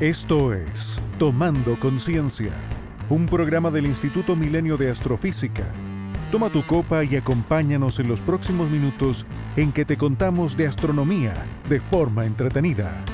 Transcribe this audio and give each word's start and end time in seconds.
Esto 0.00 0.54
es 0.54 0.98
Tomando 1.18 1.78
Conciencia, 1.78 2.52
un 3.10 3.26
programa 3.26 3.70
del 3.70 3.84
Instituto 3.84 4.34
Milenio 4.34 4.78
de 4.78 4.90
Astrofísica. 4.90 5.74
Toma 6.32 6.50
tu 6.50 6.66
copa 6.66 7.04
y 7.04 7.16
acompáñanos 7.16 8.00
en 8.00 8.08
los 8.08 8.22
próximos 8.22 8.70
minutos 8.70 9.26
en 9.56 9.72
que 9.72 9.84
te 9.84 9.98
contamos 9.98 10.56
de 10.56 10.68
astronomía 10.68 11.34
de 11.68 11.82
forma 11.82 12.24
entretenida. 12.24 13.04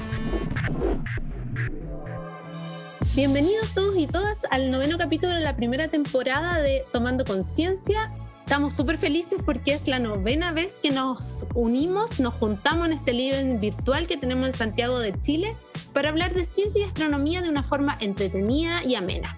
Bienvenidos 3.17 3.75
todos 3.75 3.97
y 3.97 4.07
todas 4.07 4.43
al 4.53 4.71
noveno 4.71 4.97
capítulo 4.97 5.35
de 5.35 5.41
la 5.41 5.57
primera 5.57 5.89
temporada 5.89 6.63
de 6.63 6.85
Tomando 6.93 7.25
Conciencia. 7.25 8.13
Estamos 8.45 8.75
súper 8.75 8.99
felices 8.99 9.43
porque 9.45 9.73
es 9.73 9.89
la 9.89 9.99
novena 9.99 10.53
vez 10.53 10.79
que 10.81 10.93
nos 10.93 11.47
unimos, 11.53 12.21
nos 12.21 12.35
juntamos 12.35 12.87
en 12.87 12.93
este 12.93 13.13
living 13.13 13.59
virtual 13.59 14.07
que 14.07 14.17
tenemos 14.17 14.47
en 14.47 14.55
Santiago 14.55 15.01
de 15.01 15.19
Chile 15.19 15.57
para 15.97 16.11
hablar 16.11 16.35
de 16.35 16.45
ciencia 16.45 16.83
y 16.83 16.85
astronomía 16.85 17.41
de 17.41 17.49
una 17.49 17.63
forma 17.63 17.97
entretenida 18.01 18.85
y 18.85 18.97
amena. 18.97 19.35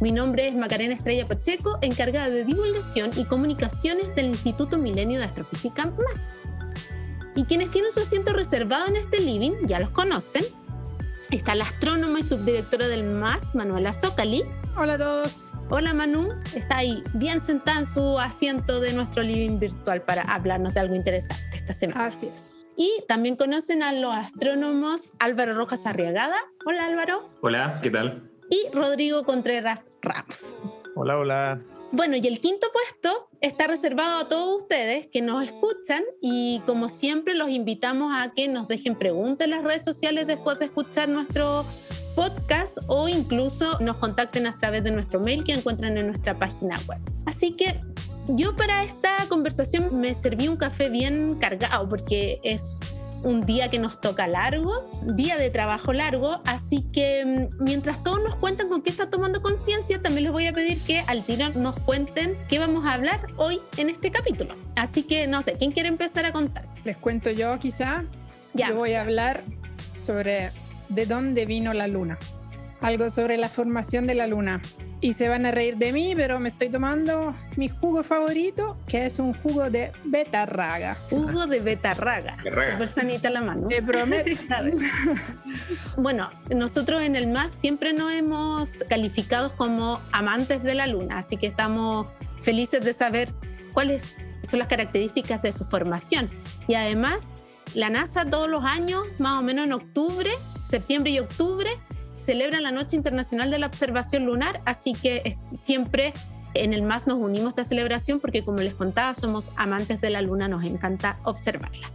Mi 0.00 0.12
nombre 0.12 0.46
es 0.46 0.54
Macarena 0.54 0.94
Estrella 0.94 1.26
Pacheco, 1.26 1.80
encargada 1.82 2.30
de 2.30 2.44
divulgación 2.44 3.10
y 3.16 3.24
comunicaciones 3.24 4.14
del 4.14 4.26
Instituto 4.26 4.78
Milenio 4.78 5.18
de 5.18 5.24
Astrofísica 5.24 5.86
MAS. 5.86 6.36
Y 7.34 7.42
quienes 7.42 7.72
tienen 7.72 7.90
su 7.92 7.98
asiento 7.98 8.32
reservado 8.32 8.86
en 8.86 8.94
este 8.94 9.18
living 9.18 9.66
ya 9.66 9.80
los 9.80 9.90
conocen. 9.90 10.44
Está 11.32 11.56
la 11.56 11.64
astrónoma 11.64 12.20
y 12.20 12.22
subdirectora 12.22 12.86
del 12.86 13.02
MAS, 13.02 13.56
Manuela 13.56 13.92
Zócali. 13.92 14.44
Hola 14.76 14.94
a 14.94 14.98
todos. 14.98 15.50
Hola 15.70 15.92
Manu, 15.92 16.28
está 16.54 16.76
ahí 16.76 17.02
bien 17.14 17.40
sentada 17.40 17.80
en 17.80 17.86
su 17.86 18.20
asiento 18.20 18.78
de 18.78 18.92
nuestro 18.92 19.24
living 19.24 19.58
virtual 19.58 20.02
para 20.02 20.22
hablarnos 20.22 20.72
de 20.72 20.78
algo 20.78 20.94
interesante 20.94 21.56
esta 21.56 21.74
semana. 21.74 22.06
Así 22.06 22.30
es. 22.32 22.65
Y 22.76 22.92
también 23.08 23.36
conocen 23.36 23.82
a 23.82 23.92
los 23.92 24.14
astrónomos 24.14 25.14
Álvaro 25.18 25.54
Rojas 25.54 25.86
Arriagada. 25.86 26.36
Hola 26.66 26.86
Álvaro. 26.86 27.30
Hola, 27.40 27.80
¿qué 27.82 27.90
tal? 27.90 28.30
Y 28.50 28.62
Rodrigo 28.72 29.24
Contreras 29.24 29.90
Ramos. 30.02 30.56
Hola, 30.94 31.16
hola. 31.18 31.62
Bueno, 31.92 32.16
y 32.16 32.26
el 32.26 32.40
quinto 32.40 32.66
puesto 32.72 33.28
está 33.40 33.66
reservado 33.66 34.18
a 34.18 34.28
todos 34.28 34.62
ustedes 34.62 35.06
que 35.06 35.22
nos 35.22 35.42
escuchan 35.44 36.02
y 36.20 36.60
como 36.66 36.88
siempre 36.88 37.34
los 37.34 37.48
invitamos 37.48 38.12
a 38.14 38.32
que 38.34 38.48
nos 38.48 38.68
dejen 38.68 38.96
preguntas 38.96 39.46
en 39.46 39.52
las 39.52 39.64
redes 39.64 39.84
sociales 39.84 40.26
después 40.26 40.58
de 40.58 40.66
escuchar 40.66 41.08
nuestro 41.08 41.64
podcast 42.14 42.78
o 42.88 43.08
incluso 43.08 43.78
nos 43.80 43.96
contacten 43.96 44.46
a 44.46 44.58
través 44.58 44.84
de 44.84 44.90
nuestro 44.90 45.20
mail 45.20 45.44
que 45.44 45.52
encuentran 45.52 45.96
en 45.96 46.08
nuestra 46.08 46.38
página 46.38 46.76
web. 46.88 46.98
Así 47.24 47.52
que 47.52 47.80
yo 48.28 48.56
para 48.56 48.84
esta 48.84 49.26
conversación 49.28 50.00
me 50.00 50.14
serví 50.14 50.48
un 50.48 50.56
café 50.56 50.88
bien 50.88 51.36
cargado 51.36 51.88
porque 51.88 52.40
es 52.42 52.80
un 53.22 53.44
día 53.44 53.70
que 53.70 53.78
nos 53.78 54.00
toca 54.00 54.26
largo, 54.26 54.88
día 55.02 55.36
de 55.36 55.50
trabajo 55.50 55.92
largo, 55.92 56.40
así 56.44 56.82
que 56.92 57.24
mm, 57.24 57.64
mientras 57.64 58.02
todos 58.02 58.22
nos 58.22 58.36
cuentan 58.36 58.68
con 58.68 58.82
qué 58.82 58.90
está 58.90 59.10
tomando 59.10 59.42
conciencia, 59.42 60.00
también 60.00 60.24
les 60.24 60.32
voy 60.32 60.46
a 60.46 60.52
pedir 60.52 60.80
que 60.82 61.00
al 61.00 61.24
tiro 61.24 61.48
nos 61.50 61.78
cuenten 61.78 62.36
qué 62.48 62.58
vamos 62.58 62.84
a 62.84 62.92
hablar 62.92 63.26
hoy 63.36 63.60
en 63.76 63.90
este 63.90 64.10
capítulo. 64.10 64.54
Así 64.76 65.02
que 65.02 65.26
no 65.26 65.42
sé, 65.42 65.54
¿quién 65.54 65.72
quiere 65.72 65.88
empezar 65.88 66.24
a 66.24 66.32
contar? 66.32 66.66
Les 66.84 66.96
cuento 66.96 67.30
yo 67.30 67.58
quizá. 67.58 68.04
Ya. 68.54 68.68
Yo 68.68 68.76
voy 68.76 68.94
a 68.94 69.02
hablar 69.02 69.42
sobre 69.92 70.50
de 70.88 71.06
dónde 71.06 71.46
vino 71.46 71.72
la 71.72 71.88
luna. 71.88 72.18
Algo 72.80 73.10
sobre 73.10 73.36
la 73.38 73.48
formación 73.48 74.06
de 74.06 74.14
la 74.14 74.26
luna. 74.26 74.62
Y 75.00 75.12
se 75.12 75.28
van 75.28 75.44
a 75.44 75.50
reír 75.50 75.76
de 75.76 75.92
mí, 75.92 76.14
pero 76.16 76.40
me 76.40 76.48
estoy 76.48 76.70
tomando 76.70 77.34
mi 77.56 77.68
jugo 77.68 78.02
favorito, 78.02 78.78
que 78.86 79.06
es 79.06 79.18
un 79.18 79.34
jugo 79.34 79.68
de 79.70 79.92
betarraga. 80.04 80.96
Jugo 81.10 81.46
de 81.46 81.60
betarraga. 81.60 82.38
Súper 82.42 82.88
sanita 82.88 83.30
la 83.30 83.42
mano. 83.42 83.68
Te 83.68 83.82
prometo. 83.82 84.30
Bueno, 85.96 86.30
nosotros 86.54 87.02
en 87.02 87.16
el 87.16 87.26
MAS 87.26 87.56
siempre 87.58 87.92
nos 87.92 88.12
hemos 88.12 88.84
calificado 88.88 89.54
como 89.56 90.00
amantes 90.12 90.62
de 90.62 90.74
la 90.74 90.86
luna, 90.86 91.18
así 91.18 91.36
que 91.38 91.46
estamos 91.46 92.06
felices 92.42 92.84
de 92.84 92.92
saber 92.92 93.32
cuáles 93.72 94.16
son 94.48 94.58
las 94.58 94.68
características 94.68 95.42
de 95.42 95.52
su 95.52 95.64
formación. 95.64 96.30
Y 96.68 96.74
además, 96.74 97.34
la 97.74 97.90
NASA 97.90 98.24
todos 98.24 98.48
los 98.48 98.64
años, 98.64 99.04
más 99.18 99.40
o 99.40 99.42
menos 99.42 99.66
en 99.66 99.72
octubre, 99.72 100.30
septiembre 100.64 101.12
y 101.12 101.18
octubre, 101.18 101.70
celebra 102.16 102.60
la 102.60 102.72
Noche 102.72 102.96
Internacional 102.96 103.50
de 103.50 103.58
la 103.58 103.66
Observación 103.66 104.24
Lunar, 104.24 104.60
así 104.64 104.94
que 104.94 105.16
eh, 105.24 105.38
siempre 105.60 106.12
en 106.54 106.72
el 106.72 106.82
MAS 106.82 107.06
nos 107.06 107.18
unimos 107.18 107.48
a 107.48 107.50
esta 107.50 107.64
celebración 107.64 108.18
porque 108.18 108.42
como 108.44 108.58
les 108.58 108.74
contaba, 108.74 109.14
somos 109.14 109.50
amantes 109.56 110.00
de 110.00 110.10
la 110.10 110.22
luna, 110.22 110.48
nos 110.48 110.64
encanta 110.64 111.18
observarla. 111.24 111.90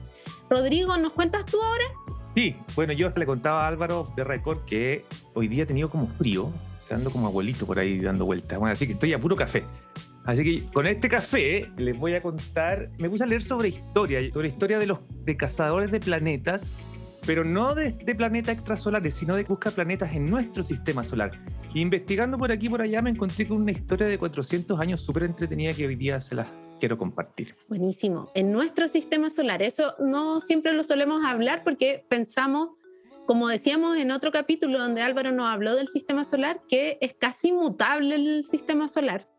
Rodrigo, 0.49 0.97
¿nos 0.97 1.13
cuentas 1.13 1.45
tú 1.45 1.57
ahora? 1.61 1.85
Sí, 2.35 2.55
bueno, 2.75 2.93
yo 2.93 3.09
le 3.09 3.25
contaba 3.25 3.65
a 3.65 3.67
Álvaro 3.67 4.07
de 4.15 4.23
Record 4.23 4.63
que 4.65 5.03
hoy 5.33 5.47
día 5.47 5.63
he 5.63 5.65
tenido 5.65 5.89
como 5.89 6.07
frío, 6.07 6.51
ando 6.89 7.09
como 7.09 7.27
abuelito 7.27 7.65
por 7.65 7.79
ahí 7.79 7.99
dando 7.99 8.25
vueltas. 8.25 8.59
Bueno, 8.59 8.73
así 8.73 8.85
que 8.85 8.93
estoy 8.93 9.13
a 9.13 9.19
puro 9.19 9.35
café. 9.35 9.63
Así 10.25 10.43
que 10.43 10.65
con 10.71 10.85
este 10.85 11.09
café 11.09 11.71
les 11.77 11.97
voy 11.97 12.13
a 12.13 12.21
contar, 12.21 12.89
me 12.99 13.09
puse 13.09 13.23
a 13.23 13.27
leer 13.27 13.41
sobre 13.41 13.69
historia, 13.69 14.19
sobre 14.31 14.49
historia 14.49 14.77
de 14.77 14.85
los 14.85 14.99
de 15.25 15.35
cazadores 15.35 15.91
de 15.91 15.99
planetas, 15.99 16.71
pero 17.25 17.43
no 17.43 17.75
de, 17.75 17.91
de 17.91 18.15
planetas 18.15 18.55
extrasolares, 18.55 19.13
sino 19.13 19.35
de 19.35 19.43
buscar 19.43 19.73
planetas 19.73 20.13
en 20.13 20.29
nuestro 20.29 20.63
sistema 20.65 21.03
solar. 21.03 21.31
Y 21.73 21.81
investigando 21.81 22.37
por 22.37 22.51
aquí 22.51 22.67
y 22.67 22.69
por 22.69 22.81
allá 22.81 23.01
me 23.01 23.09
encontré 23.09 23.47
con 23.47 23.61
una 23.61 23.71
historia 23.71 24.07
de 24.07 24.17
400 24.17 24.79
años 24.79 25.01
súper 25.01 25.23
entretenida 25.23 25.73
que 25.73 25.87
hoy 25.87 25.95
día 25.95 26.19
se 26.21 26.35
las 26.35 26.47
quiero 26.81 26.97
compartir. 26.97 27.55
Buenísimo. 27.69 28.29
En 28.35 28.51
nuestro 28.51 28.89
sistema 28.89 29.29
solar, 29.29 29.61
eso 29.61 29.95
no 29.99 30.41
siempre 30.41 30.73
lo 30.73 30.83
solemos 30.83 31.23
hablar 31.23 31.63
porque 31.63 32.03
pensamos, 32.09 32.71
como 33.25 33.47
decíamos 33.47 33.97
en 33.97 34.11
otro 34.11 34.31
capítulo 34.31 34.79
donde 34.79 35.01
Álvaro 35.01 35.31
nos 35.31 35.47
habló 35.47 35.75
del 35.75 35.87
sistema 35.87 36.25
solar, 36.25 36.61
que 36.67 36.97
es 36.99 37.13
casi 37.13 37.49
inmutable 37.49 38.15
el 38.15 38.45
sistema 38.45 38.89
solar. 38.89 39.29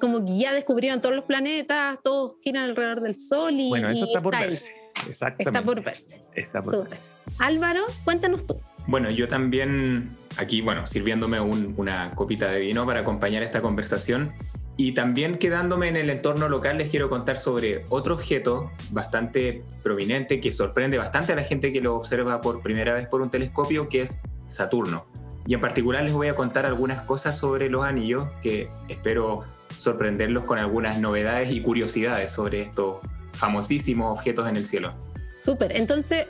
Como 0.00 0.24
que 0.24 0.38
ya 0.38 0.54
descubrieron 0.54 1.02
todos 1.02 1.14
los 1.14 1.26
planetas, 1.26 1.98
todos 2.02 2.36
giran 2.42 2.64
alrededor 2.64 3.02
del 3.02 3.14
Sol 3.14 3.52
y. 3.52 3.68
Bueno, 3.68 3.90
eso 3.90 4.06
y 4.06 4.08
está 4.08 4.22
por 4.22 4.34
verse. 4.34 4.72
Exactamente. 5.08 5.42
Está 5.58 5.62
por 5.62 5.82
verse. 5.82 6.22
Está 6.34 6.62
por 6.62 6.88
verse. 6.88 7.10
Álvaro, 7.38 7.80
cuéntanos 8.04 8.46
tú. 8.46 8.60
Bueno, 8.86 9.10
yo 9.10 9.28
también 9.28 10.16
aquí, 10.36 10.60
bueno, 10.62 10.86
sirviéndome 10.86 11.40
un- 11.40 11.74
una 11.76 12.12
copita 12.14 12.50
de 12.50 12.60
vino 12.60 12.86
para 12.86 13.00
acompañar 13.00 13.42
esta 13.42 13.60
conversación 13.60 14.32
y 14.76 14.92
también 14.92 15.36
quedándome 15.38 15.88
en 15.88 15.96
el 15.96 16.08
entorno 16.10 16.48
local 16.48 16.78
les 16.78 16.88
quiero 16.90 17.10
contar 17.10 17.36
sobre 17.38 17.84
otro 17.90 18.14
objeto 18.14 18.70
bastante 18.90 19.62
prominente 19.82 20.40
que 20.40 20.52
sorprende 20.52 20.96
bastante 20.96 21.32
a 21.34 21.36
la 21.36 21.44
gente 21.44 21.72
que 21.72 21.80
lo 21.80 21.96
observa 21.96 22.40
por 22.40 22.62
primera 22.62 22.94
vez 22.94 23.06
por 23.06 23.20
un 23.20 23.30
telescopio, 23.30 23.88
que 23.88 24.02
es 24.02 24.20
Saturno. 24.48 25.04
Y 25.46 25.54
en 25.54 25.60
particular 25.60 26.02
les 26.02 26.12
voy 26.12 26.28
a 26.28 26.34
contar 26.34 26.64
algunas 26.66 27.02
cosas 27.04 27.36
sobre 27.36 27.68
los 27.68 27.84
anillos 27.84 28.28
que 28.42 28.68
espero 28.88 29.44
sorprenderlos 29.76 30.44
con 30.44 30.58
algunas 30.58 30.98
novedades 30.98 31.52
y 31.52 31.60
curiosidades 31.60 32.30
sobre 32.30 32.62
estos 32.62 32.98
famosísimos 33.40 34.18
objetos 34.18 34.48
en 34.48 34.56
el 34.56 34.66
cielo. 34.66 34.94
Súper. 35.34 35.76
Entonces, 35.76 36.26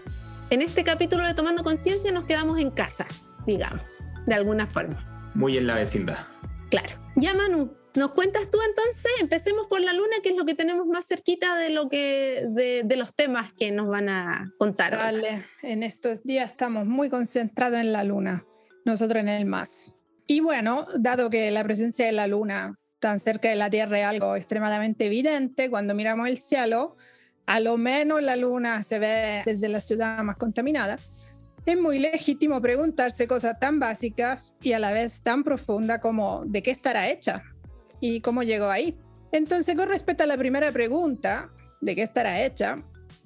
en 0.50 0.62
este 0.62 0.84
capítulo 0.84 1.26
de 1.26 1.34
Tomando 1.34 1.62
Conciencia 1.65 2.12
nos 2.12 2.25
quedamos 2.25 2.59
en 2.59 2.71
casa, 2.71 3.06
digamos, 3.47 3.84
de 4.26 4.34
alguna 4.34 4.66
forma. 4.66 5.32
Muy 5.34 5.59
en 5.59 5.66
la 5.66 5.75
vecindad. 5.75 6.19
Claro. 6.70 6.97
Ya, 7.16 7.34
Manu, 7.34 7.72
¿nos 7.94 8.12
cuentas 8.12 8.49
tú 8.50 8.59
entonces? 8.66 9.10
Empecemos 9.20 9.66
por 9.66 9.81
la 9.81 9.93
luna, 9.93 10.16
que 10.22 10.31
es 10.31 10.37
lo 10.37 10.44
que 10.44 10.54
tenemos 10.54 10.87
más 10.87 11.06
cerquita 11.06 11.56
de, 11.56 11.70
lo 11.70 11.88
que, 11.88 12.47
de, 12.49 12.82
de 12.84 12.97
los 12.97 13.15
temas 13.15 13.53
que 13.53 13.72
nos 13.72 13.88
van 13.88 14.09
a 14.09 14.53
contar. 14.59 14.97
Vale, 14.97 15.44
en 15.62 15.82
estos 15.82 16.22
días 16.22 16.50
estamos 16.50 16.87
muy 16.87 17.10
concentrados 17.10 17.81
en 17.81 17.93
la 17.93 18.04
luna, 18.04 18.44
nosotros 18.84 19.20
en 19.20 19.28
el 19.28 19.44
MAS. 19.44 19.93
Y 20.26 20.38
bueno, 20.38 20.87
dado 20.97 21.28
que 21.28 21.50
la 21.50 21.65
presencia 21.65 22.06
de 22.06 22.12
la 22.12 22.28
luna 22.28 22.80
tan 23.00 23.19
cerca 23.19 23.49
de 23.49 23.56
la 23.56 23.71
Tierra 23.71 23.99
es 23.99 24.06
algo 24.06 24.37
extremadamente 24.37 25.06
evidente, 25.06 25.71
cuando 25.71 25.94
miramos 25.94 26.28
el 26.28 26.38
cielo, 26.38 26.97
a 27.47 27.59
lo 27.59 27.77
menos 27.78 28.22
la 28.22 28.37
luna 28.37 28.83
se 28.83 28.99
ve 28.99 29.43
desde 29.44 29.69
la 29.69 29.81
ciudad 29.81 30.22
más 30.22 30.37
contaminada. 30.37 30.99
Es 31.67 31.79
muy 31.79 31.99
legítimo 31.99 32.61
preguntarse 32.61 33.26
cosas 33.26 33.58
tan 33.58 33.81
básicas 33.81 34.55
y 34.62 34.73
a 34.73 34.79
la 34.79 34.93
vez 34.93 35.23
tan 35.23 35.43
profundas 35.43 35.99
como 35.99 36.44
de 36.47 36.62
qué 36.62 36.70
estará 36.70 37.11
hecha 37.11 37.43
y 38.00 38.20
cómo 38.20 38.43
llegó 38.43 38.70
ahí. 38.70 38.97
Entonces, 39.32 39.76
con 39.76 39.88
respecto 39.88 40.25
a 40.25 40.26
la 40.26 40.37
primera 40.37 40.70
pregunta, 40.73 41.50
de 41.81 41.94
qué 41.94 42.02
estará 42.02 42.43
hecha, 42.43 42.76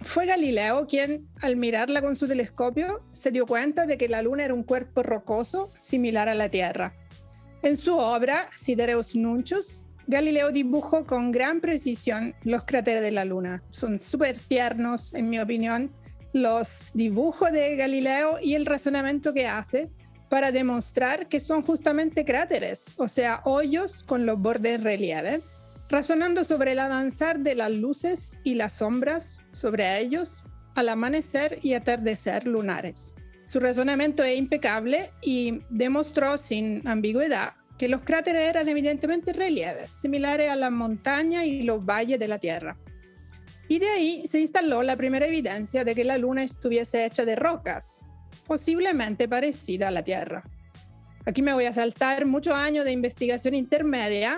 fue 0.02 0.26
Galileo 0.26 0.86
quien, 0.86 1.28
al 1.40 1.56
mirarla 1.56 2.02
con 2.02 2.16
su 2.16 2.26
telescopio, 2.26 3.02
se 3.12 3.30
dio 3.30 3.46
cuenta 3.46 3.86
de 3.86 3.96
que 3.96 4.08
la 4.08 4.22
Luna 4.22 4.44
era 4.44 4.54
un 4.54 4.62
cuerpo 4.62 5.02
rocoso 5.02 5.70
similar 5.80 6.28
a 6.28 6.34
la 6.34 6.48
Tierra. 6.48 6.94
En 7.64 7.78
su 7.78 7.96
obra, 7.96 8.50
Sidereus 8.54 9.16
Nuncius, 9.16 9.88
Galileo 10.06 10.52
dibujó 10.52 11.06
con 11.06 11.32
gran 11.32 11.62
precisión 11.62 12.34
los 12.42 12.64
cráteres 12.64 13.00
de 13.00 13.10
la 13.10 13.24
Luna. 13.24 13.62
Son 13.70 14.02
súper 14.02 14.38
tiernos, 14.38 15.14
en 15.14 15.30
mi 15.30 15.40
opinión, 15.40 15.90
los 16.34 16.90
dibujos 16.92 17.52
de 17.52 17.74
Galileo 17.76 18.36
y 18.38 18.54
el 18.54 18.66
razonamiento 18.66 19.32
que 19.32 19.46
hace 19.46 19.88
para 20.28 20.52
demostrar 20.52 21.26
que 21.26 21.40
son 21.40 21.62
justamente 21.62 22.26
cráteres, 22.26 22.92
o 22.98 23.08
sea, 23.08 23.40
hoyos 23.46 24.02
con 24.02 24.26
los 24.26 24.38
bordes 24.38 24.74
en 24.74 24.84
relieve, 24.84 25.42
razonando 25.88 26.44
sobre 26.44 26.72
el 26.72 26.80
avanzar 26.80 27.38
de 27.38 27.54
las 27.54 27.70
luces 27.70 28.40
y 28.44 28.56
las 28.56 28.74
sombras 28.74 29.40
sobre 29.54 30.00
ellos 30.00 30.44
al 30.74 30.90
amanecer 30.90 31.60
y 31.62 31.72
atardecer 31.72 32.46
lunares. 32.46 33.14
Su 33.46 33.60
razonamiento 33.60 34.22
es 34.22 34.38
impecable 34.38 35.10
y 35.22 35.60
demostró 35.70 36.38
sin 36.38 36.86
ambigüedad 36.86 37.52
que 37.78 37.88
los 37.88 38.02
cráteres 38.02 38.48
eran 38.48 38.68
evidentemente 38.68 39.32
relieves, 39.32 39.90
similares 39.90 40.50
a 40.50 40.56
las 40.56 40.70
montañas 40.70 41.44
y 41.44 41.62
los 41.62 41.84
valles 41.84 42.18
de 42.18 42.28
la 42.28 42.38
Tierra. 42.38 42.76
Y 43.68 43.78
de 43.78 43.88
ahí 43.88 44.22
se 44.26 44.40
instaló 44.40 44.82
la 44.82 44.96
primera 44.96 45.26
evidencia 45.26 45.84
de 45.84 45.94
que 45.94 46.04
la 46.04 46.18
Luna 46.18 46.42
estuviese 46.42 47.04
hecha 47.04 47.24
de 47.24 47.34
rocas, 47.34 48.06
posiblemente 48.46 49.28
parecida 49.28 49.88
a 49.88 49.90
la 49.90 50.02
Tierra. 50.02 50.44
Aquí 51.26 51.42
me 51.42 51.54
voy 51.54 51.64
a 51.64 51.72
saltar 51.72 52.26
muchos 52.26 52.54
años 52.54 52.84
de 52.84 52.92
investigación 52.92 53.54
intermedia, 53.54 54.36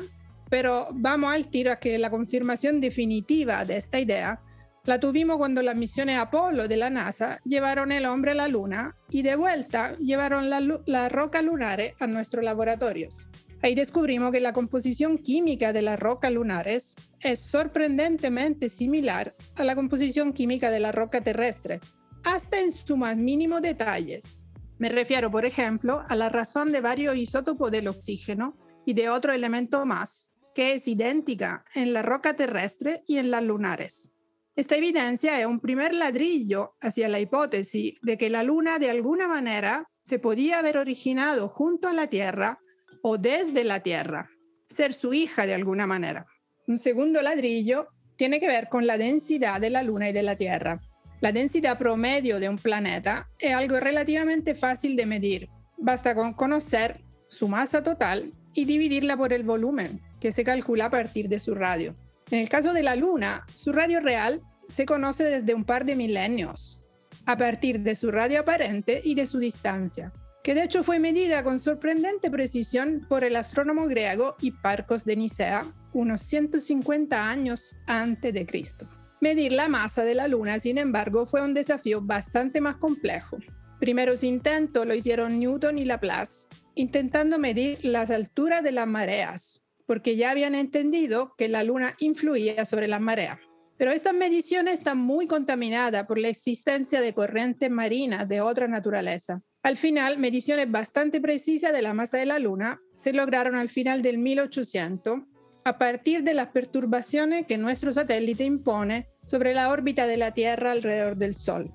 pero 0.49 0.88
vamos 0.93 1.32
al 1.32 1.49
tiro 1.49 1.73
a 1.73 1.76
que 1.76 1.99
la 1.99 2.11
confirmación 2.11 2.81
definitiva 2.81 3.64
de 3.64 3.76
esta 3.76 3.99
idea 3.99 4.41
la 4.87 5.00
tuvimos 5.00 5.37
cuando 5.37 5.62
las 5.62 5.75
misiones 5.75 6.17
Apolo 6.17 6.69
de 6.69 6.77
la 6.77 6.91
NASA 6.91 7.41
llevaron 7.44 7.91
el 7.91 8.06
hombre 8.06 8.31
a 8.31 8.35
la 8.35 8.49
Luna 8.49 8.97
y 9.11 9.23
de 9.23 9.35
vuelta 9.35 9.97
llevaron 9.99 10.49
la 10.49 11.09
rocas 11.09 11.44
lunares 11.44 11.94
a 11.99 12.06
nuestros 12.06 12.44
laboratorios. 12.44 13.29
Ahí 13.62 13.75
descubrimos 13.75 14.31
que 14.31 14.38
la 14.38 14.53
composición 14.53 15.19
química 15.19 15.73
de 15.73 15.83
las 15.83 15.99
rocas 15.99 16.33
lunares 16.33 16.94
es 17.21 17.41
sorprendentemente 17.41 18.69
similar 18.69 19.35
a 19.56 19.65
la 19.65 19.75
composición 19.75 20.33
química 20.33 20.71
de 20.71 20.79
la 20.79 20.93
roca 20.93 21.21
terrestre, 21.21 21.81
hasta 22.23 22.61
en 22.61 22.71
sus 22.71 22.97
más 22.97 23.17
mínimos 23.17 23.62
detalles. 23.62 24.47
Me 24.79 24.88
refiero, 24.88 25.31
por 25.31 25.47
ejemplo, 25.47 26.05
a 26.09 26.15
la 26.15 26.29
razón 26.29 26.71
de 26.71 26.81
varios 26.81 27.17
isótopos 27.17 27.73
del 27.73 27.88
oxígeno 27.88 28.56
y 28.85 28.94
de 28.94 29.09
otro 29.09 29.33
elemento 29.33 29.85
más, 29.85 30.33
que 30.55 30.75
es 30.75 30.87
idéntica 30.87 31.65
en 31.75 31.93
la 31.93 32.03
roca 32.03 32.37
terrestre 32.37 33.03
y 33.06 33.17
en 33.17 33.31
las 33.31 33.43
lunares. 33.43 34.12
Esta 34.56 34.76
evidencia 34.76 35.38
es 35.38 35.44
un 35.44 35.61
primer 35.61 35.93
ladrillo 35.93 36.76
hacia 36.81 37.11
la 37.11 37.20
hipótesis 37.20 37.99
de 38.00 38.17
que 38.17 38.31
la 38.31 38.43
Luna 38.43 38.79
de 38.79 38.88
alguna 38.88 39.29
manera 39.29 39.87
se 40.03 40.19
podía 40.19 40.61
haber 40.61 40.79
originado 40.79 41.50
junto 41.50 41.88
a 41.88 41.93
la 41.93 42.06
Tierra 42.06 42.58
o 43.03 43.19
desde 43.19 43.64
la 43.64 43.81
Tierra, 43.81 44.31
ser 44.67 44.94
su 44.94 45.12
hija 45.12 45.44
de 45.44 45.53
alguna 45.53 45.87
manera. 45.87 46.25
Un 46.67 46.79
segundo 46.79 47.20
ladrillo 47.20 47.88
tiene 48.17 48.41
que 48.41 48.47
ver 48.47 48.70
con 48.70 48.87
la 48.87 48.97
densidad 48.97 49.61
de 49.61 49.69
la 49.69 49.82
Luna 49.82 50.08
y 50.08 50.14
de 50.14 50.23
la 50.23 50.37
Tierra. 50.37 50.81
La 51.20 51.32
densidad 51.32 51.76
promedio 51.76 52.41
de 52.41 52.49
un 52.49 52.56
planeta 52.56 53.29
es 53.38 53.52
algo 53.52 53.79
relativamente 53.79 54.55
fácil 54.55 54.97
de 54.97 55.05
medir. 55.05 55.50
Basta 55.76 56.14
con 56.14 56.32
conocer 56.32 57.05
su 57.29 57.47
masa 57.47 57.82
total 57.82 58.31
y 58.55 58.64
dividirla 58.64 59.19
por 59.19 59.35
el 59.35 59.43
volumen, 59.43 60.00
que 60.19 60.32
se 60.32 60.44
calcula 60.44 60.87
a 60.87 60.91
partir 60.91 61.29
de 61.29 61.41
su 61.41 61.55
radio. 61.55 61.94
En 62.31 62.40
el 62.40 62.49
caso 62.49 62.73
de 62.73 62.82
la 62.82 62.96
Luna, 62.96 63.44
su 63.55 63.73
radio 63.73 64.00
real 64.00 64.43
se 64.69 64.84
conoce 64.84 65.23
desde 65.23 65.55
un 65.55 65.64
par 65.64 65.84
de 65.84 65.94
milenios, 65.94 66.81
a 67.25 67.37
partir 67.37 67.81
de 67.81 67.94
su 67.94 68.11
radio 68.11 68.40
aparente 68.40 69.00
y 69.05 69.14
de 69.14 69.26
su 69.26 69.38
distancia, 69.38 70.12
que 70.43 70.55
de 70.55 70.64
hecho 70.64 70.82
fue 70.82 70.99
medida 70.99 71.44
con 71.44 71.61
sorprendente 71.61 72.28
precisión 72.31 73.06
por 73.08 73.23
el 73.23 73.37
astrónomo 73.37 73.87
griego 73.87 74.34
Hipparcos 74.40 75.05
de 75.05 75.17
Nicea 75.17 75.67
unos 75.93 76.23
150 76.23 77.28
años 77.28 77.76
antes 77.87 78.34
de 78.34 78.44
Cristo. 78.44 78.88
Medir 79.20 79.52
la 79.52 79.69
masa 79.69 80.02
de 80.02 80.14
la 80.14 80.28
Luna, 80.28 80.58
sin 80.58 80.78
embargo, 80.78 81.26
fue 81.26 81.43
un 81.43 81.55
desafío 81.55 82.00
bastante 82.02 82.61
más 82.61 82.76
complejo. 82.76 83.38
Primeros 83.78 84.25
intentos 84.25 84.84
lo 84.84 84.94
hicieron 84.94 85.38
Newton 85.38 85.78
y 85.78 85.84
Laplace, 85.84 86.49
intentando 86.75 87.38
medir 87.38 87.78
las 87.84 88.11
alturas 88.11 88.62
de 88.62 88.73
las 88.73 88.87
mareas, 88.87 89.66
porque 89.87 90.17
ya 90.17 90.31
habían 90.31 90.55
entendido 90.55 91.35
que 91.37 91.49
la 91.49 91.62
luna 91.62 91.94
influía 91.99 92.65
sobre 92.65 92.88
la 92.88 92.99
marea. 92.99 93.41
Pero 93.79 93.93
estas 93.93 94.15
mediciones 94.15 94.75
están 94.75 94.99
muy 94.99 95.27
contaminadas 95.27 96.06
por 96.06 96.19
la 96.19 96.29
existencia 96.29 97.00
de 97.00 97.12
corrientes 97.12 97.71
marinas 97.71 98.29
de 98.29 98.41
otra 98.41 98.69
naturaleza. 98.69 99.43
Al 99.62 99.77
final, 99.77 100.19
mediciones 100.19 100.71
bastante 100.71 101.21
precisas 101.21 101.73
de 101.73 101.83
la 101.83 101.93
masa 101.93 102.19
de 102.19 102.27
la 102.27 102.38
Luna 102.38 102.81
se 102.94 103.12
lograron 103.12 103.55
al 103.55 103.69
final 103.69 104.00
del 104.00 104.19
1800 104.19 105.21
a 105.65 105.79
partir 105.79 106.23
de 106.23 106.35
las 106.35 106.49
perturbaciones 106.49 107.47
que 107.47 107.59
nuestro 107.59 107.93
satélite 107.93 108.44
impone 108.44 109.09
sobre 109.27 109.53
la 109.53 109.69
órbita 109.69 110.06
de 110.06 110.17
la 110.17 110.33
Tierra 110.33 110.71
alrededor 110.71 111.17
del 111.17 111.35
Sol. 111.35 111.73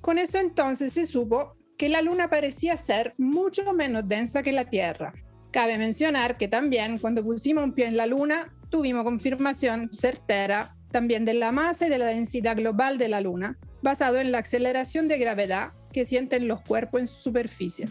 Con 0.00 0.18
eso 0.18 0.38
entonces 0.38 0.92
se 0.92 1.06
supo 1.06 1.56
que 1.78 1.88
la 1.88 2.02
Luna 2.02 2.28
parecía 2.28 2.76
ser 2.76 3.14
mucho 3.16 3.72
menos 3.72 4.08
densa 4.08 4.42
que 4.42 4.50
la 4.50 4.64
Tierra, 4.64 5.14
Cabe 5.50 5.78
mencionar 5.78 6.36
que 6.36 6.48
también 6.48 6.98
cuando 6.98 7.24
pusimos 7.24 7.64
un 7.64 7.72
pie 7.72 7.86
en 7.86 7.96
la 7.96 8.06
Luna, 8.06 8.52
tuvimos 8.68 9.04
confirmación 9.04 9.90
certera 9.92 10.74
también 10.90 11.24
de 11.24 11.34
la 11.34 11.52
masa 11.52 11.86
y 11.86 11.90
de 11.90 11.98
la 11.98 12.06
densidad 12.06 12.56
global 12.56 12.98
de 12.98 13.08
la 13.08 13.20
Luna, 13.20 13.58
basado 13.82 14.18
en 14.18 14.32
la 14.32 14.38
aceleración 14.38 15.08
de 15.08 15.18
gravedad 15.18 15.72
que 15.92 16.04
sienten 16.04 16.48
los 16.48 16.60
cuerpos 16.60 17.00
en 17.00 17.08
su 17.08 17.20
superficie. 17.20 17.88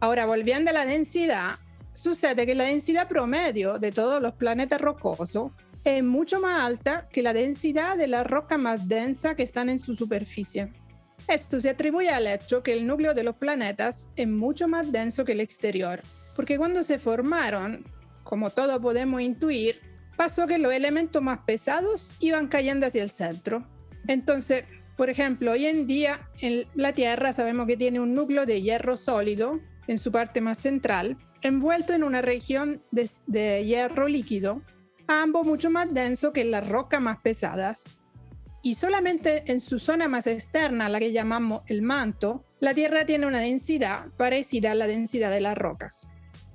Ahora, 0.00 0.26
volviendo 0.26 0.70
a 0.70 0.74
la 0.74 0.86
densidad, 0.86 1.56
sucede 1.92 2.46
que 2.46 2.54
la 2.54 2.64
densidad 2.64 3.08
promedio 3.08 3.78
de 3.78 3.92
todos 3.92 4.22
los 4.22 4.34
planetas 4.34 4.80
rocosos 4.80 5.52
es 5.84 6.04
mucho 6.04 6.40
más 6.40 6.64
alta 6.64 7.08
que 7.10 7.22
la 7.22 7.32
densidad 7.32 7.96
de 7.96 8.08
la 8.08 8.24
roca 8.24 8.58
más 8.58 8.88
densa 8.88 9.34
que 9.34 9.42
están 9.42 9.68
en 9.68 9.78
su 9.78 9.94
superficie. 9.94 10.72
Esto 11.26 11.60
se 11.60 11.70
atribuye 11.70 12.10
al 12.10 12.26
hecho 12.26 12.62
que 12.62 12.72
el 12.72 12.86
núcleo 12.86 13.14
de 13.14 13.24
los 13.24 13.36
planetas 13.36 14.10
es 14.16 14.28
mucho 14.28 14.68
más 14.68 14.92
denso 14.92 15.24
que 15.24 15.32
el 15.32 15.40
exterior, 15.40 16.00
porque 16.38 16.56
cuando 16.56 16.84
se 16.84 17.00
formaron, 17.00 17.84
como 18.22 18.50
todos 18.50 18.78
podemos 18.78 19.20
intuir, 19.20 19.80
pasó 20.16 20.46
que 20.46 20.58
los 20.58 20.72
elementos 20.72 21.20
más 21.20 21.40
pesados 21.40 22.14
iban 22.20 22.46
cayendo 22.46 22.86
hacia 22.86 23.02
el 23.02 23.10
centro. 23.10 23.66
Entonces, 24.06 24.64
por 24.96 25.10
ejemplo, 25.10 25.50
hoy 25.50 25.66
en 25.66 25.88
día 25.88 26.30
en 26.40 26.68
la 26.76 26.92
Tierra 26.92 27.32
sabemos 27.32 27.66
que 27.66 27.76
tiene 27.76 27.98
un 27.98 28.14
núcleo 28.14 28.46
de 28.46 28.62
hierro 28.62 28.96
sólido 28.96 29.58
en 29.88 29.98
su 29.98 30.12
parte 30.12 30.40
más 30.40 30.58
central, 30.58 31.18
envuelto 31.42 31.92
en 31.92 32.04
una 32.04 32.22
región 32.22 32.84
de, 32.92 33.64
hierro 33.64 34.06
líquido, 34.06 34.62
ambos 35.08 35.44
mucho 35.44 35.70
más 35.70 35.92
denso 35.92 36.32
que 36.32 36.44
las 36.44 36.68
rocas 36.68 37.00
más 37.00 37.18
pesadas. 37.18 37.98
Y 38.62 38.76
solamente 38.76 39.42
en 39.50 39.58
su 39.58 39.80
zona 39.80 40.06
más 40.06 40.28
externa, 40.28 40.88
la 40.88 41.00
que 41.00 41.10
llamamos 41.10 41.62
el 41.66 41.82
manto, 41.82 42.44
la 42.60 42.74
Tierra 42.74 43.06
tiene 43.06 43.26
una 43.26 43.40
densidad 43.40 44.06
parecida 44.16 44.70
a 44.70 44.76
la 44.76 44.86
densidad 44.86 45.32
de 45.32 45.40
las 45.40 45.58
rocas. 45.58 46.06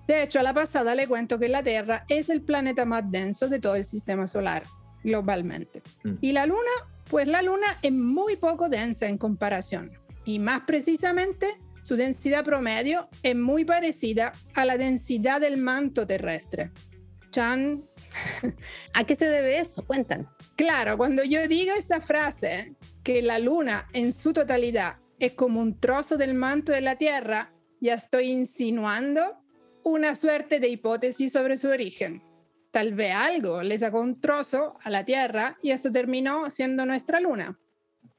De 0.08 0.24
hecho, 0.24 0.40
a 0.40 0.44
la 0.44 0.54
pasada 0.54 0.96
le 0.96 1.08
cuento 1.08 1.40
que 1.40 1.48
la 1.48 1.64
Tierra 1.64 2.06
es 2.10 2.30
el 2.30 2.42
planeta 2.42 2.86
más 2.86 3.10
denso 3.10 3.48
de 3.48 3.60
todo 3.60 3.76
el 3.76 3.86
sistema 3.86 4.28
solar, 4.28 4.64
globalmente. 5.04 5.82
Mm. 6.04 6.14
Y 6.22 6.32
la 6.34 6.46
Luna, 6.46 6.72
pues 7.10 7.28
la 7.28 7.42
Luna 7.42 7.80
es 7.82 7.92
muy 7.92 8.36
poco 8.36 8.70
densa 8.70 9.08
en 9.08 9.18
comparación. 9.18 9.92
Y 10.26 10.40
más 10.40 10.62
precisamente, 10.66 11.58
su 11.82 11.96
densidad 11.96 12.44
promedio 12.44 13.10
es 13.24 13.36
muy 13.36 13.66
parecida 13.66 14.34
a 14.56 14.66
la 14.66 14.78
densidad 14.78 15.42
del 15.42 15.58
manto 15.58 16.08
terrestre. 16.08 16.72
Chan. 17.32 17.84
¿A 18.94 19.04
qué 19.06 19.16
se 19.16 19.26
debe 19.26 19.60
eso? 19.60 19.86
Cuéntanos. 19.86 20.28
Claro, 20.56 20.98
cuando 20.98 21.24
yo 21.24 21.48
digo 21.48 21.74
esa 21.74 22.00
frase, 22.00 22.76
que 23.04 23.22
la 23.22 23.40
Luna 23.40 23.88
en 23.94 24.12
su 24.12 24.34
totalidad 24.34 24.98
es 25.20 25.34
como 25.34 25.60
un 25.60 25.80
trozo 25.80 26.16
del 26.18 26.34
manto 26.34 26.72
de 26.72 26.82
la 26.82 26.96
Tierra, 26.96 27.54
ya 27.82 27.96
estoy 27.96 28.32
insinuando 28.32 29.43
una 29.84 30.16
suerte 30.16 30.60
de 30.60 30.70
hipótesis 30.70 31.32
sobre 31.32 31.58
su 31.58 31.68
origen. 31.70 32.24
Tal 32.72 32.94
vez 32.94 33.14
algo 33.14 33.62
le 33.62 33.78
sacó 33.78 34.00
un 34.00 34.20
trozo 34.20 34.78
a 34.84 34.90
la 34.90 35.06
Tierra 35.06 35.58
y 35.62 35.72
esto 35.72 35.92
terminó 35.92 36.50
siendo 36.50 36.86
nuestra 36.86 37.20
Luna. 37.20 37.60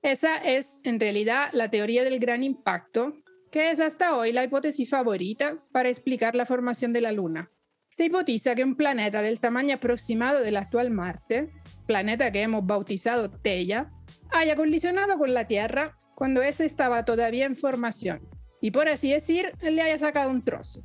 Esa 0.02 0.36
es 0.36 0.80
en 0.84 1.00
realidad 1.00 1.48
la 1.52 1.70
teoría 1.70 2.04
del 2.04 2.18
gran 2.18 2.42
impacto, 2.42 3.14
que 3.50 3.70
es 3.70 3.80
hasta 3.80 4.16
hoy 4.16 4.32
la 4.32 4.44
hipótesis 4.44 4.88
favorita 4.88 5.58
para 5.72 5.88
explicar 5.88 6.34
la 6.34 6.46
formación 6.46 6.92
de 6.92 7.00
la 7.00 7.12
Luna. 7.12 7.50
Se 7.90 8.04
hipotiza 8.04 8.54
que 8.54 8.64
un 8.64 8.76
planeta 8.76 9.22
del 9.22 9.40
tamaño 9.40 9.76
aproximado 9.76 10.40
del 10.40 10.56
actual 10.56 10.90
Marte, 10.90 11.50
planeta 11.86 12.30
que 12.30 12.42
hemos 12.42 12.66
bautizado 12.66 13.30
Teia, 13.30 13.90
haya 14.30 14.56
colisionado 14.56 15.16
con 15.18 15.32
la 15.32 15.46
Tierra 15.46 15.96
cuando 16.14 16.42
ese 16.42 16.64
estaba 16.64 17.04
todavía 17.04 17.46
en 17.46 17.56
formación 17.56 18.28
y 18.60 18.70
por 18.70 18.88
así 18.88 19.12
decir 19.12 19.52
le 19.60 19.82
haya 19.82 19.98
sacado 19.98 20.30
un 20.30 20.42
trozo. 20.42 20.84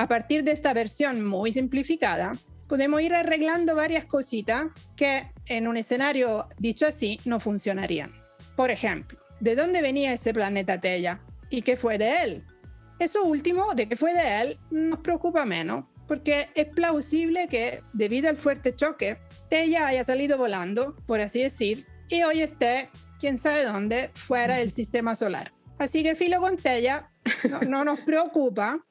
A 0.00 0.08
partir 0.08 0.44
de 0.44 0.52
esta 0.52 0.72
versión 0.72 1.22
muy 1.22 1.52
simplificada, 1.52 2.32
podemos 2.68 3.02
ir 3.02 3.14
arreglando 3.14 3.74
varias 3.74 4.06
cositas 4.06 4.68
que 4.96 5.30
en 5.44 5.68
un 5.68 5.76
escenario 5.76 6.48
dicho 6.58 6.86
así 6.86 7.20
no 7.26 7.38
funcionarían. 7.38 8.10
Por 8.56 8.70
ejemplo, 8.70 9.18
¿de 9.40 9.54
dónde 9.54 9.82
venía 9.82 10.14
ese 10.14 10.32
planeta 10.32 10.80
Tella? 10.80 11.20
¿Y 11.50 11.60
qué 11.60 11.76
fue 11.76 11.98
de 11.98 12.22
él? 12.22 12.44
Eso 12.98 13.24
último, 13.24 13.74
de 13.74 13.90
qué 13.90 13.96
fue 13.98 14.14
de 14.14 14.40
él, 14.40 14.58
nos 14.70 15.00
preocupa 15.00 15.44
menos, 15.44 15.84
porque 16.08 16.48
es 16.54 16.68
plausible 16.68 17.46
que, 17.48 17.82
debido 17.92 18.30
al 18.30 18.38
fuerte 18.38 18.74
choque, 18.74 19.18
Tella 19.50 19.86
haya 19.86 20.02
salido 20.02 20.38
volando, 20.38 20.96
por 21.04 21.20
así 21.20 21.42
decir, 21.42 21.86
y 22.08 22.22
hoy 22.22 22.40
esté, 22.40 22.88
quién 23.18 23.36
sabe 23.36 23.66
dónde, 23.66 24.12
fuera 24.14 24.56
del 24.56 24.70
sistema 24.70 25.14
solar. 25.14 25.52
Así 25.78 26.02
que 26.02 26.14
filo 26.14 26.40
con 26.40 26.56
Tella 26.56 27.10
no, 27.50 27.60
no 27.60 27.84
nos 27.84 28.00
preocupa, 28.00 28.82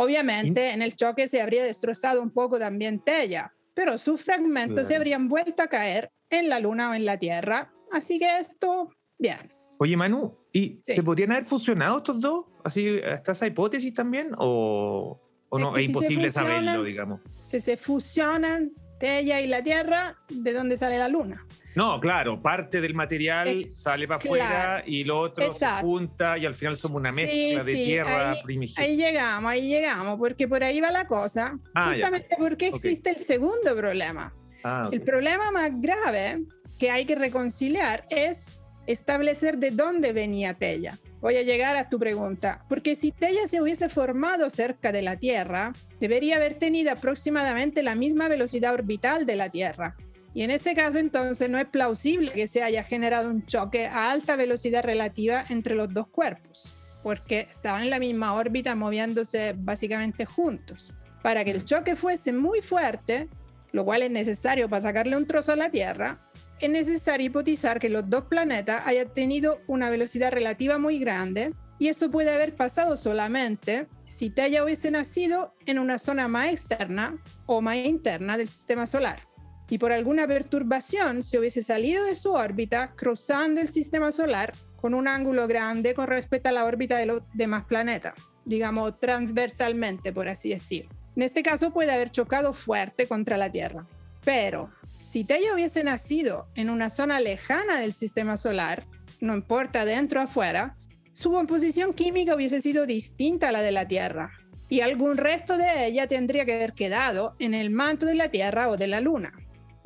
Obviamente 0.00 0.70
en 0.70 0.80
el 0.80 0.94
choque 0.94 1.26
se 1.26 1.42
habría 1.42 1.64
destrozado 1.64 2.22
un 2.22 2.30
poco 2.30 2.56
también 2.56 3.00
Tella, 3.00 3.52
pero 3.74 3.98
sus 3.98 4.22
fragmentos 4.22 4.86
se 4.86 4.94
habrían 4.94 5.28
vuelto 5.28 5.60
a 5.60 5.66
caer 5.66 6.08
en 6.30 6.48
la 6.48 6.60
Luna 6.60 6.90
o 6.90 6.94
en 6.94 7.04
la 7.04 7.18
Tierra. 7.18 7.72
Así 7.90 8.20
que 8.20 8.38
esto, 8.38 8.90
bien. 9.18 9.52
Oye, 9.78 9.96
Manu, 9.96 10.38
¿y 10.52 10.78
Sí. 10.82 10.94
se 10.94 11.02
podrían 11.02 11.32
haber 11.32 11.46
fusionado 11.46 11.96
estos 11.98 12.20
dos? 12.20 12.46
¿Así 12.62 12.86
está 13.02 13.32
esa 13.32 13.48
hipótesis 13.48 13.92
también? 13.92 14.30
¿O, 14.38 15.20
o 15.48 15.58
Es 15.58 15.64
no? 15.64 15.72
que 15.72 15.80
Es 15.80 15.86
si 15.88 15.92
se 15.92 15.98
imposible 15.98 16.28
fusionan- 16.28 16.32
saberlo, 16.64 16.84
digamos. 16.84 17.20
Si 17.48 17.60
se 17.60 17.76
fusionan 17.76 18.70
Tella 19.00 19.40
y 19.40 19.48
la 19.48 19.62
Tierra, 19.64 20.16
¿de 20.28 20.52
dónde 20.52 20.76
sale 20.76 20.96
la 20.98 21.08
Luna? 21.08 21.44
No, 21.78 22.00
claro, 22.00 22.42
parte 22.42 22.80
del 22.80 22.92
material 22.92 23.46
Eh, 23.46 23.70
sale 23.70 24.08
para 24.08 24.18
claro. 24.18 24.42
afuera 24.42 24.82
y 24.84 25.04
lo 25.04 25.20
otro 25.20 25.48
se 25.52 25.64
junta 25.80 26.36
y 26.36 26.44
al 26.44 26.54
final 26.54 26.76
somos 26.76 26.98
una 27.00 27.12
Sí, 27.12 27.22
mezcla 27.22 27.62
de 27.62 27.72
sí, 27.72 27.84
tierra 27.84 28.30
ahí- 28.32 28.42
primigenia. 28.42 28.82
Ahí 28.90 28.96
llegamos, 28.96 29.52
ahí 29.52 29.68
llegamos, 29.68 30.18
porque 30.18 30.48
por 30.48 30.64
ahí 30.64 30.80
va 30.80 30.90
la 30.90 31.06
cosa. 31.06 31.56
Ah, 31.76 31.90
ya. 31.90 31.92
Justamente 31.92 32.34
porque 32.36 32.66
existe 32.66 33.10
el 33.10 33.16
segundo 33.18 33.76
problema. 33.76 34.34
Ah. 34.64 34.88
El 34.90 35.02
problema 35.02 35.52
más 35.52 35.70
grave 35.80 36.42
que 36.80 36.90
hay 36.90 37.06
que 37.06 37.14
reconciliar 37.14 38.04
es 38.10 38.64
establecer 38.88 39.58
de 39.58 39.70
dónde 39.70 40.12
venía 40.12 40.54
Tella. 40.54 40.98
Voy 41.20 41.36
a 41.36 41.42
llegar 41.42 41.76
a 41.76 41.88
tu 41.88 41.98
pregunta, 42.00 42.64
porque 42.68 42.96
si 42.96 43.12
Tella 43.12 43.46
se 43.46 43.62
hubiese 43.62 43.88
formado 43.88 44.50
cerca 44.50 44.90
de 44.90 45.02
la 45.02 45.14
Tierra, 45.16 45.72
debería 46.00 46.36
haber 46.36 46.54
tenido 46.54 46.90
aproximadamente 46.90 47.84
la 47.84 47.94
misma 47.94 48.26
velocidad 48.26 48.74
orbital 48.74 49.26
de 49.26 49.36
la 49.36 49.48
Tierra. 49.48 49.94
Y 50.34 50.42
en 50.42 50.50
ese 50.50 50.74
caso 50.74 50.98
entonces 50.98 51.48
no 51.48 51.58
es 51.58 51.66
plausible 51.66 52.32
que 52.32 52.46
se 52.46 52.62
haya 52.62 52.84
generado 52.84 53.30
un 53.30 53.46
choque 53.46 53.86
a 53.86 54.10
alta 54.10 54.36
velocidad 54.36 54.84
relativa 54.84 55.44
entre 55.48 55.74
los 55.74 55.92
dos 55.92 56.08
cuerpos, 56.08 56.76
porque 57.02 57.48
estaban 57.50 57.82
en 57.82 57.90
la 57.90 57.98
misma 57.98 58.34
órbita 58.34 58.74
moviéndose 58.74 59.54
básicamente 59.56 60.26
juntos. 60.26 60.94
Para 61.22 61.44
que 61.44 61.50
el 61.50 61.64
choque 61.64 61.96
fuese 61.96 62.32
muy 62.32 62.60
fuerte, 62.62 63.28
lo 63.72 63.84
cual 63.84 64.02
es 64.02 64.10
necesario 64.10 64.68
para 64.68 64.82
sacarle 64.82 65.16
un 65.16 65.26
trozo 65.26 65.52
a 65.52 65.56
la 65.56 65.70
Tierra, 65.70 66.20
es 66.60 66.70
necesario 66.70 67.26
hipotizar 67.26 67.78
que 67.78 67.88
los 67.88 68.08
dos 68.08 68.24
planetas 68.24 68.86
hayan 68.86 69.12
tenido 69.12 69.60
una 69.66 69.90
velocidad 69.90 70.32
relativa 70.32 70.78
muy 70.78 70.98
grande 70.98 71.54
y 71.78 71.88
eso 71.88 72.10
puede 72.10 72.34
haber 72.34 72.56
pasado 72.56 72.96
solamente 72.96 73.86
si 74.04 74.30
Tella 74.30 74.64
hubiese 74.64 74.90
nacido 74.90 75.54
en 75.66 75.78
una 75.78 75.98
zona 75.98 76.26
más 76.26 76.48
externa 76.48 77.16
o 77.46 77.60
más 77.60 77.76
interna 77.76 78.36
del 78.36 78.48
sistema 78.48 78.86
solar 78.86 79.27
y 79.70 79.78
por 79.78 79.92
alguna 79.92 80.26
perturbación 80.26 81.22
se 81.22 81.38
hubiese 81.38 81.62
salido 81.62 82.04
de 82.04 82.16
su 82.16 82.32
órbita 82.32 82.94
cruzando 82.96 83.60
el 83.60 83.68
sistema 83.68 84.12
solar 84.12 84.54
con 84.80 84.94
un 84.94 85.08
ángulo 85.08 85.46
grande 85.46 85.94
con 85.94 86.06
respecto 86.06 86.48
a 86.48 86.52
la 86.52 86.64
órbita 86.64 86.96
de 86.96 87.06
los 87.06 87.22
demás 87.34 87.64
planetas, 87.64 88.14
digamos 88.44 88.98
transversalmente, 88.98 90.12
por 90.12 90.28
así 90.28 90.50
decir. 90.50 90.88
En 91.16 91.22
este 91.22 91.42
caso 91.42 91.72
puede 91.72 91.92
haber 91.92 92.10
chocado 92.10 92.52
fuerte 92.52 93.08
contra 93.08 93.36
la 93.36 93.50
Tierra. 93.50 93.86
Pero 94.24 94.70
si 95.04 95.24
Tella 95.24 95.54
hubiese 95.54 95.82
nacido 95.82 96.48
en 96.54 96.70
una 96.70 96.90
zona 96.90 97.18
lejana 97.18 97.80
del 97.80 97.92
sistema 97.92 98.36
solar, 98.36 98.86
no 99.20 99.34
importa 99.34 99.84
dentro 99.84 100.20
o 100.20 100.24
afuera, 100.24 100.76
su 101.12 101.32
composición 101.32 101.92
química 101.92 102.36
hubiese 102.36 102.60
sido 102.60 102.86
distinta 102.86 103.48
a 103.48 103.52
la 103.52 103.62
de 103.62 103.72
la 103.72 103.88
Tierra 103.88 104.30
y 104.68 104.82
algún 104.82 105.16
resto 105.16 105.56
de 105.56 105.86
ella 105.86 106.06
tendría 106.06 106.44
que 106.44 106.54
haber 106.54 106.74
quedado 106.74 107.34
en 107.38 107.54
el 107.54 107.70
manto 107.70 108.06
de 108.06 108.14
la 108.14 108.30
Tierra 108.30 108.68
o 108.68 108.76
de 108.76 108.86
la 108.86 109.00
Luna. 109.00 109.32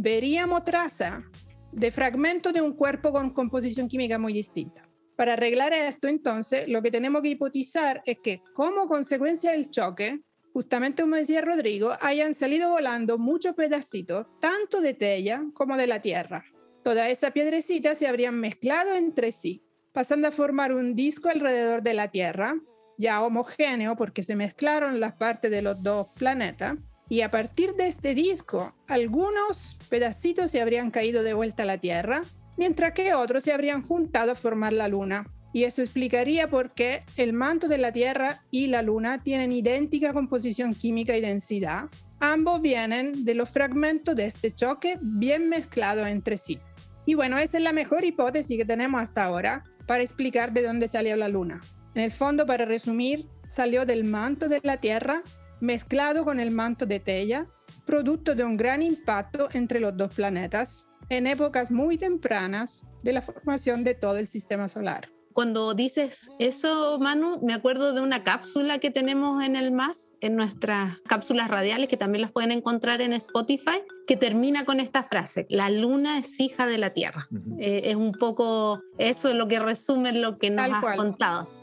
Veríamos 0.03 0.65
traza 0.65 1.23
de 1.71 1.93
fragmentos 1.93 2.53
de 2.53 2.61
un 2.61 2.73
cuerpo 2.73 3.13
con 3.13 3.31
composición 3.31 3.87
química 3.87 4.19
muy 4.19 4.33
distinta. 4.33 4.91
Para 5.17 5.35
arreglar 5.35 5.73
esto, 5.73 6.09
entonces, 6.09 6.69
lo 6.69 6.83
que 6.83 6.91
tenemos 6.91 7.23
que 7.23 7.29
hipotizar 7.29 8.03
es 8.05 8.19
que 8.21 8.43
como 8.53 8.89
consecuencia 8.89 9.53
del 9.53 9.71
choque, 9.71 10.21
justamente 10.53 11.05
como 11.05 11.15
decía 11.15 11.41
Rodrigo, 11.41 11.93
hayan 12.01 12.35
salido 12.35 12.71
volando 12.71 13.17
muchos 13.17 13.55
pedacitos, 13.55 14.27
tanto 14.41 14.81
de 14.81 14.95
Tella 14.95 15.45
como 15.55 15.77
de 15.77 15.87
la 15.87 16.03
Tierra. 16.03 16.45
Todas 16.83 17.09
esas 17.09 17.31
piedrecitas 17.31 17.97
se 17.97 18.09
habrían 18.09 18.35
mezclado 18.35 18.97
entre 18.97 19.31
sí, 19.31 19.63
pasando 19.93 20.27
a 20.27 20.33
formar 20.33 20.73
un 20.73 20.97
disco 20.97 21.29
alrededor 21.29 21.81
de 21.81 21.95
la 21.95 22.09
Tierra, 22.09 22.57
ya 22.99 23.23
homogéneo 23.23 23.95
porque 23.95 24.25
se 24.25 24.35
mezclaron 24.35 24.99
las 24.99 25.13
partes 25.13 25.53
de 25.53 25.63
los 25.63 25.81
dos 25.81 26.09
planetas, 26.17 26.77
y 27.13 27.21
a 27.21 27.31
partir 27.31 27.75
de 27.75 27.89
este 27.89 28.15
disco, 28.15 28.75
algunos 28.89 29.77
pedacitos 29.91 30.51
se 30.51 30.63
habrían 30.63 30.91
caído 30.91 31.23
de 31.23 31.35
vuelta 31.35 31.65
a 31.65 31.67
la 31.67 31.77
Tierra, 31.77 32.23
mientras 32.57 32.95
que 32.95 33.13
otros 33.13 33.45
se 33.45 33.53
habrían 33.53 33.83
juntado 33.83 34.33
a 34.33 34.35
formar 34.35 34.73
la 34.73 34.89
Luna. 34.89 35.31
Y 35.53 35.65
eso 35.65 35.83
explicaría 35.83 36.49
por 36.49 36.73
qué 36.73 37.05
el 37.19 37.35
manto 37.35 37.69
de 37.69 37.77
la 37.77 37.93
Tierra 37.93 38.45
y 38.51 38.69
la 38.69 38.81
Luna 38.81 39.19
tienen 39.19 39.53
idéntica 39.53 40.15
composición 40.15 40.73
química 40.73 41.15
y 41.15 41.21
densidad. 41.21 41.91
Ambos 42.19 42.63
vienen 42.63 43.27
de 43.27 43.35
los 43.35 43.51
fragmentos 43.51 44.17
de 44.17 44.25
este 44.25 44.55
choque 44.55 44.99
bien 45.03 45.51
mezclados 45.51 46.09
entre 46.09 46.39
sí. 46.39 46.61
Y 47.05 47.13
bueno, 47.13 47.37
esa 47.37 47.59
es 47.59 47.63
la 47.63 47.75
mejor 47.75 48.07
hipótesis 48.07 48.57
que 48.57 48.65
tenemos 48.65 49.03
hasta 49.03 49.23
ahora 49.23 49.65
para 49.87 50.03
explicar 50.03 50.55
de 50.55 50.63
dónde 50.63 50.89
salió 50.89 51.15
la 51.17 51.29
Luna. 51.29 51.61
En 51.95 52.05
el 52.05 52.13
fondo, 52.13 52.47
para 52.47 52.65
resumir, 52.65 53.29
salió 53.47 53.85
del 53.85 54.05
manto 54.05 54.49
de 54.49 54.61
la 54.63 54.79
Tierra 54.79 55.23
mezclado 55.63 56.25
con 56.25 56.41
el 56.41 56.51
manto 56.51 56.87
de 56.87 56.99
Tella, 56.99 57.47
producto 57.87 58.35
de 58.35 58.43
un 58.43 58.57
gran 58.57 58.83
impacto 58.83 59.49
entre 59.53 59.79
los 59.79 59.97
dos 59.97 60.13
planetas 60.13 60.87
en 61.09 61.29
épocas 61.29 61.71
muy 61.71 61.97
tempranas 61.97 62.85
de 63.03 63.13
la 63.13 63.23
formación 63.23 63.85
de 63.85 63.95
todo 63.95 64.17
el 64.17 64.27
sistema 64.27 64.69
solar. 64.69 65.09
Cuando 65.33 65.73
dices 65.73 66.31
eso, 66.39 66.99
Manu, 66.99 67.41
me 67.43 67.55
acuerdo 67.55 67.95
de 67.95 68.01
una 68.01 68.23
cápsula 68.25 68.81
que 68.81 68.91
tenemos 68.91 69.43
en 69.43 69.57
el 69.57 69.73
MAS, 69.73 70.17
en 70.21 70.37
nuestras 70.37 71.01
cápsulas 71.09 71.49
radiales, 71.49 71.89
que 71.89 71.97
también 71.97 72.23
las 72.23 72.33
pueden 72.33 72.51
encontrar 72.51 73.01
en 73.01 73.13
Spotify, 73.15 73.83
que 74.07 74.17
termina 74.17 74.65
con 74.65 74.81
esta 74.81 75.05
frase, 75.05 75.47
la 75.49 75.71
luna 75.71 76.19
es 76.19 76.39
hija 76.41 76.67
de 76.67 76.77
la 76.77 76.91
Tierra. 76.91 77.29
Eh, 77.59 77.83
es 77.85 77.97
un 77.97 78.13
poco 78.13 78.83
eso 78.99 79.33
lo 79.33 79.49
que 79.49 79.61
resume 79.61 80.13
lo 80.13 80.39
que 80.39 80.51
nos 80.51 80.67
Tal 80.67 80.75
has 80.75 80.81
cual. 80.81 80.97
contado. 80.97 81.62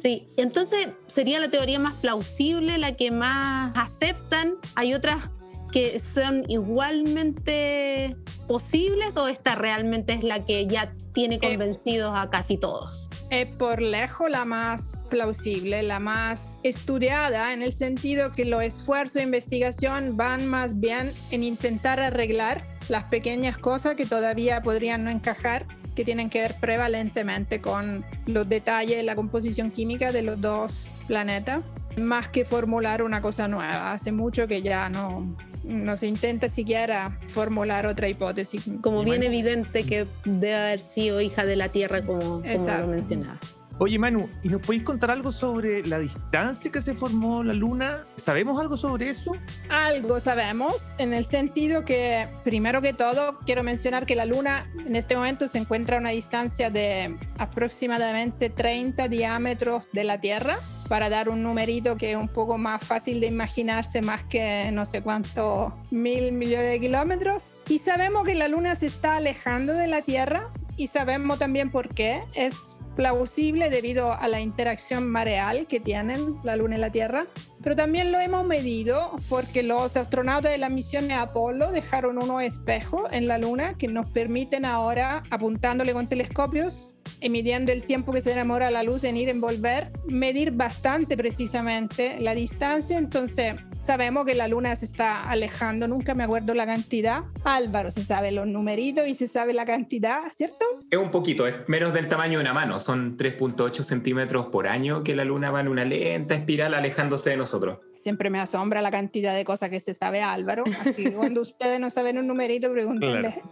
Sí, 0.00 0.28
entonces 0.36 0.88
sería 1.06 1.40
la 1.40 1.50
teoría 1.50 1.78
más 1.78 1.94
plausible, 1.94 2.78
la 2.78 2.96
que 2.96 3.10
más 3.10 3.76
aceptan. 3.76 4.54
Hay 4.74 4.94
otras 4.94 5.30
que 5.70 6.00
son 6.00 6.44
igualmente 6.48 8.16
posibles 8.46 9.16
o 9.16 9.28
esta 9.28 9.54
realmente 9.54 10.14
es 10.14 10.22
la 10.22 10.44
que 10.44 10.66
ya 10.66 10.94
tiene 11.12 11.38
convencidos 11.38 12.12
a 12.16 12.30
casi 12.30 12.56
todos. 12.56 13.10
es 13.30 13.46
por 13.46 13.82
lejos 13.82 14.30
la 14.30 14.46
más 14.46 15.06
plausible, 15.10 15.82
la 15.82 16.00
más 16.00 16.60
estudiada, 16.62 17.52
en 17.52 17.62
el 17.62 17.74
sentido 17.74 18.32
que 18.32 18.46
los 18.46 18.62
esfuerzos 18.62 19.16
de 19.16 19.24
investigación 19.24 20.16
van 20.16 20.46
más 20.46 20.80
bien 20.80 21.12
en 21.30 21.42
intentar 21.42 22.00
arreglar 22.00 22.64
las 22.88 23.04
pequeñas 23.04 23.58
cosas 23.58 23.96
que 23.96 24.06
todavía 24.06 24.62
podrían 24.62 25.04
no 25.04 25.10
encajar, 25.10 25.66
que 25.98 26.04
tienen 26.04 26.30
que 26.30 26.42
ver 26.42 26.54
prevalentemente 26.60 27.60
con 27.60 28.04
los 28.26 28.48
detalles 28.48 28.98
de 28.98 29.02
la 29.02 29.16
composición 29.16 29.72
química 29.72 30.12
de 30.12 30.22
los 30.22 30.40
dos 30.40 30.86
planetas, 31.08 31.64
más 31.96 32.28
que 32.28 32.44
formular 32.44 33.02
una 33.02 33.20
cosa 33.20 33.48
nueva. 33.48 33.92
Hace 33.92 34.12
mucho 34.12 34.46
que 34.46 34.62
ya 34.62 34.88
no, 34.90 35.34
no 35.64 35.96
se 35.96 36.06
intenta 36.06 36.48
siquiera 36.48 37.18
formular 37.34 37.84
otra 37.84 38.08
hipótesis. 38.08 38.62
Como 38.80 39.02
bien 39.02 39.24
evidente 39.24 39.82
que 39.82 40.06
debe 40.24 40.54
haber 40.54 40.78
sido 40.78 41.20
hija 41.20 41.44
de 41.44 41.56
la 41.56 41.70
Tierra, 41.70 42.02
como, 42.02 42.42
como 42.42 42.78
lo 42.78 42.86
mencionaba. 42.86 43.40
Oye, 43.80 43.96
Manu, 43.96 44.28
¿y 44.42 44.48
nos 44.48 44.60
podéis 44.60 44.82
contar 44.82 45.12
algo 45.12 45.30
sobre 45.30 45.86
la 45.86 46.00
distancia 46.00 46.72
que 46.72 46.82
se 46.82 46.94
formó 46.94 47.44
la 47.44 47.52
Luna? 47.52 48.04
¿Sabemos 48.16 48.60
algo 48.60 48.76
sobre 48.76 49.10
eso? 49.10 49.36
Algo 49.68 50.18
sabemos, 50.18 50.94
en 50.98 51.12
el 51.12 51.24
sentido 51.26 51.84
que, 51.84 52.26
primero 52.42 52.82
que 52.82 52.92
todo, 52.92 53.38
quiero 53.46 53.62
mencionar 53.62 54.04
que 54.04 54.16
la 54.16 54.24
Luna 54.24 54.66
en 54.84 54.96
este 54.96 55.14
momento 55.14 55.46
se 55.46 55.58
encuentra 55.58 55.96
a 55.96 56.00
una 56.00 56.10
distancia 56.10 56.70
de 56.70 57.16
aproximadamente 57.38 58.50
30 58.50 59.06
diámetros 59.06 59.88
de 59.92 60.02
la 60.02 60.20
Tierra, 60.20 60.58
para 60.88 61.08
dar 61.08 61.28
un 61.28 61.42
numerito 61.42 61.96
que 61.96 62.12
es 62.12 62.16
un 62.16 62.28
poco 62.28 62.58
más 62.58 62.82
fácil 62.82 63.20
de 63.20 63.26
imaginarse, 63.26 64.02
más 64.02 64.24
que 64.24 64.70
no 64.72 64.86
sé 64.86 65.02
cuántos 65.02 65.72
mil 65.90 66.32
millones 66.32 66.70
de 66.70 66.80
kilómetros. 66.80 67.54
Y 67.68 67.78
sabemos 67.78 68.24
que 68.24 68.34
la 68.34 68.48
Luna 68.48 68.74
se 68.74 68.86
está 68.86 69.16
alejando 69.16 69.74
de 69.74 69.86
la 69.86 70.02
Tierra 70.02 70.48
y 70.76 70.86
sabemos 70.86 71.38
también 71.38 71.70
por 71.70 71.90
qué. 71.90 72.22
Es 72.34 72.77
plausible 72.98 73.70
debido 73.70 74.12
a 74.12 74.26
la 74.26 74.40
interacción 74.40 75.08
mareal 75.08 75.68
que 75.68 75.78
tienen 75.78 76.34
la 76.42 76.56
Luna 76.56 76.78
y 76.78 76.80
la 76.80 76.90
Tierra, 76.90 77.28
pero 77.62 77.76
también 77.76 78.10
lo 78.10 78.18
hemos 78.18 78.44
medido 78.44 79.12
porque 79.28 79.62
los 79.62 79.96
astronautas 79.96 80.50
de 80.50 80.58
la 80.58 80.68
misión 80.68 81.06
de 81.06 81.14
Apolo 81.14 81.70
dejaron 81.70 82.20
unos 82.20 82.42
espejos 82.42 83.02
en 83.12 83.28
la 83.28 83.38
Luna 83.38 83.74
que 83.78 83.86
nos 83.86 84.06
permiten 84.06 84.64
ahora, 84.64 85.22
apuntándole 85.30 85.92
con 85.92 86.08
telescopios 86.08 86.90
y 87.20 87.30
midiendo 87.30 87.72
el 87.72 87.84
tiempo 87.84 88.12
que 88.12 88.20
se 88.20 88.34
demora 88.34 88.70
la 88.70 88.82
luz 88.82 89.04
en 89.04 89.16
ir 89.16 89.28
en 89.28 89.40
volver, 89.40 89.92
medir 90.08 90.50
bastante 90.50 91.16
precisamente 91.16 92.18
la 92.20 92.34
distancia. 92.34 92.98
Entonces, 92.98 93.54
sabemos 93.80 94.26
que 94.26 94.34
la 94.34 94.48
Luna 94.48 94.74
se 94.76 94.84
está 94.84 95.22
alejando, 95.22 95.88
nunca 95.88 96.14
me 96.14 96.24
acuerdo 96.24 96.54
la 96.54 96.66
cantidad. 96.66 97.22
Álvaro 97.44 97.90
se 97.90 98.02
sabe 98.02 98.32
los 98.32 98.46
numeritos 98.46 99.06
y 99.06 99.14
se 99.14 99.26
sabe 99.26 99.52
la 99.52 99.64
cantidad, 99.64 100.20
¿cierto? 100.32 100.64
Es 100.90 100.98
un 100.98 101.10
poquito, 101.10 101.46
es 101.46 101.54
menos 101.68 101.92
del 101.92 102.08
tamaño 102.08 102.38
de 102.38 102.42
una 102.42 102.52
mano. 102.52 102.80
Son 102.88 103.18
3.8 103.18 103.82
centímetros 103.82 104.46
por 104.46 104.66
año 104.66 105.02
que 105.04 105.14
la 105.14 105.22
luna 105.22 105.50
va 105.50 105.60
en 105.60 105.68
una 105.68 105.84
lenta 105.84 106.34
espiral 106.34 106.72
alejándose 106.72 107.28
de 107.28 107.36
nosotros. 107.36 107.80
Siempre 107.94 108.30
me 108.30 108.40
asombra 108.40 108.80
la 108.80 108.90
cantidad 108.90 109.36
de 109.36 109.44
cosas 109.44 109.68
que 109.68 109.78
se 109.78 109.92
sabe 109.92 110.22
Álvaro, 110.22 110.64
así 110.80 111.04
que 111.04 111.12
cuando 111.12 111.42
ustedes 111.42 111.78
no 111.80 111.90
saben 111.90 112.16
un 112.16 112.26
numerito, 112.26 112.72
pregúntenle 112.72 113.42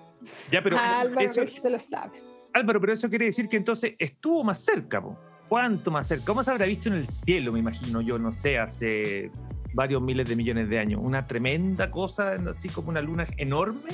Ya, 0.50 0.62
pero 0.62 0.78
a 0.78 1.00
Álvaro 1.00 1.26
eso, 1.26 1.42
que 1.42 1.48
se 1.48 1.68
lo 1.68 1.78
sabe. 1.78 2.22
Álvaro, 2.54 2.80
pero 2.80 2.94
eso 2.94 3.10
quiere 3.10 3.26
decir 3.26 3.46
que 3.46 3.58
entonces 3.58 3.92
estuvo 3.98 4.42
más 4.42 4.64
cerca, 4.64 5.02
po. 5.02 5.18
¿Cuánto 5.50 5.90
más 5.90 6.08
cerca? 6.08 6.24
¿Cómo 6.24 6.42
se 6.42 6.50
habrá 6.52 6.64
visto 6.64 6.88
en 6.88 6.94
el 6.94 7.06
cielo, 7.06 7.52
me 7.52 7.58
imagino 7.58 8.00
yo, 8.00 8.18
no 8.18 8.32
sé, 8.32 8.56
hace 8.56 9.30
varios 9.74 10.00
miles 10.00 10.26
de 10.30 10.34
millones 10.34 10.70
de 10.70 10.78
años? 10.78 11.02
Una 11.04 11.26
tremenda 11.26 11.90
cosa, 11.90 12.36
así 12.48 12.70
como 12.70 12.88
una 12.88 13.02
luna 13.02 13.26
enorme 13.36 13.90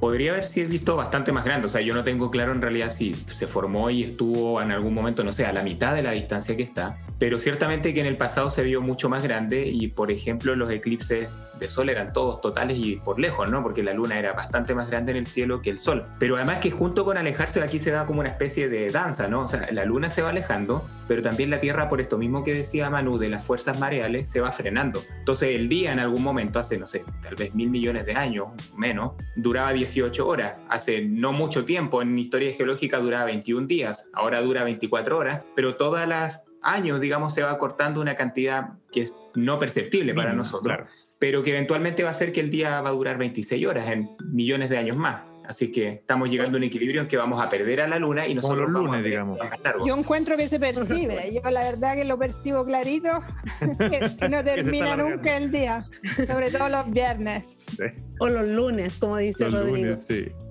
podría 0.00 0.32
haber 0.32 0.44
sido 0.44 0.68
visto 0.68 0.96
bastante 0.96 1.32
más 1.32 1.44
grande. 1.44 1.66
O 1.66 1.70
sea, 1.70 1.80
yo 1.80 1.94
no 1.94 2.04
tengo 2.04 2.30
claro 2.30 2.52
en 2.52 2.62
realidad 2.62 2.90
si 2.90 3.14
se 3.14 3.46
formó 3.46 3.90
y 3.90 4.02
estuvo 4.02 4.60
en 4.60 4.72
algún 4.72 4.94
momento, 4.94 5.24
no 5.24 5.32
sé, 5.32 5.46
a 5.46 5.52
la 5.52 5.62
mitad 5.62 5.94
de 5.94 6.02
la 6.02 6.12
distancia 6.12 6.56
que 6.56 6.62
está. 6.62 6.98
Pero 7.18 7.38
ciertamente 7.38 7.94
que 7.94 8.00
en 8.00 8.06
el 8.06 8.16
pasado 8.16 8.50
se 8.50 8.62
vio 8.62 8.82
mucho 8.82 9.08
más 9.08 9.22
grande 9.22 9.66
y, 9.66 9.88
por 9.88 10.10
ejemplo, 10.10 10.54
los 10.56 10.70
eclipses 10.70 11.28
de 11.58 11.68
sol 11.68 11.88
eran 11.88 12.12
todos 12.12 12.40
totales 12.40 12.78
y 12.78 12.96
por 12.96 13.18
lejos, 13.18 13.48
¿no? 13.48 13.62
Porque 13.62 13.82
la 13.82 13.92
luna 13.92 14.18
era 14.18 14.32
bastante 14.32 14.74
más 14.74 14.88
grande 14.88 15.12
en 15.12 15.18
el 15.18 15.26
cielo 15.26 15.62
que 15.62 15.70
el 15.70 15.78
sol. 15.78 16.06
Pero 16.18 16.36
además 16.36 16.58
que 16.58 16.70
junto 16.70 17.04
con 17.04 17.18
alejarse 17.18 17.62
aquí 17.62 17.78
se 17.78 17.90
da 17.90 18.06
como 18.06 18.20
una 18.20 18.28
especie 18.28 18.68
de 18.68 18.90
danza, 18.90 19.28
¿no? 19.28 19.40
O 19.40 19.48
sea, 19.48 19.66
la 19.72 19.84
luna 19.84 20.10
se 20.10 20.22
va 20.22 20.30
alejando, 20.30 20.84
pero 21.08 21.22
también 21.22 21.50
la 21.50 21.60
Tierra, 21.60 21.88
por 21.88 22.00
esto 22.00 22.18
mismo 22.18 22.44
que 22.44 22.54
decía 22.54 22.90
Manu 22.90 23.18
de 23.18 23.28
las 23.28 23.44
fuerzas 23.44 23.78
mareales, 23.78 24.28
se 24.30 24.40
va 24.40 24.52
frenando. 24.52 25.02
Entonces 25.18 25.56
el 25.56 25.68
día 25.68 25.92
en 25.92 26.00
algún 26.00 26.22
momento, 26.22 26.58
hace, 26.58 26.78
no 26.78 26.86
sé, 26.86 27.04
tal 27.22 27.34
vez 27.34 27.54
mil 27.54 27.70
millones 27.70 28.06
de 28.06 28.14
años, 28.14 28.48
menos, 28.76 29.12
duraba 29.34 29.72
18 29.72 30.26
horas. 30.26 30.54
Hace 30.68 31.02
no 31.02 31.32
mucho 31.32 31.64
tiempo, 31.64 32.02
en 32.02 32.18
historia 32.18 32.52
geológica 32.52 32.98
duraba 32.98 33.24
21 33.26 33.66
días, 33.66 34.10
ahora 34.12 34.40
dura 34.40 34.64
24 34.64 35.18
horas, 35.18 35.42
pero 35.54 35.76
todas 35.76 36.08
las 36.08 36.40
años, 36.62 37.00
digamos, 37.00 37.32
se 37.32 37.42
va 37.42 37.58
cortando 37.58 38.00
una 38.00 38.16
cantidad 38.16 38.70
que 38.92 39.02
es 39.02 39.14
no 39.34 39.58
perceptible 39.58 40.14
para 40.14 40.32
nosotros 40.32 40.88
pero 41.18 41.42
que 41.42 41.50
eventualmente 41.50 42.02
va 42.02 42.10
a 42.10 42.14
ser 42.14 42.32
que 42.32 42.40
el 42.40 42.50
día 42.50 42.80
va 42.80 42.90
a 42.90 42.92
durar 42.92 43.18
26 43.18 43.66
horas 43.66 43.88
en 43.90 44.10
millones 44.32 44.68
de 44.68 44.78
años 44.78 44.96
más. 44.96 45.22
Así 45.48 45.70
que 45.70 45.88
estamos 45.88 46.28
llegando 46.28 46.56
a 46.56 46.58
un 46.58 46.64
equilibrio 46.64 47.00
en 47.00 47.08
que 47.08 47.16
vamos 47.16 47.42
a 47.42 47.48
perder 47.48 47.80
a 47.80 47.88
la 47.88 47.98
luna 47.98 48.26
y 48.26 48.34
nosotros 48.34 48.70
los 48.70 48.82
lunes, 48.82 49.04
digamos. 49.04 49.38
Yo 49.86 49.96
encuentro 49.96 50.36
que 50.36 50.48
se 50.48 50.58
percibe. 50.58 51.32
Yo 51.32 51.50
la 51.50 51.60
verdad 51.60 51.94
que 51.94 52.04
lo 52.04 52.18
percibo 52.18 52.64
clarito, 52.64 53.08
que, 53.78 54.28
no 54.28 54.42
termina 54.42 54.96
nunca 54.96 55.36
el 55.36 55.50
día, 55.50 55.86
sobre 56.26 56.50
todo 56.50 56.68
los 56.68 56.90
viernes. 56.90 57.66
O 58.18 58.28
los 58.28 58.46
lunes, 58.46 58.96
como 58.98 59.18
dice 59.18 59.48
Rodrigo. 59.48 59.98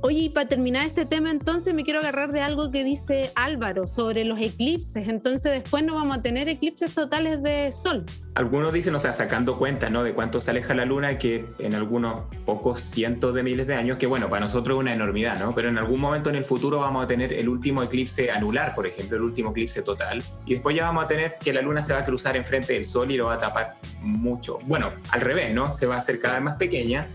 Oye, 0.01 0.19
y 0.19 0.29
para 0.29 0.47
terminar 0.47 0.85
este 0.85 1.05
tema, 1.05 1.31
entonces 1.31 1.73
me 1.73 1.83
quiero 1.83 1.99
agarrar 1.99 2.31
de 2.31 2.41
algo 2.41 2.71
que 2.71 2.83
dice 2.83 3.31
Álvaro 3.35 3.87
sobre 3.87 4.23
los 4.23 4.39
eclipses. 4.39 5.07
Entonces 5.07 5.51
después 5.51 5.83
no 5.83 5.95
vamos 5.95 6.17
a 6.17 6.21
tener 6.21 6.47
eclipses 6.47 6.93
totales 6.93 7.41
de 7.41 7.71
sol. 7.71 8.05
Algunos 8.35 8.73
dicen, 8.73 8.93
o 8.93 8.99
sea, 8.99 9.13
sacando 9.13 9.57
cuenta, 9.57 9.89
¿no? 9.89 10.03
De 10.03 10.13
cuánto 10.13 10.41
se 10.41 10.51
aleja 10.51 10.73
la 10.73 10.85
luna, 10.85 11.17
que 11.17 11.45
en 11.57 11.73
algunos 11.73 12.25
pocos 12.45 12.81
cientos 12.81 13.33
de 13.33 13.43
miles 13.43 13.65
de 13.65 13.75
años, 13.75 13.97
que 13.97 14.07
bueno, 14.07 14.29
para 14.29 14.45
nosotros 14.45 14.75
es 14.75 14.79
una 14.85 14.93
enormidad, 14.93 15.39
¿no? 15.39 15.53
Pero 15.53 15.69
en 15.69 15.77
algún 15.77 15.99
momento 15.99 16.29
en 16.29 16.35
el 16.35 16.45
futuro 16.45 16.79
vamos 16.79 17.03
a 17.03 17.07
tener 17.07 17.33
el 17.33 17.49
último 17.49 17.81
eclipse 17.81 18.29
anular, 18.29 18.75
por 18.75 18.85
ejemplo, 18.85 19.17
el 19.17 19.23
último 19.23 19.49
eclipse 19.49 19.81
total. 19.81 20.23
Y 20.45 20.53
después 20.53 20.75
ya 20.75 20.83
vamos 20.83 21.03
a 21.03 21.07
tener 21.07 21.35
que 21.43 21.51
la 21.51 21.61
luna 21.61 21.81
se 21.81 21.93
va 21.93 21.99
a 21.99 22.03
cruzar 22.03 22.37
enfrente 22.37 22.73
del 22.73 22.85
sol 22.85 23.09
y 23.09 23.17
lo 23.17 23.25
va 23.25 23.33
a 23.33 23.39
tapar 23.39 23.75
mucho. 24.01 24.59
Bueno, 24.63 24.91
al 25.09 25.21
revés, 25.21 25.53
¿no? 25.53 25.71
Se 25.71 25.87
va 25.87 25.95
a 25.95 25.97
hacer 25.97 26.19
cada 26.19 26.35
vez 26.35 26.43
más 26.43 26.57
pequeña, 26.57 27.07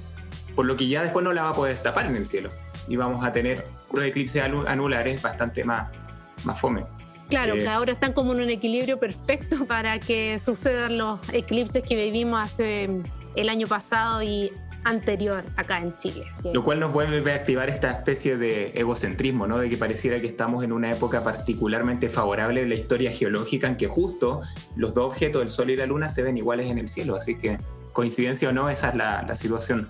por 0.56 0.66
lo 0.66 0.76
que 0.76 0.88
ya 0.88 1.02
después 1.04 1.24
no 1.24 1.32
la 1.32 1.44
va 1.44 1.50
a 1.50 1.54
poder 1.54 1.78
tapar 1.78 2.06
en 2.06 2.16
el 2.16 2.26
cielo. 2.26 2.50
Y 2.88 2.96
vamos 2.96 3.24
a 3.24 3.32
tener 3.32 3.64
unos 3.90 4.04
eclipses 4.04 4.42
anulares 4.42 5.22
bastante 5.22 5.62
más, 5.62 5.88
más 6.44 6.60
fome. 6.60 6.84
Claro, 7.28 7.54
que 7.54 7.62
eh, 7.62 7.68
ahora 7.68 7.92
están 7.92 8.12
como 8.12 8.32
en 8.32 8.40
un 8.40 8.50
equilibrio 8.50 8.98
perfecto 8.98 9.64
para 9.64 10.00
que 10.00 10.40
sucedan 10.40 10.98
los 10.98 11.20
eclipses 11.32 11.84
que 11.84 11.94
vivimos 11.94 12.40
hace 12.40 12.90
el 13.36 13.48
año 13.48 13.68
pasado 13.68 14.22
y 14.24 14.52
anterior 14.84 15.44
acá 15.56 15.78
en 15.78 15.94
Chile. 15.96 16.26
Lo 16.52 16.64
cual 16.64 16.80
nos 16.80 16.92
vuelve 16.92 17.32
a 17.32 17.34
activar 17.34 17.68
esta 17.68 17.90
especie 17.90 18.36
de 18.36 18.72
egocentrismo, 18.74 19.46
¿no? 19.46 19.58
De 19.58 19.68
que 19.68 19.76
pareciera 19.76 20.20
que 20.20 20.26
estamos 20.26 20.64
en 20.64 20.72
una 20.72 20.90
época 20.90 21.22
particularmente 21.22 22.08
favorable 22.08 22.62
en 22.62 22.68
la 22.68 22.74
historia 22.74 23.10
geológica 23.10 23.68
en 23.68 23.76
que 23.76 23.86
justo 23.86 24.40
los 24.76 24.94
dos 24.94 25.12
objetos, 25.12 25.42
el 25.42 25.50
Sol 25.50 25.70
y 25.70 25.76
la 25.76 25.86
Luna, 25.86 26.08
se 26.08 26.22
ven 26.22 26.36
iguales 26.38 26.70
en 26.70 26.78
el 26.78 26.88
cielo. 26.88 27.16
Así 27.16 27.36
que, 27.36 27.58
coincidencia 27.92 28.48
o 28.48 28.52
no, 28.52 28.68
esa 28.68 28.90
es 28.90 28.94
la, 28.94 29.22
la 29.22 29.36
situación. 29.36 29.88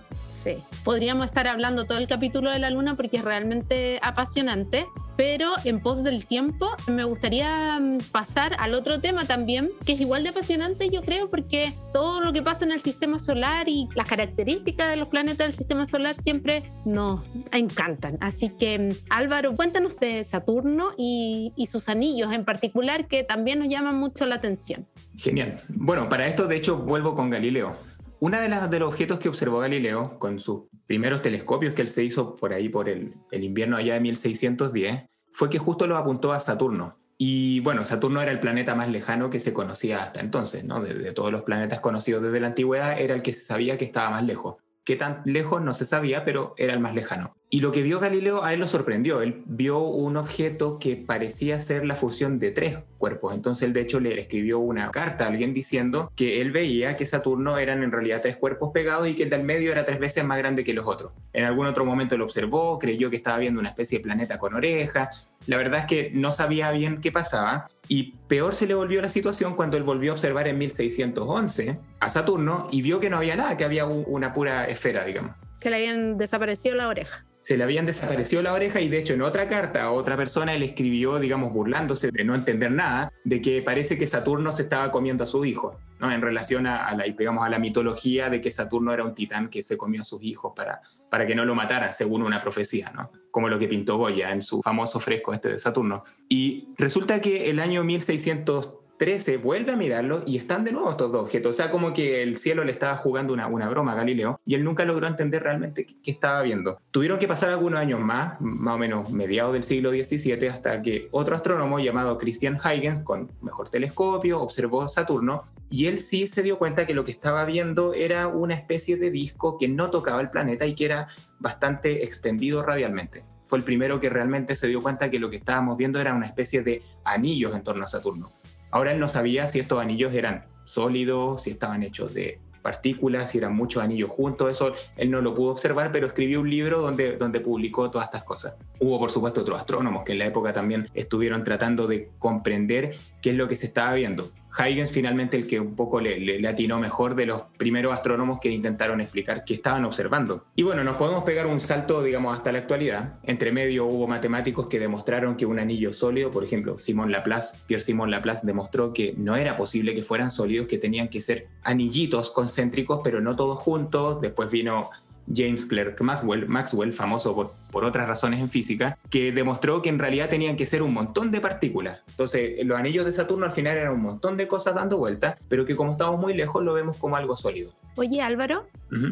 Podríamos 0.84 1.26
estar 1.26 1.46
hablando 1.46 1.84
todo 1.84 1.98
el 1.98 2.06
capítulo 2.06 2.50
de 2.50 2.58
la 2.58 2.70
luna 2.70 2.96
porque 2.96 3.18
es 3.18 3.24
realmente 3.24 3.98
apasionante, 4.02 4.86
pero 5.16 5.52
en 5.64 5.80
pos 5.80 6.02
del 6.02 6.24
tiempo 6.24 6.70
me 6.88 7.04
gustaría 7.04 7.78
mm, 7.78 7.98
pasar 8.10 8.56
al 8.58 8.74
otro 8.74 9.00
tema 9.00 9.26
también, 9.26 9.70
que 9.84 9.92
es 9.92 10.00
igual 10.00 10.22
de 10.22 10.30
apasionante 10.30 10.88
yo 10.88 11.02
creo 11.02 11.30
porque 11.30 11.74
todo 11.92 12.20
lo 12.20 12.32
que 12.32 12.42
pasa 12.42 12.64
en 12.64 12.72
el 12.72 12.80
sistema 12.80 13.18
solar 13.18 13.68
y 13.68 13.88
las 13.94 14.08
características 14.08 14.88
de 14.88 14.96
los 14.96 15.08
planetas 15.08 15.46
del 15.46 15.54
sistema 15.54 15.84
solar 15.84 16.16
siempre 16.16 16.62
nos 16.86 17.22
encantan. 17.52 18.16
Así 18.20 18.48
que 18.48 18.78
mm, 18.78 18.90
Álvaro, 19.10 19.56
cuéntanos 19.56 19.96
de 19.96 20.24
Saturno 20.24 20.92
y, 20.96 21.52
y 21.56 21.66
sus 21.66 21.88
anillos 21.88 22.32
en 22.32 22.44
particular 22.44 23.06
que 23.06 23.22
también 23.22 23.58
nos 23.58 23.68
llaman 23.68 23.96
mucho 23.96 24.24
la 24.24 24.36
atención. 24.36 24.86
Genial. 25.16 25.62
Bueno, 25.68 26.08
para 26.08 26.26
esto 26.26 26.46
de 26.46 26.56
hecho 26.56 26.78
vuelvo 26.78 27.14
con 27.14 27.28
Galileo. 27.28 27.89
Una 28.20 28.42
de, 28.42 28.50
las, 28.50 28.70
de 28.70 28.78
los 28.78 28.90
objetos 28.90 29.18
que 29.18 29.30
observó 29.30 29.60
Galileo 29.60 30.18
con 30.18 30.40
sus 30.40 30.64
primeros 30.86 31.22
telescopios 31.22 31.72
que 31.72 31.80
él 31.80 31.88
se 31.88 32.04
hizo 32.04 32.36
por 32.36 32.52
ahí 32.52 32.68
por 32.68 32.90
el, 32.90 33.14
invierno 33.32 33.78
allá 33.78 33.94
de 33.94 34.00
1610 34.00 35.06
fue 35.32 35.48
que 35.48 35.58
justo 35.58 35.86
lo 35.86 35.96
apuntó 35.96 36.32
a 36.32 36.40
Saturno. 36.40 36.98
Y 37.16 37.60
bueno, 37.60 37.82
Saturno 37.82 38.20
era 38.20 38.30
el 38.30 38.38
planeta 38.38 38.74
más 38.74 38.90
lejano 38.90 39.30
que 39.30 39.40
se 39.40 39.54
conocía 39.54 40.02
hasta 40.02 40.20
entonces, 40.20 40.64
¿no? 40.64 40.82
de, 40.82 41.12
todos 41.12 41.32
los 41.32 41.42
planetas 41.42 41.80
conocidos 41.80 42.22
desde 42.22 42.40
la 42.40 42.48
antigüedad, 42.48 43.00
era 43.00 43.14
el 43.14 43.22
que 43.22 43.32
se 43.32 43.42
sabía 43.42 43.78
que 43.78 43.86
estaba 43.86 44.10
más 44.10 44.24
lejos. 44.24 44.56
Qué 44.84 44.96
tan 44.96 45.22
lejos 45.24 45.62
no 45.62 45.74
se 45.74 45.86
sabía, 45.86 46.24
pero 46.24 46.54
era 46.56 46.72
el 46.72 46.80
más 46.80 46.94
lejano. 46.94 47.34
Y 47.52 47.60
lo 47.60 47.72
que 47.72 47.82
vio 47.82 47.98
Galileo 47.98 48.44
a 48.44 48.54
él 48.54 48.60
lo 48.60 48.68
sorprendió. 48.68 49.22
Él 49.22 49.42
vio 49.44 49.80
un 49.80 50.16
objeto 50.16 50.78
que 50.78 50.94
parecía 50.96 51.58
ser 51.58 51.84
la 51.84 51.96
fusión 51.96 52.38
de 52.38 52.52
tres 52.52 52.78
cuerpos. 52.96 53.34
Entonces 53.34 53.66
él 53.66 53.72
de 53.72 53.80
hecho 53.80 53.98
le 53.98 54.20
escribió 54.20 54.60
una 54.60 54.88
carta 54.92 55.24
a 55.24 55.28
alguien 55.28 55.52
diciendo 55.52 56.12
que 56.14 56.40
él 56.40 56.52
veía 56.52 56.96
que 56.96 57.06
Saturno 57.06 57.58
eran 57.58 57.82
en 57.82 57.90
realidad 57.90 58.22
tres 58.22 58.36
cuerpos 58.36 58.70
pegados 58.72 59.08
y 59.08 59.16
que 59.16 59.24
el 59.24 59.30
del 59.30 59.42
medio 59.42 59.72
era 59.72 59.84
tres 59.84 59.98
veces 59.98 60.24
más 60.24 60.38
grande 60.38 60.62
que 60.62 60.72
los 60.72 60.86
otros. 60.86 61.12
En 61.32 61.44
algún 61.44 61.66
otro 61.66 61.84
momento 61.84 62.16
lo 62.16 62.24
observó, 62.24 62.78
creyó 62.78 63.10
que 63.10 63.16
estaba 63.16 63.38
viendo 63.38 63.58
una 63.58 63.70
especie 63.70 63.98
de 63.98 64.04
planeta 64.04 64.38
con 64.38 64.54
oreja. 64.54 65.10
La 65.46 65.56
verdad 65.56 65.80
es 65.80 65.86
que 65.86 66.12
no 66.14 66.30
sabía 66.30 66.70
bien 66.70 67.00
qué 67.00 67.10
pasaba. 67.10 67.66
Y 67.92 68.12
peor 68.28 68.54
se 68.54 68.68
le 68.68 68.74
volvió 68.74 69.02
la 69.02 69.08
situación 69.08 69.56
cuando 69.56 69.76
él 69.76 69.82
volvió 69.82 70.12
a 70.12 70.14
observar 70.14 70.46
en 70.46 70.58
1611 70.58 71.80
a 71.98 72.08
Saturno 72.08 72.68
y 72.70 72.82
vio 72.82 73.00
que 73.00 73.10
no 73.10 73.16
había 73.16 73.34
nada, 73.34 73.56
que 73.56 73.64
había 73.64 73.84
una 73.84 74.32
pura 74.32 74.66
esfera, 74.66 75.04
digamos. 75.04 75.34
Se 75.60 75.70
le 75.70 75.76
habían 75.76 76.16
desaparecido 76.16 76.76
la 76.76 76.86
oreja 76.86 77.26
se 77.40 77.56
le 77.56 77.64
habían 77.64 77.86
desaparecido 77.86 78.42
la 78.42 78.52
oreja 78.52 78.80
y 78.80 78.88
de 78.88 78.98
hecho 78.98 79.14
en 79.14 79.22
otra 79.22 79.48
carta 79.48 79.90
otra 79.90 80.16
persona 80.16 80.54
le 80.54 80.66
escribió, 80.66 81.18
digamos, 81.18 81.52
burlándose 81.52 82.10
de 82.10 82.22
no 82.22 82.34
entender 82.34 82.70
nada, 82.70 83.12
de 83.24 83.40
que 83.40 83.62
parece 83.62 83.96
que 83.96 84.06
Saturno 84.06 84.52
se 84.52 84.62
estaba 84.62 84.92
comiendo 84.92 85.24
a 85.24 85.26
su 85.26 85.44
hijo, 85.46 85.78
¿no? 85.98 86.12
En 86.12 86.20
relación 86.20 86.66
a, 86.66 86.94
la, 86.94 87.04
digamos, 87.04 87.44
a 87.44 87.48
la 87.48 87.58
mitología 87.58 88.28
de 88.28 88.42
que 88.42 88.50
Saturno 88.50 88.92
era 88.92 89.04
un 89.04 89.14
titán 89.14 89.48
que 89.48 89.62
se 89.62 89.78
comió 89.78 90.02
a 90.02 90.04
sus 90.04 90.22
hijos 90.22 90.52
para, 90.54 90.82
para 91.10 91.26
que 91.26 91.34
no 91.34 91.44
lo 91.44 91.54
matara, 91.54 91.92
según 91.92 92.22
una 92.22 92.40
profecía, 92.40 92.92
¿no? 92.94 93.10
Como 93.30 93.48
lo 93.48 93.58
que 93.58 93.68
pintó 93.68 93.98
Goya 93.98 94.32
en 94.32 94.40
su 94.40 94.62
famoso 94.62 95.00
fresco 95.00 95.34
este 95.34 95.50
de 95.50 95.58
Saturno. 95.58 96.04
Y 96.28 96.68
resulta 96.78 97.20
que 97.20 97.50
el 97.50 97.58
año 97.58 97.84
1600 97.84 98.79
13 99.00 99.38
vuelve 99.38 99.72
a 99.72 99.76
mirarlo 99.76 100.22
y 100.26 100.36
están 100.36 100.62
de 100.62 100.72
nuevo 100.72 100.90
estos 100.90 101.10
dos 101.10 101.22
objetos. 101.22 101.52
O 101.52 101.54
sea, 101.54 101.70
como 101.70 101.94
que 101.94 102.22
el 102.22 102.36
cielo 102.36 102.64
le 102.64 102.72
estaba 102.72 102.98
jugando 102.98 103.32
una, 103.32 103.46
una 103.46 103.66
broma 103.66 103.92
a 103.92 103.94
Galileo 103.94 104.38
y 104.44 104.54
él 104.54 104.62
nunca 104.62 104.84
logró 104.84 105.06
entender 105.06 105.42
realmente 105.42 105.86
qué, 105.86 106.10
estaba 106.10 106.42
viendo. 106.42 106.78
Tuvieron 106.90 107.18
que 107.18 107.26
pasar 107.26 107.48
algunos 107.48 107.80
años 107.80 107.98
más, 107.98 108.38
más 108.42 108.74
o 108.74 108.78
menos 108.78 109.10
mediados 109.10 109.54
del 109.54 109.64
siglo 109.64 109.88
XVII, 109.88 110.48
hasta 110.48 110.82
que 110.82 111.08
otro 111.12 111.34
astrónomo 111.34 111.78
llamado 111.78 112.18
Christian 112.18 112.58
Huygens, 112.62 113.00
con 113.00 113.32
mejor 113.40 113.70
telescopio, 113.70 114.38
observó 114.38 114.86
Saturno 114.86 115.44
y 115.70 115.86
él 115.86 115.98
sí 115.98 116.26
se 116.26 116.42
dio 116.42 116.58
cuenta 116.58 116.86
que 116.86 116.92
lo 116.92 117.06
que 117.06 117.12
estaba 117.12 117.46
viendo 117.46 117.94
era 117.94 118.28
una 118.28 118.52
especie 118.52 118.98
de 118.98 119.10
disco 119.10 119.56
que 119.56 119.66
no 119.66 119.90
tocaba 119.90 120.20
el 120.20 120.28
planeta 120.28 120.66
y 120.66 120.74
que 120.74 120.84
era 120.84 121.08
bastante 121.38 122.04
extendido 122.04 122.62
radialmente 122.62 123.24
fue 123.46 123.58
el 123.58 123.64
primero 123.64 123.98
que 123.98 124.08
realmente 124.08 124.54
se 124.54 124.68
dio 124.68 124.80
cuenta 124.80 125.10
que 125.10 125.18
lo 125.18 125.28
que 125.28 125.38
estábamos 125.38 125.76
viendo 125.76 126.00
era 126.00 126.14
una 126.14 126.26
especie 126.26 126.62
de 126.62 126.82
anillos 127.02 127.52
en 127.52 127.64
torno 127.64 127.82
a 127.82 127.88
Saturno. 127.88 128.30
Ahora 128.70 128.92
él 128.92 129.00
no 129.00 129.08
sabía 129.08 129.48
si 129.48 129.58
estos 129.58 129.80
anillos 129.80 130.14
eran 130.14 130.46
sólidos, 130.64 131.42
si 131.42 131.50
estaban 131.50 131.82
hechos 131.82 132.14
de 132.14 132.38
partículas, 132.62 133.30
si 133.30 133.38
eran 133.38 133.54
muchos 133.54 133.82
anillos 133.82 134.10
juntos, 134.10 134.50
eso 134.50 134.74
él 134.96 135.10
no 135.10 135.20
lo 135.20 135.34
pudo 135.34 135.52
observar, 135.52 135.92
pero 135.92 136.06
escribió 136.06 136.40
un 136.40 136.50
libro 136.50 136.80
donde, 136.80 137.16
donde 137.16 137.40
publicó 137.40 137.90
todas 137.90 138.06
estas 138.06 138.24
cosas. 138.24 138.54
Hubo, 138.78 138.98
por 138.98 139.10
supuesto, 139.10 139.40
otros 139.40 139.58
astrónomos 139.58 140.04
que 140.04 140.12
en 140.12 140.18
la 140.18 140.26
época 140.26 140.52
también 140.52 140.88
estuvieron 140.94 141.42
tratando 141.42 141.86
de 141.86 142.10
comprender 142.18 142.94
qué 143.22 143.30
es 143.30 143.36
lo 143.36 143.48
que 143.48 143.56
se 143.56 143.66
estaba 143.66 143.94
viendo. 143.94 144.30
Huygens 144.58 144.90
finalmente 144.90 145.36
el 145.36 145.46
que 145.46 145.60
un 145.60 145.74
poco 145.74 146.00
le, 146.00 146.18
le, 146.18 146.48
atinó 146.48 146.78
mejor 146.78 147.14
de 147.14 147.26
los 147.26 147.42
primeros 147.56 147.92
astrónomos 147.92 148.40
que 148.40 148.50
intentaron 148.50 149.00
explicar 149.00 149.44
qué 149.44 149.54
estaban 149.54 149.84
observando. 149.84 150.44
Y 150.56 150.62
bueno, 150.62 150.84
nos 150.84 150.96
podemos 150.96 151.24
pegar 151.24 151.46
un 151.46 151.60
salto, 151.60 152.02
digamos, 152.02 152.36
hasta 152.36 152.52
la 152.52 152.58
actualidad. 152.58 153.18
Entre 153.22 153.52
medio 153.52 153.86
hubo 153.86 154.06
matemáticos 154.06 154.66
que 154.66 154.78
demostraron 154.78 155.36
que 155.36 155.46
un 155.46 155.58
anillo 155.58 155.92
sólido, 155.92 156.30
por 156.30 156.44
ejemplo, 156.44 156.78
Simón 156.78 157.12
Laplace, 157.12 157.56
Pierre 157.66 157.82
Simón 157.82 158.10
Laplace 158.10 158.46
demostró 158.46 158.92
que 158.92 159.14
no 159.16 159.36
era 159.36 159.56
posible 159.56 159.94
que 159.94 160.02
fueran 160.02 160.30
sólidos, 160.30 160.66
que 160.66 160.78
tenían 160.78 161.08
que 161.08 161.20
ser 161.20 161.46
anillitos 161.62 162.30
concéntricos, 162.30 163.00
pero 163.04 163.20
no 163.20 163.36
todos 163.36 163.58
juntos. 163.58 164.20
Después 164.20 164.50
vino 164.50 164.90
James 165.34 165.66
Clerk 165.66 166.00
Maxwell, 166.00 166.46
Maxwell 166.48 166.92
famoso 166.92 167.34
por, 167.34 167.52
por, 167.70 167.84
otras 167.84 168.08
razones 168.08 168.40
en 168.40 168.48
física, 168.48 168.98
que 169.10 169.32
demostró 169.32 169.82
que 169.82 169.88
en 169.88 169.98
realidad 169.98 170.28
tenían 170.28 170.56
que 170.56 170.66
ser 170.66 170.82
un 170.82 170.92
montón 170.92 171.30
de 171.30 171.40
partículas. 171.40 172.00
Entonces, 172.08 172.64
los 172.64 172.78
anillos 172.78 173.06
de 173.06 173.12
Saturno 173.12 173.46
al 173.46 173.52
final 173.52 173.76
eran 173.76 173.94
un 173.94 174.02
montón 174.02 174.36
de 174.36 174.48
cosas 174.48 174.74
dando 174.74 174.98
vueltas, 174.98 175.36
pero 175.48 175.64
que 175.64 175.76
como 175.76 175.92
estamos 175.92 176.20
muy 176.20 176.34
lejos 176.34 176.62
lo 176.62 176.74
vemos 176.74 176.96
como 176.96 177.16
algo 177.16 177.36
sólido. 177.36 177.72
Oye 177.96 178.22
Álvaro, 178.22 178.66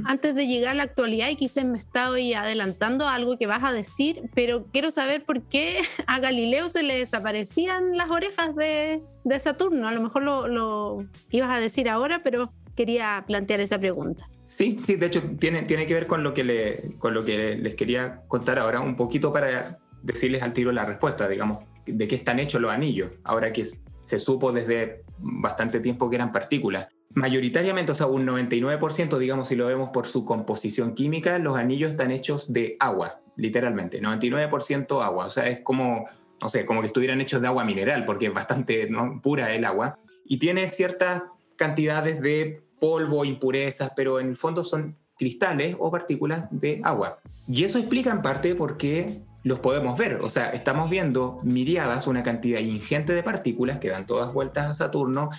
antes 0.05 0.35
de 0.35 0.47
llegar 0.47 0.71
a 0.71 0.75
la 0.75 0.85
actualidad 0.85 1.29
y 1.29 1.37
quizás 1.37 1.65
me 1.65 1.79
estoy 1.79 2.33
adelantando 2.35 3.07
a 3.07 3.15
algo 3.15 3.37
que 3.37 3.47
vas 3.47 3.63
a 3.65 3.73
decir, 3.73 4.31
pero 4.35 4.67
quiero 4.73 4.91
saber 4.91 5.25
por 5.25 5.43
qué 5.43 5.83
a 6.07 6.21
Galileo 6.21 6.69
se 6.69 6.83
le 6.83 6.97
desaparecían 6.97 7.97
las 7.97 8.11
orejas 8.11 8.55
de, 8.55 9.03
de 9.25 9.41
Saturno. 9.41 9.89
A 9.89 9.93
lo 9.93 10.01
mejor 10.01 10.23
lo, 10.23 10.49
lo, 10.49 11.07
ibas 11.31 11.51
a 11.51 11.61
decir 11.61 11.89
ahora, 11.89 12.23
pero 12.23 12.53
quería 12.77 13.25
plantear 13.27 13.61
esa 13.61 13.79
pregunta. 13.79 14.29
Sí, 14.49 14.81
sí, 14.83 14.97
de 14.97 15.05
hecho 15.05 15.23
tiene, 15.39 15.65
tiene 15.65 15.87
que 15.87 15.93
ver 15.93 16.07
con 16.07 16.23
lo, 16.25 16.33
que 16.33 16.43
le, 16.43 16.95
con 16.99 17.13
lo 17.13 17.23
que 17.23 17.55
les 17.55 17.75
quería 17.75 18.23
contar 18.29 18.59
ahora, 18.59 18.81
un 18.81 18.97
poquito 18.97 19.31
para 19.31 19.79
decirles 20.03 20.43
al 20.43 20.55
tiro 20.55 20.73
la 20.73 20.87
respuesta, 20.87 21.29
digamos, 21.29 21.65
de 21.85 22.09
qué 22.09 22.15
están 22.15 22.39
hechos 22.39 22.59
los 22.59 22.71
anillos, 22.71 23.11
ahora 23.25 23.53
que 23.53 23.67
se 23.67 24.19
supo 24.19 24.51
desde 24.51 25.05
bastante 25.19 25.81
tiempo 25.81 26.09
que 26.09 26.17
eran 26.17 26.33
partículas. 26.33 26.89
Mayoritariamente, 27.11 27.93
o 27.93 27.95
sea, 27.95 28.07
un 28.07 28.27
99%, 28.27 29.19
digamos, 29.19 29.49
si 29.49 29.55
lo 29.55 29.67
vemos 29.67 29.91
por 29.91 30.07
su 30.07 30.25
composición 30.25 30.95
química, 30.95 31.39
los 31.39 31.59
anillos 31.59 31.91
están 31.91 32.11
hechos 32.11 32.51
de 32.51 32.79
agua, 32.81 33.21
literalmente, 33.37 34.01
99% 34.01 35.05
agua, 35.05 35.27
o 35.27 35.31
sea, 35.31 35.47
es 35.47 35.61
como, 35.61 36.09
no 36.41 36.49
sé, 36.49 36.65
como 36.65 36.81
que 36.81 36.87
estuvieran 36.87 37.21
hechos 37.21 37.43
de 37.43 37.49
agua 37.49 37.65
mineral, 37.65 38.07
porque 38.07 38.29
es 38.29 38.33
bastante 38.33 38.89
pura 39.23 39.55
el 39.55 39.67
agua, 39.67 39.99
y 40.25 40.39
tiene 40.39 40.71
ciertas 40.71 41.25
cantidades 41.57 42.23
de 42.23 42.63
polvo, 42.79 43.25
impurezas, 43.25 43.93
pero 43.95 44.21
en 44.21 44.29
el 44.29 44.37
fondo 44.37 44.65
son 44.65 44.97
cristales 45.19 45.77
o 45.79 45.91
partículas 45.91 46.47
de 46.51 46.81
agua. 46.85 47.19
Y 47.47 47.65
eso 47.65 47.79
explica 47.79 48.11
en 48.11 48.23
parte 48.23 48.55
por 48.55 48.77
qué 48.77 49.23
los 49.43 49.61
podemos 49.61 49.99
ver. 49.99 50.21
O 50.23 50.29
sea, 50.29 50.51
estamos 50.51 50.91
viendo 50.91 51.41
miriadas, 51.43 52.07
una 52.07 52.23
cantidad 52.23 52.61
ingente 52.61 53.13
de 53.13 53.23
partículas 53.23 53.79
que 53.79 53.89
dan 53.89 54.07
todas 54.07 54.33
vueltas 54.33 54.67
a 54.67 54.75
Saturno 54.75 55.31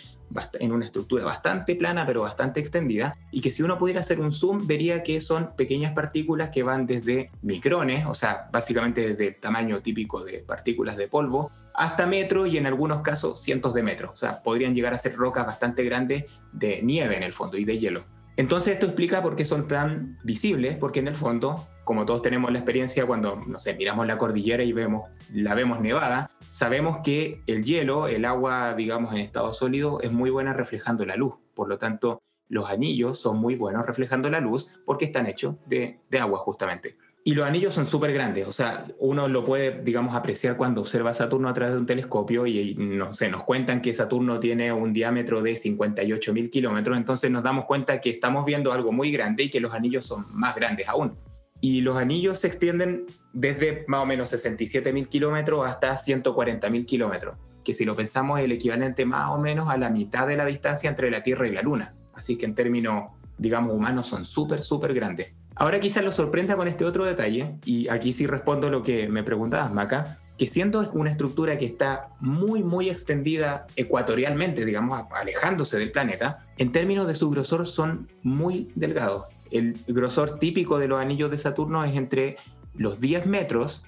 en 0.60 0.72
una 0.72 0.86
estructura 0.86 1.26
bastante 1.26 1.76
plana 1.76 2.06
pero 2.06 2.22
bastante 2.22 2.60
extendida 2.60 3.18
y 3.32 3.42
que 3.42 3.52
si 3.52 3.64
uno 3.64 3.78
pudiera 3.78 4.02
hacer 4.02 4.20
un 4.20 4.32
zoom 4.32 4.68
vería 4.68 5.04
que 5.04 5.22
son 5.22 5.50
pequeñas 5.56 5.94
partículas 5.94 6.50
que 6.50 6.64
van 6.64 6.86
desde 6.86 7.32
micrones, 7.42 8.06
o 8.06 8.16
sea, 8.16 8.50
básicamente 8.52 9.10
desde 9.10 9.28
el 9.30 9.36
tamaño 9.40 9.82
típico 9.82 10.24
de 10.24 10.40
partículas 10.40 10.98
de 10.98 11.08
polvo, 11.08 11.52
hasta 11.74 12.06
metros 12.06 12.50
y 12.50 12.58
en 12.58 12.68
algunos 12.68 13.02
casos 13.02 13.42
cientos 13.42 13.74
de 13.74 13.84
metros. 13.84 14.12
O 14.14 14.18
sea, 14.18 14.44
podrían 14.44 14.74
llegar 14.74 14.94
a 14.94 14.98
ser 14.98 15.16
rocas 15.16 15.46
bastante 15.46 15.84
grandes 15.84 16.26
de 16.52 16.82
nieve 16.84 17.16
en 17.16 17.24
el 17.24 17.34
fondo 17.34 17.58
y 17.58 17.66
de 17.66 17.80
hielo. 17.80 18.04
Entonces 18.40 18.76
esto 18.76 18.86
explica 18.86 19.22
por 19.22 19.36
qué 19.36 19.44
son 19.44 19.68
tan 19.68 20.18
visibles, 20.24 20.78
porque 20.78 21.02
en 21.02 21.10
el 21.10 21.16
fondo, 21.16 21.68
como 21.84 22.06
todos 22.06 22.22
tenemos 22.22 22.50
la 22.54 22.60
experiencia 22.60 23.06
cuando, 23.06 23.36
no 23.36 23.60
sé, 23.60 23.74
miramos 23.74 24.08
la 24.08 24.18
cordillera 24.18 24.64
y 24.64 24.72
vemos, 24.72 25.10
la 25.34 25.56
vemos 25.56 25.82
nevada, 25.82 26.32
sabemos 26.48 27.00
que 27.04 27.42
el 27.48 27.66
hielo, 27.66 28.08
el 28.08 28.24
agua, 28.24 28.76
digamos, 28.76 29.12
en 29.12 29.18
estado 29.18 29.54
sólido, 29.54 30.00
es 30.00 30.14
muy 30.14 30.30
buena 30.30 30.54
reflejando 30.54 31.06
la 31.06 31.18
luz. 31.18 31.34
Por 31.54 31.68
lo 31.68 31.80
tanto, 31.80 32.22
los 32.48 32.70
anillos 32.70 33.20
son 33.20 33.40
muy 33.40 33.56
buenos 33.58 33.86
reflejando 33.86 34.30
la 34.30 34.40
luz 34.40 34.70
porque 34.86 35.04
están 35.04 35.26
hechos 35.26 35.56
de, 35.66 36.00
de 36.10 36.20
agua 36.20 36.40
justamente. 36.40 36.96
Y 37.30 37.36
los 37.36 37.46
anillos 37.46 37.76
son 37.76 37.86
súper 37.86 38.12
grandes, 38.12 38.48
o 38.48 38.52
sea, 38.52 38.82
uno 38.98 39.28
lo 39.28 39.46
puede, 39.46 39.84
digamos, 39.84 40.16
apreciar 40.16 40.58
cuando 40.58 40.82
observa 40.82 41.14
Saturno 41.14 41.48
a 41.48 41.54
través 41.54 41.76
de 41.76 41.80
un 41.80 41.86
telescopio 41.86 42.48
y 42.48 42.74
no 42.74 43.14
sé, 43.14 43.30
nos 43.30 43.44
cuentan 43.44 43.84
que 43.84 43.94
Saturno 43.94 44.40
tiene 44.40 44.74
un 44.74 44.94
diámetro 44.94 45.44
de 45.44 45.56
58 45.56 46.34
mil 46.34 46.50
kilómetros, 46.50 46.98
entonces 46.98 47.30
nos 47.30 47.44
damos 47.44 47.66
cuenta 47.66 48.02
que 48.02 48.10
estamos 48.10 48.46
viendo 48.46 48.74
algo 48.74 48.92
muy 48.92 49.12
grande 49.12 49.44
y 49.44 49.52
que 49.52 49.60
los 49.60 49.76
anillos 49.76 50.08
son 50.08 50.26
más 50.32 50.56
grandes 50.56 50.88
aún. 50.88 51.20
Y 51.62 51.82
los 51.82 51.98
anillos 51.98 52.40
se 52.40 52.48
extienden 52.48 53.06
desde 53.32 53.86
más 53.88 54.02
o 54.02 54.08
menos 54.08 54.32
67 54.32 54.92
mil 54.92 55.08
kilómetros 55.08 55.68
hasta 55.68 55.96
140 55.98 56.68
mil 56.72 56.88
kilómetros, 56.88 57.38
que 57.64 57.76
si 57.76 57.86
lo 57.86 57.96
pensamos 57.96 58.40
es 58.40 58.46
el 58.46 58.54
equivalente 58.54 59.06
más 59.06 59.30
o 59.30 59.38
menos 59.38 59.70
a 59.70 59.78
la 59.78 59.92
mitad 59.92 60.26
de 60.26 60.36
la 60.36 60.46
distancia 60.48 60.90
entre 60.90 61.12
la 61.12 61.22
Tierra 61.22 61.48
y 61.48 61.52
la 61.52 61.62
Luna. 61.62 61.94
Así 62.12 62.40
que 62.40 62.48
en 62.48 62.56
términos, 62.56 63.12
digamos, 63.38 63.76
humanos 63.76 64.08
son 64.08 64.26
súper, 64.26 64.64
súper 64.64 64.96
grandes. 64.96 65.36
Ahora 65.60 65.82
quizás 65.82 66.06
lo 66.06 66.12
sorprenda 66.14 66.56
con 66.56 66.70
este 66.70 66.86
otro 66.86 67.04
detalle, 67.04 67.58
y 67.66 67.90
aquí 67.90 68.14
sí 68.14 68.26
respondo 68.26 68.70
lo 68.70 68.82
que 68.82 69.10
me 69.10 69.24
preguntabas, 69.24 69.74
Maca, 69.74 70.18
que 70.38 70.48
siendo 70.48 70.90
una 70.94 71.12
estructura 71.12 71.58
que 71.58 71.66
está 71.66 72.12
muy, 72.22 72.64
muy 72.64 72.90
extendida 72.90 73.68
ecuatorialmente, 73.76 74.64
digamos, 74.64 75.04
alejándose 75.12 75.78
del 75.78 75.92
planeta, 75.92 76.46
en 76.58 76.72
términos 76.72 77.08
de 77.08 77.16
su 77.16 77.30
grosor 77.30 77.68
son 77.68 78.08
muy 78.24 78.72
delgados. 78.76 79.26
El 79.52 79.78
grosor 79.90 80.40
típico 80.40 80.80
de 80.80 80.88
los 80.88 81.02
anillos 81.02 81.30
de 81.30 81.38
Saturno 81.38 81.84
es 81.84 81.94
entre 81.94 82.38
los 82.74 83.02
10 83.02 83.26
metros, 83.26 83.84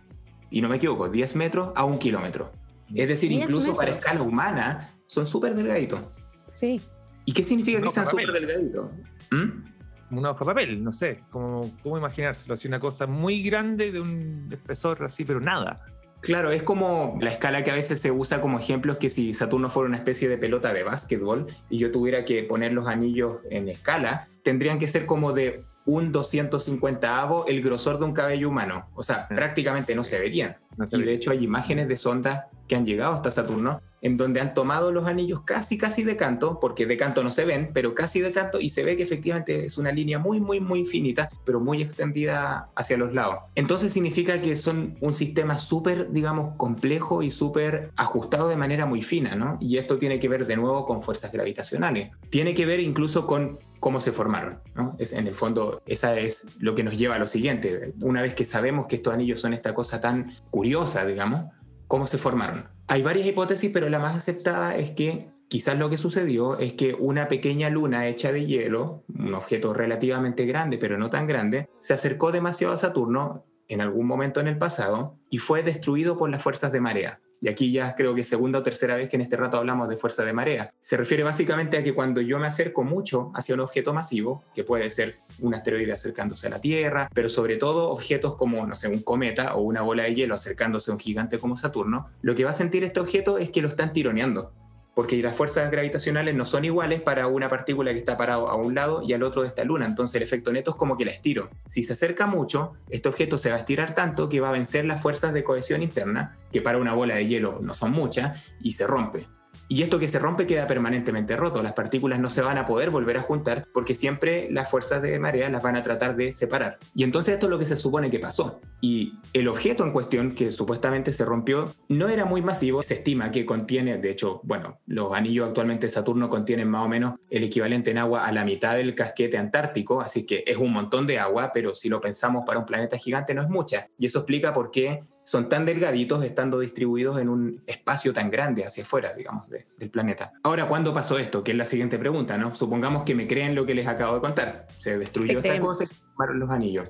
y 0.49 0.61
no 0.61 0.67
me 0.67 0.75
equivoco, 0.75 1.07
10 1.07 1.37
metros 1.37 1.71
a 1.77 1.85
un 1.85 1.99
kilómetro. 1.99 2.51
Es 2.93 3.07
decir, 3.07 3.31
incluso 3.31 3.77
para 3.77 3.91
escala 3.91 4.21
humana, 4.21 4.93
son 5.07 5.25
súper 5.25 5.55
delgaditos. 5.55 6.01
Sí. 6.47 6.81
¿Y 7.23 7.31
qué 7.31 7.43
significa 7.43 7.81
que 7.81 7.91
sean 7.91 8.07
súper 8.07 8.29
delgaditos? 8.33 8.93
¿Mm? 9.31 9.70
Una 10.11 10.31
hoja 10.31 10.45
de 10.45 10.51
papel, 10.53 10.83
no 10.83 10.91
sé, 10.91 11.23
cómo, 11.29 11.71
cómo 11.81 11.97
imaginárselo, 11.97 12.53
así 12.53 12.67
una 12.67 12.79
cosa 12.79 13.07
muy 13.07 13.41
grande 13.43 13.91
de 13.91 14.01
un 14.01 14.49
espesor 14.51 15.03
así, 15.03 15.23
pero 15.25 15.39
nada. 15.39 15.85
Claro, 16.21 16.51
es 16.51 16.61
como 16.61 17.17
la 17.19 17.31
escala 17.31 17.63
que 17.63 17.71
a 17.71 17.75
veces 17.75 17.99
se 17.99 18.11
usa 18.11 18.41
como 18.41 18.59
ejemplo, 18.59 18.93
es 18.93 18.99
que 18.99 19.09
si 19.09 19.33
Saturno 19.33 19.69
fuera 19.69 19.87
una 19.89 19.97
especie 19.97 20.29
de 20.29 20.37
pelota 20.37 20.71
de 20.71 20.83
básquetbol 20.83 21.47
y 21.69 21.79
yo 21.79 21.91
tuviera 21.91 22.25
que 22.25 22.43
poner 22.43 22.73
los 22.73 22.87
anillos 22.87 23.39
en 23.49 23.67
escala, 23.67 24.27
tendrían 24.43 24.77
que 24.77 24.87
ser 24.87 25.07
como 25.07 25.33
de 25.33 25.65
un 25.85 26.11
250 26.11 27.21
avo 27.21 27.45
el 27.47 27.61
grosor 27.61 27.99
de 27.99 28.05
un 28.05 28.13
cabello 28.13 28.49
humano. 28.49 28.87
O 28.95 29.03
sea, 29.03 29.27
prácticamente 29.27 29.95
no 29.95 30.03
se 30.03 30.19
verían. 30.19 30.57
y 30.91 31.01
de 31.01 31.13
hecho 31.13 31.31
hay 31.31 31.43
imágenes 31.43 31.87
de 31.87 31.97
sondas 31.97 32.45
que 32.67 32.75
han 32.75 32.85
llegado 32.85 33.13
hasta 33.13 33.31
Saturno 33.31 33.81
en 34.01 34.17
donde 34.17 34.41
han 34.41 34.53
tomado 34.53 34.91
los 34.91 35.07
anillos 35.07 35.43
casi, 35.43 35.77
casi 35.77 36.03
de 36.03 36.17
canto, 36.17 36.59
porque 36.59 36.85
de 36.85 36.97
canto 36.97 37.23
no 37.23 37.31
se 37.31 37.45
ven, 37.45 37.69
pero 37.73 37.93
casi 37.93 38.19
de 38.19 38.31
canto, 38.31 38.59
y 38.59 38.69
se 38.69 38.83
ve 38.83 38.97
que 38.97 39.03
efectivamente 39.03 39.65
es 39.65 39.77
una 39.77 39.91
línea 39.91 40.17
muy, 40.19 40.39
muy, 40.39 40.59
muy 40.59 40.85
finita, 40.85 41.29
pero 41.45 41.59
muy 41.59 41.81
extendida 41.81 42.69
hacia 42.75 42.97
los 42.97 43.13
lados. 43.13 43.39
Entonces 43.55 43.93
significa 43.93 44.41
que 44.41 44.55
son 44.55 44.97
un 45.01 45.13
sistema 45.13 45.59
súper, 45.59 46.11
digamos, 46.11 46.55
complejo 46.57 47.21
y 47.21 47.29
súper 47.29 47.91
ajustado 47.95 48.49
de 48.49 48.55
manera 48.55 48.85
muy 48.85 49.03
fina, 49.03 49.35
¿no? 49.35 49.57
Y 49.61 49.77
esto 49.77 49.97
tiene 49.97 50.19
que 50.19 50.27
ver 50.27 50.47
de 50.47 50.57
nuevo 50.57 50.85
con 50.85 51.01
fuerzas 51.01 51.31
gravitacionales. 51.31 52.09
Tiene 52.29 52.55
que 52.55 52.65
ver 52.65 52.79
incluso 52.79 53.27
con 53.27 53.59
cómo 53.81 53.99
se 53.99 54.13
formaron. 54.13 54.61
en 54.99 55.27
el 55.27 55.33
fondo, 55.33 55.81
esa 55.85 56.17
es 56.17 56.47
lo 56.59 56.75
que 56.75 56.83
nos 56.83 56.97
lleva 56.97 57.15
a 57.15 57.19
lo 57.19 57.27
siguiente. 57.27 57.93
Una 58.01 58.21
vez 58.21 58.35
que 58.35 58.45
sabemos 58.45 58.85
que 58.85 58.95
estos 58.97 59.13
anillos 59.13 59.41
son 59.41 59.53
esta 59.53 59.73
cosa 59.73 59.99
tan 59.99 60.33
curiosa, 60.51 61.03
digamos, 61.03 61.45
¿cómo 61.87 62.07
se 62.07 62.19
formaron? 62.19 62.69
Hay 62.87 63.01
varias 63.01 63.27
hipótesis, 63.27 63.71
pero 63.73 63.89
la 63.89 63.97
más 63.97 64.15
aceptada 64.15 64.75
es 64.75 64.91
que 64.91 65.31
quizás 65.49 65.77
lo 65.79 65.89
que 65.89 65.97
sucedió 65.97 66.59
es 66.59 66.73
que 66.73 66.93
una 66.93 67.27
pequeña 67.27 67.71
luna 67.71 68.07
hecha 68.07 68.31
de 68.31 68.45
hielo, 68.45 69.03
un 69.17 69.33
objeto 69.33 69.73
relativamente 69.73 70.45
grande, 70.45 70.77
pero 70.77 70.99
no 70.99 71.09
tan 71.09 71.25
grande, 71.25 71.67
se 71.79 71.95
acercó 71.95 72.31
demasiado 72.31 72.75
a 72.75 72.77
Saturno 72.77 73.45
en 73.67 73.81
algún 73.81 74.05
momento 74.05 74.39
en 74.39 74.47
el 74.47 74.59
pasado 74.59 75.17
y 75.31 75.39
fue 75.39 75.63
destruido 75.63 76.17
por 76.17 76.29
las 76.29 76.43
fuerzas 76.43 76.71
de 76.71 76.81
marea. 76.81 77.19
Y 77.41 77.49
aquí 77.49 77.71
ya 77.71 77.95
creo 77.95 78.13
que 78.13 78.23
segunda 78.23 78.59
o 78.59 78.63
tercera 78.63 78.95
vez 78.95 79.09
que 79.09 79.15
en 79.15 79.23
este 79.23 79.35
rato 79.35 79.57
hablamos 79.57 79.89
de 79.89 79.97
fuerza 79.97 80.23
de 80.23 80.31
marea. 80.31 80.71
Se 80.79 80.95
refiere 80.95 81.23
básicamente 81.23 81.77
a 81.77 81.83
que 81.83 81.93
cuando 81.93 82.21
yo 82.21 82.37
me 82.37 82.45
acerco 82.45 82.83
mucho 82.83 83.31
hacia 83.33 83.55
un 83.55 83.61
objeto 83.61 83.93
masivo, 83.93 84.43
que 84.53 84.63
puede 84.63 84.91
ser 84.91 85.17
un 85.39 85.55
asteroide 85.55 85.91
acercándose 85.91 86.47
a 86.47 86.51
la 86.51 86.61
Tierra, 86.61 87.09
pero 87.13 87.29
sobre 87.29 87.57
todo 87.57 87.89
objetos 87.89 88.35
como, 88.35 88.67
no 88.67 88.75
sé, 88.75 88.87
un 88.87 89.01
cometa 89.01 89.55
o 89.55 89.61
una 89.61 89.81
bola 89.81 90.03
de 90.03 90.13
hielo 90.13 90.35
acercándose 90.35 90.91
a 90.91 90.93
un 90.93 90.99
gigante 90.99 91.39
como 91.39 91.57
Saturno, 91.57 92.09
lo 92.21 92.35
que 92.35 92.43
va 92.43 92.51
a 92.51 92.53
sentir 92.53 92.83
este 92.83 92.99
objeto 92.99 93.39
es 93.39 93.49
que 93.49 93.63
lo 93.63 93.69
están 93.69 93.91
tironeando 93.91 94.53
porque 94.93 95.21
las 95.21 95.35
fuerzas 95.35 95.71
gravitacionales 95.71 96.35
no 96.35 96.45
son 96.45 96.65
iguales 96.65 97.01
para 97.01 97.27
una 97.27 97.49
partícula 97.49 97.91
que 97.91 97.99
está 97.99 98.17
parado 98.17 98.49
a 98.49 98.55
un 98.55 98.75
lado 98.75 99.01
y 99.01 99.13
al 99.13 99.23
otro 99.23 99.41
de 99.41 99.47
esta 99.47 99.63
luna, 99.63 99.85
entonces 99.85 100.15
el 100.15 100.23
efecto 100.23 100.51
neto 100.51 100.71
es 100.71 100.77
como 100.77 100.97
que 100.97 101.05
la 101.05 101.11
estiro. 101.11 101.49
Si 101.65 101.83
se 101.83 101.93
acerca 101.93 102.27
mucho, 102.27 102.73
este 102.89 103.09
objeto 103.09 103.37
se 103.37 103.49
va 103.49 103.55
a 103.55 103.59
estirar 103.59 103.95
tanto 103.95 104.29
que 104.29 104.39
va 104.39 104.49
a 104.49 104.53
vencer 104.53 104.85
las 104.85 105.01
fuerzas 105.01 105.33
de 105.33 105.43
cohesión 105.43 105.81
interna, 105.81 106.37
que 106.51 106.61
para 106.61 106.77
una 106.77 106.93
bola 106.93 107.15
de 107.15 107.27
hielo 107.27 107.59
no 107.61 107.73
son 107.73 107.91
muchas, 107.91 108.53
y 108.61 108.73
se 108.73 108.85
rompe. 108.85 109.27
Y 109.71 109.83
esto 109.83 109.99
que 109.99 110.09
se 110.09 110.19
rompe 110.19 110.45
queda 110.45 110.67
permanentemente 110.67 111.37
roto. 111.37 111.63
Las 111.63 111.71
partículas 111.71 112.19
no 112.19 112.29
se 112.29 112.41
van 112.41 112.57
a 112.57 112.65
poder 112.65 112.89
volver 112.89 113.15
a 113.15 113.21
juntar 113.21 113.65
porque 113.73 113.95
siempre 113.95 114.49
las 114.51 114.69
fuerzas 114.69 115.01
de 115.01 115.17
marea 115.17 115.47
las 115.47 115.63
van 115.63 115.77
a 115.77 115.81
tratar 115.81 116.17
de 116.17 116.33
separar. 116.33 116.77
Y 116.93 117.05
entonces 117.05 117.35
esto 117.35 117.45
es 117.45 117.51
lo 117.51 117.57
que 117.57 117.65
se 117.65 117.77
supone 117.77 118.11
que 118.11 118.19
pasó. 118.19 118.59
Y 118.81 119.13
el 119.31 119.47
objeto 119.47 119.85
en 119.85 119.93
cuestión 119.93 120.35
que 120.35 120.51
supuestamente 120.51 121.13
se 121.13 121.23
rompió 121.23 121.73
no 121.87 122.09
era 122.09 122.25
muy 122.25 122.41
masivo. 122.41 122.83
Se 122.83 122.95
estima 122.95 123.31
que 123.31 123.45
contiene, 123.45 123.97
de 123.97 124.09
hecho, 124.09 124.41
bueno, 124.43 124.81
los 124.87 125.13
anillos 125.13 125.47
actualmente 125.47 125.87
de 125.87 125.93
Saturno 125.93 126.29
contienen 126.29 126.67
más 126.67 126.83
o 126.83 126.89
menos 126.89 127.17
el 127.29 127.45
equivalente 127.45 127.91
en 127.91 127.99
agua 127.99 128.25
a 128.25 128.31
la 128.33 128.43
mitad 128.43 128.75
del 128.75 128.93
casquete 128.93 129.37
antártico, 129.37 130.01
así 130.01 130.25
que 130.25 130.43
es 130.45 130.57
un 130.57 130.73
montón 130.73 131.07
de 131.07 131.17
agua, 131.17 131.51
pero 131.53 131.73
si 131.73 131.87
lo 131.87 132.01
pensamos 132.01 132.43
para 132.45 132.59
un 132.59 132.65
planeta 132.65 132.97
gigante 132.97 133.33
no 133.33 133.41
es 133.41 133.47
mucha. 133.47 133.87
Y 133.97 134.07
eso 134.07 134.19
explica 134.19 134.53
por 134.53 134.69
qué 134.69 134.99
son 135.23 135.49
tan 135.49 135.65
delgaditos 135.65 136.23
estando 136.23 136.59
distribuidos 136.59 137.19
en 137.19 137.29
un 137.29 137.61
espacio 137.67 138.13
tan 138.13 138.29
grande 138.29 138.65
hacia 138.65 138.83
afuera, 138.83 139.13
digamos, 139.13 139.47
del 139.49 139.89
planeta. 139.89 140.33
Ahora, 140.43 140.67
¿cuándo 140.67 140.93
pasó 140.93 141.17
esto? 141.17 141.43
Que 141.43 141.51
es 141.51 141.57
la 141.57 141.65
siguiente 141.65 141.97
pregunta, 141.99 142.37
¿no? 142.37 142.55
Supongamos 142.55 143.03
que 143.03 143.15
me 143.15 143.27
creen 143.27 143.55
lo 143.55 143.65
que 143.65 143.75
les 143.75 143.87
acabo 143.87 144.15
de 144.15 144.21
contar. 144.21 144.67
Se 144.79 144.97
destruyó 144.97 145.39
esta 145.39 145.59
cosa, 145.59 145.85
formaron 146.15 146.39
los 146.39 146.49
anillos. 146.49 146.89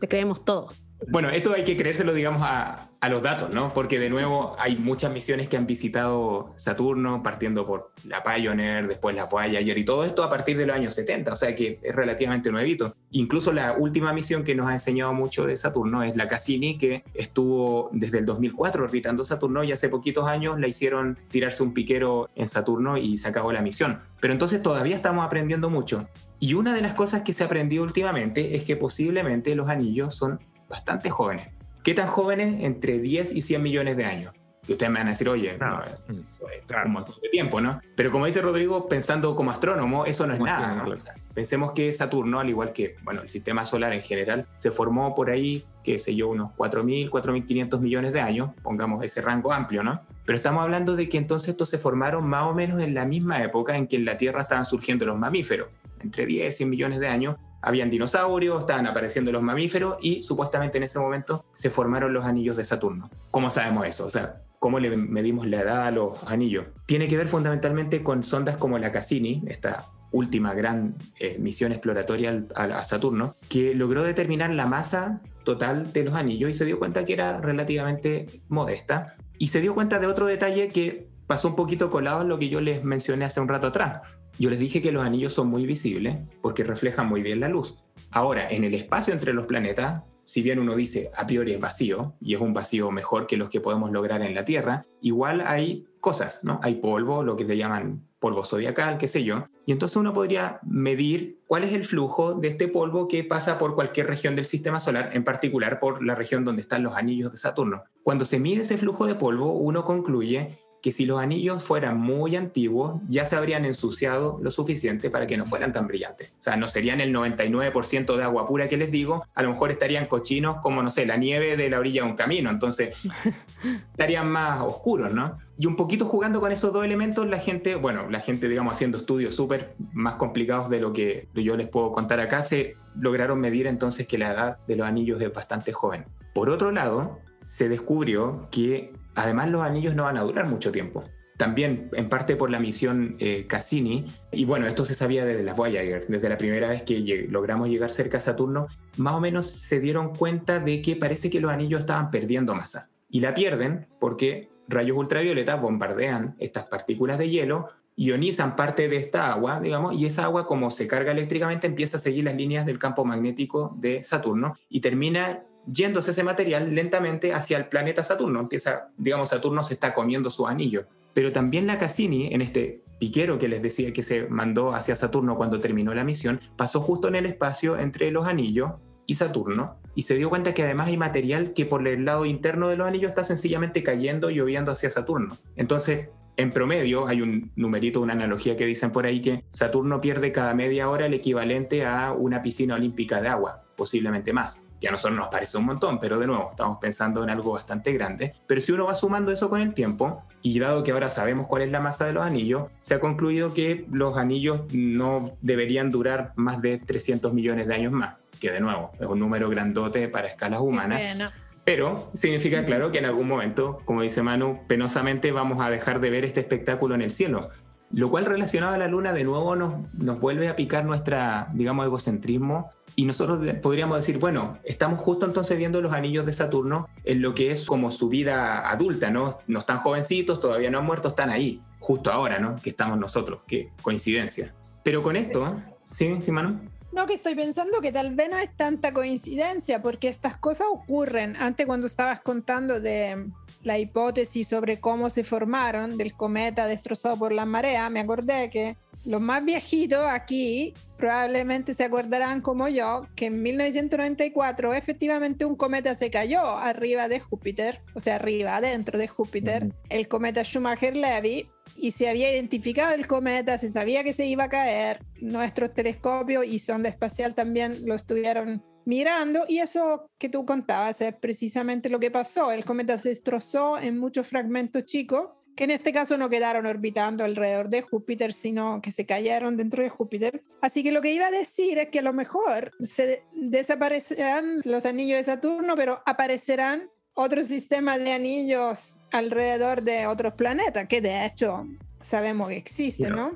Te 0.00 0.08
creemos 0.08 0.44
todo. 0.44 0.68
Bueno, 1.06 1.30
esto 1.30 1.54
hay 1.54 1.62
que 1.64 1.76
creérselo, 1.76 2.12
digamos, 2.12 2.42
a, 2.44 2.84
los 3.08 3.22
datos, 3.22 3.54
¿no? 3.54 3.72
Porque 3.72 4.00
de 4.00 4.10
nuevo 4.10 4.56
hay 4.58 4.76
muchas 4.76 5.12
misiones 5.12 5.48
que 5.48 5.56
han 5.56 5.66
visitado 5.66 6.52
Saturno, 6.56 7.22
partiendo 7.22 7.64
por 7.64 7.92
la 8.04 8.22
Pioneer, 8.22 8.88
después 8.88 9.14
la 9.14 9.26
Voyager 9.26 9.78
y 9.78 9.84
todo 9.84 10.04
esto 10.04 10.24
a 10.24 10.28
partir 10.28 10.58
de 10.58 10.66
los 10.66 10.76
años 10.76 10.94
70, 10.94 11.32
o 11.32 11.36
sea 11.36 11.54
que 11.54 11.78
es 11.80 11.94
relativamente 11.94 12.50
nuevito. 12.50 12.94
Incluso 13.12 13.52
la 13.52 13.74
última 13.74 14.12
misión 14.12 14.42
que 14.42 14.56
nos 14.56 14.66
ha 14.68 14.72
enseñado 14.72 15.14
mucho 15.14 15.46
de 15.46 15.56
Saturno 15.56 16.02
es 16.02 16.16
la 16.16 16.28
Cassini, 16.28 16.76
que 16.76 17.04
estuvo 17.14 17.88
desde 17.92 18.18
el 18.18 18.26
2004 18.26 18.82
orbitando 18.82 19.24
Saturno 19.24 19.62
y 19.62 19.72
hace 19.72 19.88
poquitos 19.88 20.26
años 20.26 20.58
la 20.58 20.66
hicieron 20.66 21.18
tirarse 21.28 21.62
un 21.62 21.72
piquero 21.72 22.28
en 22.34 22.48
Saturno 22.48 22.98
y 22.98 23.16
se 23.16 23.28
acabó 23.28 23.52
la 23.52 23.62
misión. 23.62 24.00
Pero 24.20 24.32
entonces 24.32 24.60
todavía 24.60 24.96
estamos 24.96 25.24
aprendiendo 25.24 25.70
mucho. 25.70 26.08
Y 26.40 26.54
una 26.54 26.74
de 26.74 26.82
las 26.82 26.94
cosas 26.94 27.22
que 27.22 27.32
se 27.32 27.44
ha 27.44 27.46
aprendido 27.46 27.84
últimamente 27.84 28.56
es 28.56 28.64
que 28.64 28.76
posiblemente 28.76 29.54
los 29.54 29.68
anillos 29.68 30.14
son 30.14 30.40
bastante 30.68 31.10
jóvenes. 31.10 31.48
¿Qué 31.82 31.94
tan 31.94 32.08
jóvenes? 32.08 32.64
Entre 32.64 32.98
10 32.98 33.32
y 33.32 33.42
100 33.42 33.62
millones 33.62 33.96
de 33.96 34.04
años. 34.04 34.34
Y 34.68 34.72
ustedes 34.72 34.92
me 34.92 34.98
van 34.98 35.06
a 35.06 35.10
decir, 35.10 35.26
oye, 35.30 35.56
no, 35.58 35.80
es 35.82 36.84
un 36.84 36.92
montón 36.92 37.14
de 37.22 37.30
tiempo, 37.30 37.58
¿no? 37.58 37.80
Pero 37.96 38.12
como 38.12 38.26
dice 38.26 38.42
Rodrigo, 38.42 38.86
pensando 38.86 39.34
como 39.34 39.50
astrónomo, 39.50 40.04
eso 40.04 40.26
no 40.26 40.34
es 40.34 40.40
nada, 40.40 40.74
¿no? 40.74 40.94
pensemos 41.32 41.72
que 41.72 41.90
Saturno, 41.92 42.38
al 42.38 42.50
igual 42.50 42.72
que, 42.72 42.96
bueno, 43.02 43.22
el 43.22 43.30
sistema 43.30 43.64
solar 43.64 43.94
en 43.94 44.02
general, 44.02 44.46
se 44.56 44.70
formó 44.70 45.14
por 45.14 45.30
ahí, 45.30 45.64
qué 45.82 45.98
sé 45.98 46.14
yo, 46.14 46.28
unos 46.28 46.50
4.000, 46.50 47.08
4.500 47.08 47.80
millones 47.80 48.12
de 48.12 48.20
años, 48.20 48.50
pongamos 48.62 49.02
ese 49.02 49.22
rango 49.22 49.54
amplio, 49.54 49.82
¿no? 49.82 50.02
Pero 50.26 50.36
estamos 50.36 50.62
hablando 50.62 50.96
de 50.96 51.08
que 51.08 51.16
entonces 51.16 51.50
estos 51.50 51.70
se 51.70 51.78
formaron 51.78 52.28
más 52.28 52.50
o 52.50 52.54
menos 52.54 52.82
en 52.82 52.92
la 52.92 53.06
misma 53.06 53.42
época 53.42 53.74
en 53.74 53.86
que 53.86 53.96
en 53.96 54.04
la 54.04 54.18
Tierra 54.18 54.42
estaban 54.42 54.66
surgiendo 54.66 55.06
los 55.06 55.16
mamíferos, 55.16 55.68
entre 56.00 56.26
10 56.26 56.52
y 56.52 56.56
100 56.58 56.68
millones 56.68 57.00
de 57.00 57.08
años, 57.08 57.36
habían 57.62 57.90
dinosaurios, 57.90 58.60
estaban 58.60 58.86
apareciendo 58.86 59.32
los 59.32 59.42
mamíferos 59.42 59.96
y 60.00 60.22
supuestamente 60.22 60.78
en 60.78 60.84
ese 60.84 60.98
momento 60.98 61.44
se 61.52 61.70
formaron 61.70 62.12
los 62.12 62.24
anillos 62.24 62.56
de 62.56 62.64
Saturno. 62.64 63.10
¿Cómo 63.30 63.50
sabemos 63.50 63.86
eso? 63.86 64.06
O 64.06 64.10
sea, 64.10 64.42
¿cómo 64.58 64.78
le 64.78 64.96
medimos 64.96 65.46
la 65.46 65.60
edad 65.60 65.86
a 65.86 65.90
los 65.90 66.22
anillos? 66.24 66.66
Tiene 66.86 67.08
que 67.08 67.16
ver 67.16 67.28
fundamentalmente 67.28 68.02
con 68.02 68.24
sondas 68.24 68.56
como 68.56 68.78
la 68.78 68.92
Cassini, 68.92 69.42
esta 69.46 69.84
última 70.10 70.54
gran 70.54 70.94
eh, 71.18 71.38
misión 71.38 71.72
exploratoria 71.72 72.44
a, 72.54 72.84
Saturno, 72.84 73.36
que 73.48 73.74
logró 73.74 74.02
determinar 74.02 74.50
la 74.50 74.66
masa 74.66 75.20
total 75.44 75.92
de 75.92 76.04
los 76.04 76.14
anillos 76.14 76.50
y 76.50 76.54
se 76.54 76.64
dio 76.64 76.78
cuenta 76.78 77.04
que 77.04 77.12
era 77.12 77.38
relativamente 77.40 78.26
modesta. 78.48 79.16
Y 79.38 79.48
se 79.48 79.60
dio 79.60 79.74
cuenta 79.74 79.98
de 79.98 80.06
otro 80.06 80.26
detalle 80.26 80.68
que 80.68 81.08
pasó 81.26 81.48
un 81.48 81.56
poquito 81.56 81.90
colado 81.90 82.22
en 82.22 82.28
lo 82.28 82.38
que 82.38 82.48
yo 82.48 82.60
les 82.60 82.82
mencioné 82.82 83.26
hace 83.26 83.40
un 83.40 83.48
rato 83.48 83.68
atrás. 83.68 84.02
Yo 84.38 84.50
les 84.50 84.58
dije 84.60 84.80
que 84.80 84.92
los 84.92 85.04
anillos 85.04 85.34
son 85.34 85.48
muy 85.48 85.66
visibles 85.66 86.16
porque 86.40 86.62
reflejan 86.62 87.08
muy 87.08 87.22
bien 87.22 87.40
la 87.40 87.48
luz. 87.48 87.78
Ahora, 88.12 88.48
en 88.48 88.62
el 88.62 88.74
espacio 88.74 89.12
entre 89.12 89.32
los 89.32 89.46
planetas, 89.46 90.04
si 90.22 90.42
bien 90.42 90.60
uno 90.60 90.76
dice 90.76 91.10
a 91.16 91.26
priori 91.26 91.54
es 91.54 91.60
vacío, 91.60 92.14
y 92.20 92.34
es 92.34 92.40
un 92.40 92.54
vacío 92.54 92.90
mejor 92.92 93.26
que 93.26 93.36
los 93.36 93.50
que 93.50 93.60
podemos 93.60 93.90
lograr 93.90 94.22
en 94.22 94.34
la 94.34 94.44
Tierra, 94.44 94.86
igual 95.00 95.40
hay 95.40 95.86
cosas, 96.00 96.40
¿no? 96.44 96.60
Hay 96.62 96.76
polvo, 96.76 97.24
lo 97.24 97.34
que 97.34 97.44
le 97.44 97.56
llaman 97.56 98.06
polvo 98.20 98.44
zodiacal, 98.44 98.98
qué 98.98 99.08
sé 99.08 99.24
yo, 99.24 99.46
y 99.66 99.72
entonces 99.72 99.96
uno 99.96 100.12
podría 100.12 100.60
medir 100.62 101.38
cuál 101.46 101.64
es 101.64 101.72
el 101.72 101.84
flujo 101.84 102.34
de 102.34 102.48
este 102.48 102.68
polvo 102.68 103.08
que 103.08 103.24
pasa 103.24 103.58
por 103.58 103.74
cualquier 103.74 104.06
región 104.06 104.36
del 104.36 104.46
sistema 104.46 104.80
solar, 104.80 105.10
en 105.14 105.24
particular 105.24 105.80
por 105.80 106.04
la 106.04 106.14
región 106.14 106.44
donde 106.44 106.62
están 106.62 106.82
los 106.82 106.96
anillos 106.96 107.32
de 107.32 107.38
Saturno. 107.38 107.84
Cuando 108.02 108.24
se 108.24 108.38
mide 108.38 108.62
ese 108.62 108.78
flujo 108.78 109.06
de 109.06 109.14
polvo, 109.14 109.52
uno 109.52 109.84
concluye 109.84 110.58
que 110.82 110.92
si 110.92 111.06
los 111.06 111.20
anillos 111.20 111.62
fueran 111.62 111.98
muy 111.98 112.36
antiguos, 112.36 113.00
ya 113.08 113.24
se 113.24 113.36
habrían 113.36 113.64
ensuciado 113.64 114.38
lo 114.40 114.50
suficiente 114.50 115.10
para 115.10 115.26
que 115.26 115.36
no 115.36 115.46
fueran 115.46 115.72
tan 115.72 115.86
brillantes. 115.86 116.32
O 116.38 116.42
sea, 116.42 116.56
no 116.56 116.68
serían 116.68 117.00
el 117.00 117.14
99% 117.14 118.16
de 118.16 118.22
agua 118.22 118.46
pura 118.46 118.68
que 118.68 118.76
les 118.76 118.90
digo, 118.90 119.24
a 119.34 119.42
lo 119.42 119.50
mejor 119.50 119.70
estarían 119.70 120.06
cochinos 120.06 120.58
como, 120.62 120.82
no 120.82 120.90
sé, 120.90 121.06
la 121.06 121.16
nieve 121.16 121.56
de 121.56 121.68
la 121.70 121.78
orilla 121.78 122.04
de 122.04 122.10
un 122.10 122.16
camino, 122.16 122.50
entonces 122.50 122.96
estarían 123.92 124.30
más 124.30 124.60
oscuros, 124.60 125.12
¿no? 125.12 125.38
Y 125.56 125.66
un 125.66 125.74
poquito 125.74 126.04
jugando 126.04 126.40
con 126.40 126.52
esos 126.52 126.72
dos 126.72 126.84
elementos, 126.84 127.26
la 127.26 127.38
gente, 127.38 127.74
bueno, 127.74 128.08
la 128.08 128.20
gente, 128.20 128.48
digamos, 128.48 128.74
haciendo 128.74 128.98
estudios 128.98 129.34
súper 129.34 129.74
más 129.92 130.14
complicados 130.14 130.70
de 130.70 130.80
lo 130.80 130.92
que 130.92 131.28
yo 131.34 131.56
les 131.56 131.68
puedo 131.68 131.90
contar 131.90 132.20
acá, 132.20 132.42
se 132.42 132.76
lograron 132.94 133.40
medir 133.40 133.66
entonces 133.66 134.06
que 134.06 134.18
la 134.18 134.32
edad 134.32 134.58
de 134.66 134.76
los 134.76 134.86
anillos 134.86 135.20
es 135.20 135.32
bastante 135.32 135.72
joven. 135.72 136.04
Por 136.34 136.50
otro 136.50 136.70
lado, 136.70 137.18
se 137.44 137.68
descubrió 137.68 138.46
que 138.50 138.92
Además, 139.18 139.48
los 139.48 139.62
anillos 139.62 139.96
no 139.96 140.04
van 140.04 140.16
a 140.16 140.22
durar 140.22 140.46
mucho 140.46 140.70
tiempo. 140.70 141.02
También, 141.36 141.90
en 141.92 142.08
parte 142.08 142.36
por 142.36 142.50
la 142.50 142.60
misión 142.60 143.16
eh, 143.18 143.46
Cassini, 143.48 144.06
y 144.30 144.44
bueno, 144.44 144.68
esto 144.68 144.84
se 144.84 144.94
sabía 144.94 145.24
desde 145.24 145.42
la 145.42 145.54
Voyager, 145.54 146.06
desde 146.06 146.28
la 146.28 146.38
primera 146.38 146.68
vez 146.68 146.82
que 146.82 147.26
logramos 147.28 147.68
llegar 147.68 147.90
cerca 147.90 148.18
a 148.18 148.20
Saturno, 148.20 148.68
más 148.96 149.14
o 149.14 149.20
menos 149.20 149.46
se 149.46 149.80
dieron 149.80 150.14
cuenta 150.14 150.60
de 150.60 150.80
que 150.82 150.94
parece 150.94 151.30
que 151.30 151.40
los 151.40 151.50
anillos 151.50 151.80
estaban 151.80 152.12
perdiendo 152.12 152.54
masa. 152.54 152.90
Y 153.10 153.18
la 153.18 153.34
pierden 153.34 153.88
porque 153.98 154.50
rayos 154.68 154.96
ultravioleta 154.96 155.56
bombardean 155.56 156.36
estas 156.38 156.66
partículas 156.66 157.18
de 157.18 157.28
hielo, 157.28 157.70
ionizan 157.96 158.54
parte 158.54 158.88
de 158.88 158.98
esta 158.98 159.32
agua, 159.32 159.60
digamos, 159.60 159.94
y 159.94 160.06
esa 160.06 160.24
agua 160.24 160.46
como 160.46 160.70
se 160.70 160.86
carga 160.86 161.10
eléctricamente 161.10 161.66
empieza 161.66 161.96
a 161.96 162.00
seguir 162.00 162.24
las 162.24 162.36
líneas 162.36 162.66
del 162.66 162.78
campo 162.78 163.04
magnético 163.04 163.74
de 163.78 164.04
Saturno 164.04 164.54
y 164.68 164.80
termina 164.80 165.42
yéndose 165.70 166.10
ese 166.10 166.22
material 166.22 166.74
lentamente 166.74 167.32
hacia 167.32 167.56
el 167.56 167.68
planeta 167.68 168.02
Saturno. 168.04 168.40
Empieza, 168.40 168.88
digamos, 168.96 169.30
Saturno 169.30 169.62
se 169.62 169.74
está 169.74 169.94
comiendo 169.94 170.30
su 170.30 170.46
anillo. 170.46 170.86
Pero 171.14 171.32
también 171.32 171.66
la 171.66 171.78
Cassini, 171.78 172.32
en 172.32 172.42
este 172.42 172.82
piquero 172.98 173.38
que 173.38 173.48
les 173.48 173.62
decía 173.62 173.92
que 173.92 174.02
se 174.02 174.28
mandó 174.28 174.74
hacia 174.74 174.96
Saturno 174.96 175.36
cuando 175.36 175.60
terminó 175.60 175.94
la 175.94 176.04
misión, 176.04 176.40
pasó 176.56 176.80
justo 176.80 177.08
en 177.08 177.16
el 177.16 177.26
espacio 177.26 177.78
entre 177.78 178.10
los 178.10 178.26
anillos 178.26 178.72
y 179.06 179.14
Saturno 179.14 179.80
y 179.94 180.02
se 180.02 180.14
dio 180.14 180.28
cuenta 180.28 180.54
que 180.54 180.62
además 180.62 180.88
hay 180.88 180.96
material 180.96 181.54
que 181.54 181.64
por 181.64 181.86
el 181.86 182.04
lado 182.04 182.24
interno 182.24 182.68
de 182.68 182.76
los 182.76 182.86
anillos 182.86 183.08
está 183.08 183.24
sencillamente 183.24 183.82
cayendo 183.82 184.30
y 184.30 184.36
lloviendo 184.36 184.72
hacia 184.72 184.90
Saturno. 184.90 185.36
Entonces, 185.56 186.08
en 186.36 186.50
promedio, 186.50 187.08
hay 187.08 187.20
un 187.20 187.50
numerito, 187.56 188.00
una 188.00 188.12
analogía 188.12 188.56
que 188.56 188.66
dicen 188.66 188.92
por 188.92 189.06
ahí 189.06 189.20
que 189.20 189.44
Saturno 189.50 190.00
pierde 190.00 190.30
cada 190.30 190.54
media 190.54 190.88
hora 190.88 191.06
el 191.06 191.14
equivalente 191.14 191.84
a 191.84 192.12
una 192.12 192.42
piscina 192.42 192.76
olímpica 192.76 193.20
de 193.20 193.28
agua, 193.28 193.64
posiblemente 193.76 194.32
más 194.32 194.67
que 194.80 194.88
a 194.88 194.90
nosotros 194.90 195.18
nos 195.18 195.28
parece 195.28 195.58
un 195.58 195.66
montón, 195.66 195.98
pero 195.98 196.18
de 196.18 196.26
nuevo, 196.26 196.48
estamos 196.50 196.78
pensando 196.80 197.22
en 197.22 197.30
algo 197.30 197.52
bastante 197.52 197.92
grande. 197.92 198.34
Pero 198.46 198.60
si 198.60 198.72
uno 198.72 198.86
va 198.86 198.94
sumando 198.94 199.32
eso 199.32 199.48
con 199.50 199.60
el 199.60 199.74
tiempo, 199.74 200.24
y 200.42 200.58
dado 200.58 200.84
que 200.84 200.92
ahora 200.92 201.08
sabemos 201.08 201.46
cuál 201.46 201.62
es 201.62 201.70
la 201.70 201.80
masa 201.80 202.06
de 202.06 202.12
los 202.12 202.24
anillos, 202.24 202.68
se 202.80 202.94
ha 202.94 203.00
concluido 203.00 203.54
que 203.54 203.86
los 203.90 204.16
anillos 204.16 204.62
no 204.72 205.36
deberían 205.42 205.90
durar 205.90 206.32
más 206.36 206.62
de 206.62 206.78
300 206.78 207.32
millones 207.32 207.66
de 207.66 207.74
años 207.74 207.92
más, 207.92 208.16
que 208.40 208.50
de 208.50 208.60
nuevo 208.60 208.92
es 208.98 209.06
un 209.06 209.18
número 209.18 209.48
grandote 209.48 210.08
para 210.08 210.28
escalas 210.28 210.60
humanas. 210.60 211.32
Pero 211.64 212.10
significa, 212.14 212.64
claro, 212.64 212.90
que 212.90 212.98
en 212.98 213.04
algún 213.04 213.28
momento, 213.28 213.82
como 213.84 214.00
dice 214.00 214.22
Manu, 214.22 214.60
penosamente 214.66 215.32
vamos 215.32 215.60
a 215.60 215.68
dejar 215.68 216.00
de 216.00 216.08
ver 216.08 216.24
este 216.24 216.40
espectáculo 216.40 216.94
en 216.94 217.02
el 217.02 217.10
cielo. 217.10 217.50
Lo 217.90 218.08
cual 218.08 218.24
relacionado 218.24 218.74
a 218.74 218.78
la 218.78 218.88
luna 218.88 219.12
de 219.12 219.24
nuevo 219.24 219.54
nos, 219.54 219.92
nos 219.92 220.18
vuelve 220.18 220.48
a 220.48 220.56
picar 220.56 220.86
nuestra, 220.86 221.48
digamos, 221.52 221.84
egocentrismo 221.84 222.70
y 222.98 223.04
nosotros 223.04 223.38
podríamos 223.62 223.98
decir, 223.98 224.18
bueno, 224.18 224.58
estamos 224.64 225.00
justo 225.00 225.24
entonces 225.24 225.56
viendo 225.56 225.80
los 225.80 225.92
anillos 225.92 226.26
de 226.26 226.32
Saturno 226.32 226.88
en 227.04 227.22
lo 227.22 227.32
que 227.32 227.52
es 227.52 227.64
como 227.64 227.92
su 227.92 228.08
vida 228.08 228.68
adulta, 228.68 229.08
¿no? 229.08 229.38
No 229.46 229.60
están 229.60 229.78
jovencitos, 229.78 230.40
todavía 230.40 230.68
no 230.68 230.80
han 230.80 230.84
muerto, 230.84 231.10
están 231.10 231.30
ahí, 231.30 231.62
justo 231.78 232.10
ahora, 232.10 232.40
¿no? 232.40 232.56
Que 232.56 232.70
estamos 232.70 232.98
nosotros, 232.98 233.42
qué 233.46 233.70
coincidencia. 233.82 234.52
Pero 234.82 235.00
con 235.00 235.14
esto, 235.14 235.62
¿sí, 235.92 236.18
sí, 236.20 236.32
Manu? 236.32 236.58
No, 236.90 237.06
que 237.06 237.14
estoy 237.14 237.36
pensando 237.36 237.80
que 237.80 237.92
tal 237.92 238.16
vez 238.16 238.30
no 238.30 238.36
es 238.36 238.56
tanta 238.56 238.92
coincidencia, 238.92 239.80
porque 239.80 240.08
estas 240.08 240.36
cosas 240.36 240.66
ocurren. 240.68 241.36
Antes 241.36 241.68
cuando 241.68 241.86
estabas 241.86 242.18
contando 242.18 242.80
de 242.80 243.28
la 243.62 243.78
hipótesis 243.78 244.48
sobre 244.48 244.80
cómo 244.80 245.08
se 245.08 245.22
formaron 245.22 245.98
del 245.98 246.14
cometa 246.14 246.66
destrozado 246.66 247.16
por 247.16 247.30
la 247.30 247.44
marea, 247.44 247.88
me 247.90 248.00
acordé 248.00 248.50
que 248.50 248.76
los 249.04 249.20
más 249.20 249.44
viejitos 249.44 250.04
aquí 250.08 250.74
probablemente 250.96 251.74
se 251.74 251.84
acordarán 251.84 252.40
como 252.40 252.68
yo 252.68 253.06
que 253.14 253.26
en 253.26 253.42
1994 253.42 254.74
efectivamente 254.74 255.44
un 255.44 255.56
cometa 255.56 255.94
se 255.94 256.10
cayó 256.10 256.46
arriba 256.56 257.08
de 257.08 257.20
Júpiter, 257.20 257.82
o 257.94 258.00
sea, 258.00 258.16
arriba, 258.16 258.56
adentro 258.56 258.98
de 258.98 259.08
Júpiter, 259.08 259.72
el 259.88 260.08
cometa 260.08 260.42
Schumacher-Levy, 260.42 261.48
y 261.76 261.92
se 261.92 262.08
había 262.08 262.32
identificado 262.32 262.94
el 262.94 263.06
cometa, 263.06 263.58
se 263.58 263.68
sabía 263.68 264.02
que 264.02 264.12
se 264.12 264.26
iba 264.26 264.44
a 264.44 264.48
caer, 264.48 265.04
nuestros 265.20 265.72
telescopios 265.72 266.44
y 266.46 266.58
sonda 266.58 266.88
espacial 266.88 267.34
también 267.34 267.86
lo 267.86 267.94
estuvieron 267.94 268.64
mirando 268.84 269.44
y 269.46 269.58
eso 269.58 270.06
que 270.18 270.30
tú 270.30 270.46
contabas 270.46 271.02
es 271.02 271.14
precisamente 271.14 271.90
lo 271.90 272.00
que 272.00 272.10
pasó, 272.10 272.50
el 272.50 272.64
cometa 272.64 272.96
se 272.96 273.10
destrozó 273.10 273.78
en 273.78 273.98
muchos 273.98 274.26
fragmentos 274.26 274.84
chicos 274.84 275.28
que 275.58 275.64
en 275.64 275.72
este 275.72 275.92
caso 275.92 276.16
no 276.16 276.30
quedaron 276.30 276.66
orbitando 276.66 277.24
alrededor 277.24 277.68
de 277.68 277.82
Júpiter, 277.82 278.32
sino 278.32 278.80
que 278.80 278.92
se 278.92 279.06
cayeron 279.06 279.56
dentro 279.56 279.82
de 279.82 279.88
Júpiter. 279.88 280.44
Así 280.60 280.84
que 280.84 280.92
lo 280.92 281.02
que 281.02 281.12
iba 281.12 281.26
a 281.26 281.32
decir 281.32 281.78
es 281.78 281.88
que 281.88 281.98
a 281.98 282.02
lo 282.02 282.12
mejor 282.12 282.70
se 282.80 283.24
desaparecerán 283.34 284.60
los 284.62 284.86
anillos 284.86 285.18
de 285.18 285.24
Saturno, 285.24 285.74
pero 285.74 286.00
aparecerán 286.06 286.88
otros 287.12 287.48
sistemas 287.48 287.98
de 287.98 288.12
anillos 288.12 289.00
alrededor 289.10 289.82
de 289.82 290.06
otros 290.06 290.34
planetas, 290.34 290.86
que 290.86 291.00
de 291.00 291.26
hecho 291.26 291.66
sabemos 292.00 292.50
que 292.50 292.56
existen, 292.56 293.16
¿no? 293.16 293.32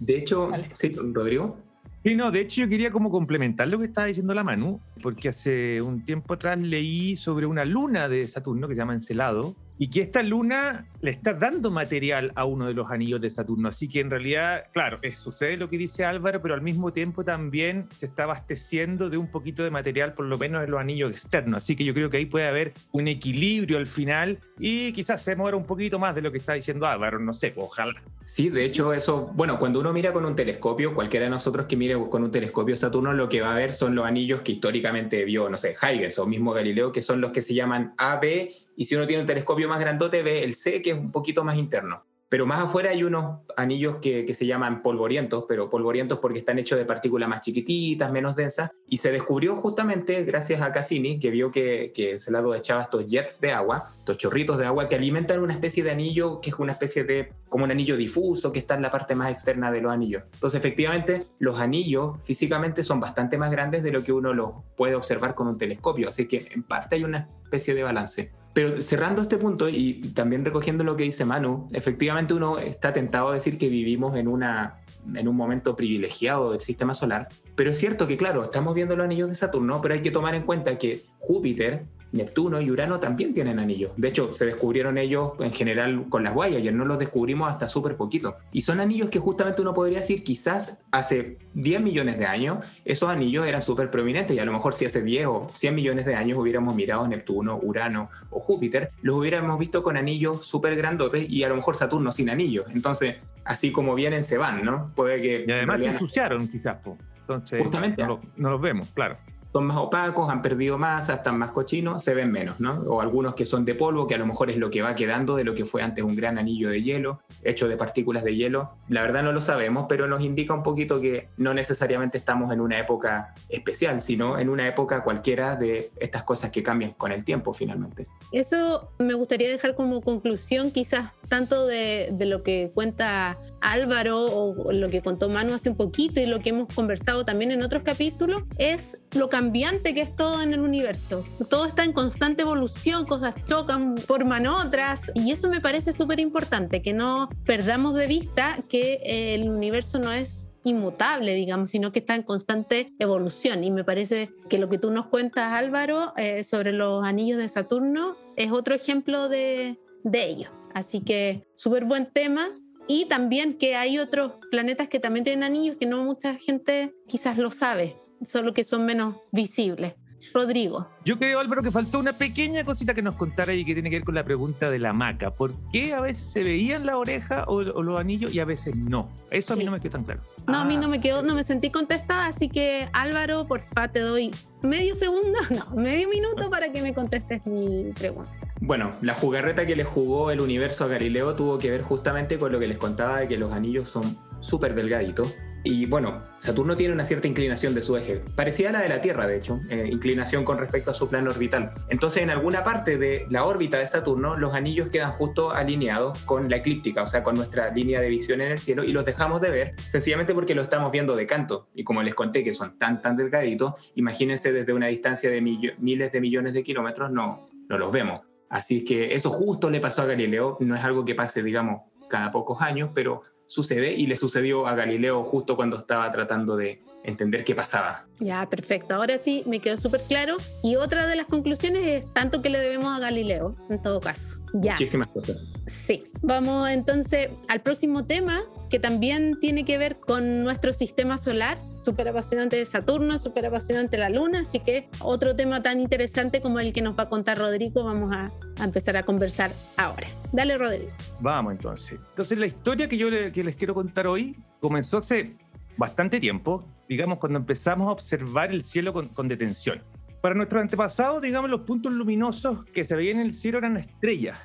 De 0.00 0.16
hecho, 0.16 0.50
sí, 0.72 0.94
Rodrigo. 0.94 1.58
Sí, 2.02 2.14
no, 2.14 2.30
de 2.30 2.40
hecho 2.40 2.62
yo 2.62 2.68
quería 2.70 2.90
como 2.90 3.10
complementar 3.10 3.68
lo 3.68 3.78
que 3.78 3.84
estaba 3.84 4.06
diciendo 4.06 4.32
la 4.32 4.42
Manu, 4.42 4.80
porque 5.02 5.28
hace 5.28 5.82
un 5.82 6.02
tiempo 6.02 6.32
atrás 6.32 6.58
leí 6.58 7.14
sobre 7.14 7.44
una 7.44 7.66
luna 7.66 8.08
de 8.08 8.26
Saturno 8.26 8.68
que 8.68 8.74
se 8.74 8.78
llama 8.78 8.94
Encelado, 8.94 9.54
y 9.78 9.90
que 9.90 10.00
esta 10.00 10.22
luna 10.22 10.86
le 11.00 11.10
está 11.10 11.32
dando 11.32 11.70
material 11.70 12.32
a 12.34 12.44
uno 12.44 12.66
de 12.66 12.74
los 12.74 12.90
anillos 12.90 13.20
de 13.20 13.30
Saturno. 13.30 13.68
Así 13.68 13.88
que 13.88 14.00
en 14.00 14.10
realidad, 14.10 14.64
claro, 14.72 14.98
es, 15.02 15.18
sucede 15.18 15.56
lo 15.56 15.70
que 15.70 15.78
dice 15.78 16.04
Álvaro, 16.04 16.42
pero 16.42 16.54
al 16.54 16.62
mismo 16.62 16.92
tiempo 16.92 17.24
también 17.24 17.86
se 17.96 18.06
está 18.06 18.24
abasteciendo 18.24 19.08
de 19.08 19.16
un 19.16 19.30
poquito 19.30 19.62
de 19.62 19.70
material, 19.70 20.14
por 20.14 20.26
lo 20.26 20.36
menos 20.36 20.64
en 20.64 20.70
los 20.70 20.80
anillos 20.80 21.12
externos. 21.12 21.58
Así 21.58 21.76
que 21.76 21.84
yo 21.84 21.94
creo 21.94 22.10
que 22.10 22.16
ahí 22.16 22.26
puede 22.26 22.48
haber 22.48 22.72
un 22.92 23.06
equilibrio 23.06 23.78
al 23.78 23.86
final 23.86 24.40
y 24.58 24.92
quizás 24.92 25.22
se 25.22 25.36
muera 25.36 25.56
un 25.56 25.64
poquito 25.64 25.98
más 25.98 26.14
de 26.14 26.22
lo 26.22 26.32
que 26.32 26.38
está 26.38 26.54
diciendo 26.54 26.86
Álvaro, 26.86 27.18
no 27.20 27.32
sé, 27.32 27.54
ojalá. 27.56 28.02
Sí, 28.24 28.50
de 28.50 28.64
hecho 28.64 28.92
eso, 28.92 29.30
bueno, 29.34 29.58
cuando 29.58 29.80
uno 29.80 29.92
mira 29.92 30.12
con 30.12 30.24
un 30.24 30.36
telescopio, 30.36 30.94
cualquiera 30.94 31.24
de 31.24 31.30
nosotros 31.30 31.66
que 31.66 31.76
mire 31.76 31.94
con 32.10 32.22
un 32.22 32.30
telescopio 32.30 32.76
Saturno, 32.76 33.12
lo 33.12 33.28
que 33.28 33.40
va 33.40 33.52
a 33.52 33.56
ver 33.56 33.72
son 33.72 33.94
los 33.94 34.04
anillos 34.04 34.42
que 34.42 34.52
históricamente 34.52 35.24
vio, 35.24 35.48
no 35.48 35.56
sé, 35.56 35.74
Huygens 35.80 36.18
o 36.18 36.26
mismo 36.26 36.52
Galileo, 36.52 36.92
que 36.92 37.00
son 37.00 37.20
los 37.20 37.30
que 37.30 37.40
se 37.40 37.54
llaman 37.54 37.94
AB 37.96 38.50
y 38.78 38.84
si 38.84 38.94
uno 38.94 39.08
tiene 39.08 39.22
un 39.22 39.26
telescopio 39.26 39.68
más 39.68 39.80
grandote 39.80 40.22
ve 40.22 40.44
el 40.44 40.54
C, 40.54 40.80
que 40.80 40.90
es 40.90 40.96
un 40.96 41.10
poquito 41.10 41.42
más 41.42 41.56
interno. 41.56 42.04
Pero 42.28 42.46
más 42.46 42.60
afuera 42.60 42.90
hay 42.90 43.02
unos 43.02 43.40
anillos 43.56 43.96
que, 44.00 44.32
se 44.32 44.46
llaman 44.46 44.82
polvorientos, 44.82 45.46
pero 45.48 45.68
polvorientos 45.68 46.20
porque 46.20 46.38
están 46.38 46.60
hechos 46.60 46.78
de 46.78 46.84
partículas 46.84 47.28
más 47.28 47.40
chiquititas, 47.40 48.12
menos 48.12 48.36
densas, 48.36 48.70
y 48.86 48.98
se 48.98 49.10
descubrió 49.10 49.56
justamente 49.56 50.22
gracias 50.24 50.62
a 50.62 50.70
Cassini, 50.70 51.18
que 51.18 51.30
vio 51.30 51.50
que, 51.50 51.90
que 51.92 52.18
lado 52.28 52.54
echaba 52.54 52.82
estos 52.82 53.04
jets 53.06 53.40
de 53.40 53.50
agua, 53.50 53.94
estos 53.98 54.18
chorritos 54.18 54.58
de 54.58 54.66
agua 54.66 54.88
que 54.88 54.94
alimentan 54.94 55.40
una 55.40 55.54
especie 55.54 55.82
de 55.82 55.90
anillo 55.90 56.40
que 56.40 56.50
es 56.50 56.58
una 56.58 56.72
especie 56.72 57.02
de, 57.02 57.32
como 57.48 57.64
un 57.64 57.72
anillo 57.72 57.96
difuso 57.96 58.52
que 58.52 58.60
está 58.60 58.74
en 58.74 58.82
la 58.82 58.92
parte 58.92 59.16
más 59.16 59.32
externa 59.32 59.72
de 59.72 59.80
los 59.80 59.90
anillos. 59.90 60.22
Entonces, 60.34 60.60
efectivamente, 60.60 61.24
los 61.40 61.58
anillos 61.58 62.22
físicamente 62.22 62.84
son 62.84 63.00
bastante 63.00 63.38
más 63.38 63.50
grandes 63.50 63.82
de 63.82 63.90
lo 63.90 64.04
que 64.04 64.12
uno 64.12 64.34
los 64.34 64.52
puede 64.76 64.94
observar 64.94 65.34
con 65.34 65.48
un 65.48 65.58
telescopio, 65.58 66.10
así 66.10 66.28
que 66.28 66.46
en 66.52 66.62
parte 66.62 66.94
hay 66.94 67.02
una 67.02 67.26
especie 67.42 67.74
de 67.74 67.82
balance. 67.82 68.37
Pero 68.58 68.80
cerrando 68.80 69.22
este 69.22 69.36
punto 69.36 69.68
y 69.68 70.00
también 70.16 70.44
recogiendo 70.44 70.82
lo 70.82 70.96
que 70.96 71.04
dice 71.04 71.24
Manu, 71.24 71.68
efectivamente 71.70 72.34
uno 72.34 72.58
está 72.58 72.92
tentado 72.92 73.28
a 73.28 73.34
decir 73.34 73.56
que 73.56 73.68
vivimos 73.68 74.16
en, 74.16 74.26
una, 74.26 74.80
en 75.14 75.28
un 75.28 75.36
momento 75.36 75.76
privilegiado 75.76 76.50
del 76.50 76.60
sistema 76.60 76.92
solar, 76.92 77.28
pero 77.54 77.70
es 77.70 77.78
cierto 77.78 78.08
que, 78.08 78.16
claro, 78.16 78.42
estamos 78.42 78.74
viendo 78.74 78.96
los 78.96 79.04
anillos 79.04 79.28
de 79.28 79.36
Saturno, 79.36 79.80
pero 79.80 79.94
hay 79.94 80.02
que 80.02 80.10
tomar 80.10 80.34
en 80.34 80.42
cuenta 80.42 80.76
que 80.76 81.04
Júpiter 81.20 81.84
Neptuno 82.12 82.60
y 82.60 82.70
Urano 82.70 83.00
también 83.00 83.34
tienen 83.34 83.58
anillos. 83.58 83.92
De 83.96 84.08
hecho, 84.08 84.34
se 84.34 84.46
descubrieron 84.46 84.98
ellos 84.98 85.32
en 85.40 85.52
general 85.52 86.06
con 86.08 86.22
las 86.22 86.34
Voyager, 86.34 86.72
no 86.72 86.84
los 86.84 86.98
descubrimos 86.98 87.50
hasta 87.50 87.68
súper 87.68 87.96
poquito. 87.96 88.36
Y 88.52 88.62
son 88.62 88.80
anillos 88.80 89.10
que 89.10 89.18
justamente 89.18 89.62
uno 89.62 89.74
podría 89.74 89.98
decir, 89.98 90.24
quizás 90.24 90.80
hace 90.90 91.38
10 91.54 91.80
millones 91.80 92.18
de 92.18 92.26
años, 92.26 92.64
esos 92.84 93.08
anillos 93.08 93.46
eran 93.46 93.62
súper 93.62 93.90
prominentes 93.90 94.36
y 94.36 94.38
a 94.38 94.44
lo 94.44 94.52
mejor 94.52 94.74
si 94.74 94.84
hace 94.84 95.02
10 95.02 95.26
o 95.26 95.48
100 95.54 95.74
millones 95.74 96.06
de 96.06 96.14
años 96.14 96.38
hubiéramos 96.38 96.74
mirado 96.74 97.06
Neptuno, 97.06 97.58
Urano 97.62 98.10
o 98.30 98.40
Júpiter, 98.40 98.90
los 99.02 99.16
hubiéramos 99.16 99.58
visto 99.58 99.82
con 99.82 99.96
anillos 99.96 100.46
súper 100.46 100.76
grandotes 100.76 101.28
y 101.28 101.42
a 101.44 101.48
lo 101.48 101.56
mejor 101.56 101.76
Saturno 101.76 102.12
sin 102.12 102.30
anillos. 102.30 102.66
Entonces, 102.70 103.16
así 103.44 103.72
como 103.72 103.94
vienen, 103.94 104.24
se 104.24 104.38
van, 104.38 104.64
¿no? 104.64 104.90
Puede 104.94 105.20
que... 105.20 105.44
Y 105.46 105.52
además 105.52 105.82
se 105.82 105.90
ensuciaron 105.90 106.48
quizás, 106.48 106.78
entonces 107.20 107.62
Justamente. 107.62 108.04
no 108.06 108.50
los 108.50 108.60
vemos, 108.60 108.88
claro 108.94 109.16
son 109.58 109.66
más 109.66 109.76
opacos, 109.76 110.30
han 110.30 110.40
perdido 110.40 110.78
masa, 110.78 111.14
están 111.14 111.36
más 111.36 111.50
cochinos, 111.50 112.04
se 112.04 112.14
ven 112.14 112.30
menos, 112.30 112.60
¿no? 112.60 112.74
O 112.86 113.00
algunos 113.00 113.34
que 113.34 113.44
son 113.44 113.64
de 113.64 113.74
polvo, 113.74 114.06
que 114.06 114.14
a 114.14 114.18
lo 114.18 114.24
mejor 114.24 114.50
es 114.50 114.56
lo 114.56 114.70
que 114.70 114.82
va 114.82 114.94
quedando 114.94 115.34
de 115.34 115.42
lo 115.42 115.52
que 115.52 115.64
fue 115.64 115.82
antes 115.82 116.04
un 116.04 116.14
gran 116.14 116.38
anillo 116.38 116.70
de 116.70 116.80
hielo, 116.80 117.22
hecho 117.42 117.66
de 117.66 117.76
partículas 117.76 118.22
de 118.22 118.36
hielo. 118.36 118.76
La 118.88 119.02
verdad 119.02 119.24
no 119.24 119.32
lo 119.32 119.40
sabemos, 119.40 119.86
pero 119.88 120.06
nos 120.06 120.22
indica 120.22 120.54
un 120.54 120.62
poquito 120.62 121.00
que 121.00 121.30
no 121.38 121.54
necesariamente 121.54 122.18
estamos 122.18 122.52
en 122.52 122.60
una 122.60 122.78
época 122.78 123.34
especial, 123.48 124.00
sino 124.00 124.38
en 124.38 124.48
una 124.48 124.64
época 124.68 125.02
cualquiera 125.02 125.56
de 125.56 125.90
estas 125.96 126.22
cosas 126.22 126.50
que 126.50 126.62
cambian 126.62 126.92
con 126.92 127.10
el 127.10 127.24
tiempo 127.24 127.52
finalmente. 127.52 128.06
Eso 128.32 128.90
me 128.98 129.14
gustaría 129.14 129.48
dejar 129.48 129.74
como 129.74 130.00
conclusión 130.02 130.70
quizás 130.70 131.12
tanto 131.28 131.66
de, 131.66 132.14
lo 132.20 132.42
que 132.42 132.70
cuenta 132.74 133.38
Álvaro 133.60 134.24
o 134.24 134.72
lo 134.72 134.88
que 134.88 135.02
contó 135.02 135.28
Manu 135.28 135.54
hace 135.54 135.70
un 135.70 135.76
poquito 135.76 136.20
y 136.20 136.26
lo 136.26 136.40
que 136.40 136.50
hemos 136.50 136.72
conversado 136.74 137.24
también 137.24 137.50
en 137.50 137.62
otros 137.62 137.82
capítulos, 137.82 138.42
es 138.56 138.98
lo 139.12 139.28
cambiante 139.28 139.94
que 139.94 140.00
es 140.00 140.14
todo 140.14 140.42
en 140.42 140.52
el 140.52 140.60
universo. 140.60 141.24
Todo 141.48 141.66
está 141.66 141.84
en 141.84 141.92
constante 141.92 142.42
evolución, 142.42 143.06
cosas 143.06 143.34
chocan, 143.44 143.96
forman 143.98 144.46
otras 144.46 145.12
y 145.14 145.32
eso 145.32 145.48
me 145.48 145.60
parece 145.60 145.92
súper 145.92 146.20
importante, 146.20 146.82
que 146.82 146.92
no 146.92 147.28
perdamos 147.44 147.94
de 147.94 148.06
vista 148.06 148.58
que 148.68 149.34
el 149.34 149.48
universo 149.48 149.98
no 149.98 150.12
es 150.12 150.47
inmutable, 150.64 151.34
digamos, 151.34 151.70
sino 151.70 151.92
que 151.92 152.00
está 152.00 152.14
en 152.14 152.22
constante 152.22 152.92
evolución. 152.98 153.64
Y 153.64 153.70
me 153.70 153.84
parece 153.84 154.30
que 154.48 154.58
lo 154.58 154.68
que 154.68 154.78
tú 154.78 154.90
nos 154.90 155.06
cuentas, 155.06 155.52
Álvaro, 155.52 156.12
eh, 156.16 156.44
sobre 156.44 156.72
los 156.72 157.04
anillos 157.04 157.38
de 157.38 157.48
Saturno, 157.48 158.16
es 158.36 158.52
otro 158.52 158.74
ejemplo 158.74 159.28
de, 159.28 159.78
de 160.04 160.26
ello. 160.26 160.50
Así 160.74 161.00
que 161.00 161.46
súper 161.54 161.84
buen 161.84 162.06
tema. 162.06 162.48
Y 162.86 163.04
también 163.04 163.54
que 163.54 163.76
hay 163.76 163.98
otros 163.98 164.32
planetas 164.50 164.88
que 164.88 164.98
también 164.98 165.24
tienen 165.24 165.44
anillos 165.44 165.76
que 165.78 165.86
no 165.86 166.04
mucha 166.04 166.36
gente 166.36 166.94
quizás 167.06 167.36
lo 167.36 167.50
sabe, 167.50 167.96
solo 168.24 168.54
que 168.54 168.64
son 168.64 168.86
menos 168.86 169.16
visibles. 169.30 169.94
Rodrigo. 170.32 170.88
Yo 171.04 171.18
creo, 171.18 171.40
Álvaro, 171.40 171.62
que 171.62 171.70
faltó 171.70 171.98
una 171.98 172.12
pequeña 172.12 172.64
cosita 172.64 172.94
que 172.94 173.02
nos 173.02 173.14
contara 173.14 173.52
y 173.54 173.64
que 173.64 173.72
tiene 173.74 173.90
que 173.90 173.96
ver 173.96 174.04
con 174.04 174.14
la 174.14 174.24
pregunta 174.24 174.70
de 174.70 174.78
la 174.78 174.92
maca. 174.92 175.30
¿Por 175.30 175.52
qué 175.72 175.94
a 175.94 176.00
veces 176.00 176.24
se 176.24 176.42
veían 176.42 176.86
la 176.86 176.96
oreja 176.96 177.44
o, 177.46 177.62
los 177.62 177.98
anillos 177.98 178.34
y 178.34 178.40
a 178.40 178.44
veces 178.44 178.76
no? 178.76 179.08
Eso 179.30 179.54
a 179.54 179.56
mí 179.56 179.64
no 179.64 179.72
me 179.72 179.80
quedó 179.80 179.92
tan 179.92 180.04
claro. 180.04 180.20
No, 180.46 180.58
a 180.58 180.64
mí 180.64 180.76
no 180.76 180.88
me 180.88 181.00
quedó, 181.00 181.22
no 181.22 181.34
me 181.34 181.44
sentí 181.44 181.70
contestada, 181.70 182.26
así 182.26 182.48
que 182.48 182.88
Álvaro, 182.92 183.46
porfa, 183.46 183.88
te 183.88 184.00
doy 184.00 184.30
medio 184.62 184.94
segundo, 184.94 185.38
no, 185.50 185.76
medio 185.76 186.08
minuto 186.08 186.50
para 186.50 186.72
que 186.72 186.82
me 186.82 186.94
contestes 186.94 187.46
mi 187.46 187.92
pregunta. 187.92 188.30
Bueno, 188.60 188.92
la 189.02 189.14
jugarreta 189.14 189.66
que 189.66 189.76
le 189.76 189.84
jugó 189.84 190.30
el 190.30 190.40
universo 190.40 190.84
a 190.84 190.88
Galileo 190.88 191.34
tuvo 191.34 191.58
que 191.58 191.70
ver 191.70 191.82
justamente 191.82 192.38
con 192.38 192.50
lo 192.50 192.58
que 192.58 192.66
les 192.66 192.76
contaba 192.76 193.20
de 193.20 193.28
que 193.28 193.38
los 193.38 193.52
anillos 193.52 193.88
son 193.88 194.18
súper 194.40 194.74
delgaditos 194.74 195.36
y 195.68 195.84
bueno, 195.84 196.22
Saturno 196.38 196.78
tiene 196.78 196.94
una 196.94 197.04
cierta 197.04 197.28
inclinación 197.28 197.74
de 197.74 197.82
su 197.82 197.94
eje, 197.94 198.22
parecida 198.34 198.70
a 198.70 198.72
la 198.72 198.80
de 198.80 198.88
la 198.88 199.02
Tierra, 199.02 199.26
de 199.26 199.36
hecho, 199.36 199.60
eh, 199.68 199.86
inclinación 199.92 200.42
con 200.42 200.56
respecto 200.56 200.92
a 200.92 200.94
su 200.94 201.10
plano 201.10 201.30
orbital. 201.30 201.74
Entonces, 201.90 202.22
en 202.22 202.30
alguna 202.30 202.64
parte 202.64 202.96
de 202.96 203.26
la 203.28 203.44
órbita 203.44 203.78
de 203.78 203.86
Saturno, 203.86 204.34
los 204.34 204.54
anillos 204.54 204.88
quedan 204.88 205.12
justo 205.12 205.52
alineados 205.52 206.20
con 206.20 206.48
la 206.48 206.56
eclíptica, 206.56 207.02
o 207.02 207.06
sea, 207.06 207.22
con 207.22 207.34
nuestra 207.34 207.70
línea 207.70 208.00
de 208.00 208.08
visión 208.08 208.40
en 208.40 208.52
el 208.52 208.58
cielo, 208.58 208.82
y 208.82 208.92
los 208.92 209.04
dejamos 209.04 209.42
de 209.42 209.50
ver 209.50 209.74
sencillamente 209.90 210.32
porque 210.32 210.54
lo 210.54 210.62
estamos 210.62 210.90
viendo 210.90 211.14
de 211.14 211.26
canto. 211.26 211.68
Y 211.74 211.84
como 211.84 212.02
les 212.02 212.14
conté 212.14 212.42
que 212.42 212.54
son 212.54 212.78
tan, 212.78 213.02
tan 213.02 213.18
delgaditos, 213.18 213.92
imagínense 213.94 214.52
desde 214.52 214.72
una 214.72 214.86
distancia 214.86 215.28
de 215.28 215.42
miles 215.42 216.12
de 216.12 216.20
millones 216.22 216.54
de 216.54 216.62
kilómetros, 216.62 217.10
no, 217.10 217.46
no 217.68 217.76
los 217.76 217.92
vemos. 217.92 218.22
Así 218.48 218.86
que 218.86 219.12
eso 219.12 219.28
justo 219.28 219.68
le 219.68 219.80
pasó 219.80 220.00
a 220.00 220.06
Galileo, 220.06 220.56
no 220.60 220.74
es 220.74 220.82
algo 220.82 221.04
que 221.04 221.14
pase, 221.14 221.42
digamos, 221.42 221.82
cada 222.08 222.30
pocos 222.30 222.62
años, 222.62 222.88
pero 222.94 223.22
sucede 223.48 223.94
y 223.94 224.06
le 224.06 224.16
sucedió 224.16 224.66
a 224.68 224.76
Galileo 224.76 225.24
justo 225.24 225.56
cuando 225.56 225.78
estaba 225.78 226.12
tratando 226.12 226.56
de 226.56 226.80
entender 227.04 227.44
qué 227.44 227.54
pasaba. 227.54 228.06
Ya, 228.20 228.48
perfecto. 228.48 228.94
Ahora 228.94 229.18
sí, 229.18 229.42
me 229.46 229.60
quedó 229.60 229.76
súper 229.76 230.02
claro. 230.02 230.36
Y 230.62 230.76
otra 230.76 231.06
de 231.06 231.16
las 231.16 231.26
conclusiones 231.26 231.86
es 231.86 232.12
tanto 232.12 232.42
que 232.42 232.50
le 232.50 232.58
debemos 232.58 232.94
a 232.94 233.00
Galileo, 233.00 233.56
en 233.70 233.80
todo 233.80 234.00
caso. 234.00 234.36
Ya. 234.54 234.72
Muchísimas 234.72 235.08
cosas. 235.08 235.38
Sí. 235.66 236.04
Vamos 236.22 236.68
entonces 236.70 237.30
al 237.48 237.62
próximo 237.62 238.04
tema, 238.04 238.42
que 238.70 238.78
también 238.78 239.38
tiene 239.40 239.64
que 239.64 239.78
ver 239.78 239.98
con 239.98 240.42
nuestro 240.42 240.72
sistema 240.72 241.18
solar. 241.18 241.58
Súper 241.88 242.08
apasionante 242.08 242.56
de 242.56 242.66
Saturno, 242.66 243.18
súper 243.18 243.46
apasionante 243.46 243.96
la 243.96 244.10
Luna. 244.10 244.40
Así 244.40 244.60
que 244.60 244.90
otro 245.00 245.34
tema 245.34 245.62
tan 245.62 245.80
interesante 245.80 246.42
como 246.42 246.60
el 246.60 246.74
que 246.74 246.82
nos 246.82 246.98
va 246.98 247.04
a 247.04 247.06
contar 247.06 247.38
Rodrigo, 247.38 247.82
vamos 247.82 248.14
a, 248.14 248.30
a 248.60 248.64
empezar 248.64 248.98
a 248.98 249.04
conversar 249.04 249.50
ahora. 249.78 250.06
Dale, 250.30 250.58
Rodrigo. 250.58 250.90
Vamos 251.20 251.52
entonces. 251.52 251.98
Entonces, 252.10 252.36
la 252.36 252.44
historia 252.44 252.90
que 252.90 252.98
yo 252.98 253.08
que 253.32 253.42
les 253.42 253.56
quiero 253.56 253.72
contar 253.72 254.06
hoy 254.06 254.36
comenzó 254.60 254.98
hace 254.98 255.34
bastante 255.78 256.20
tiempo, 256.20 256.62
digamos, 256.90 257.16
cuando 257.16 257.38
empezamos 257.38 257.88
a 257.88 257.92
observar 257.92 258.50
el 258.50 258.60
cielo 258.60 258.92
con, 258.92 259.08
con 259.08 259.26
detención. 259.26 259.82
Para 260.20 260.34
nuestros 260.34 260.60
antepasados, 260.60 261.22
digamos, 261.22 261.48
los 261.48 261.62
puntos 261.62 261.94
luminosos 261.94 262.66
que 262.66 262.84
se 262.84 262.96
veían 262.96 263.20
en 263.20 263.26
el 263.28 263.32
cielo 263.32 263.56
eran 263.56 263.78
estrellas. 263.78 264.36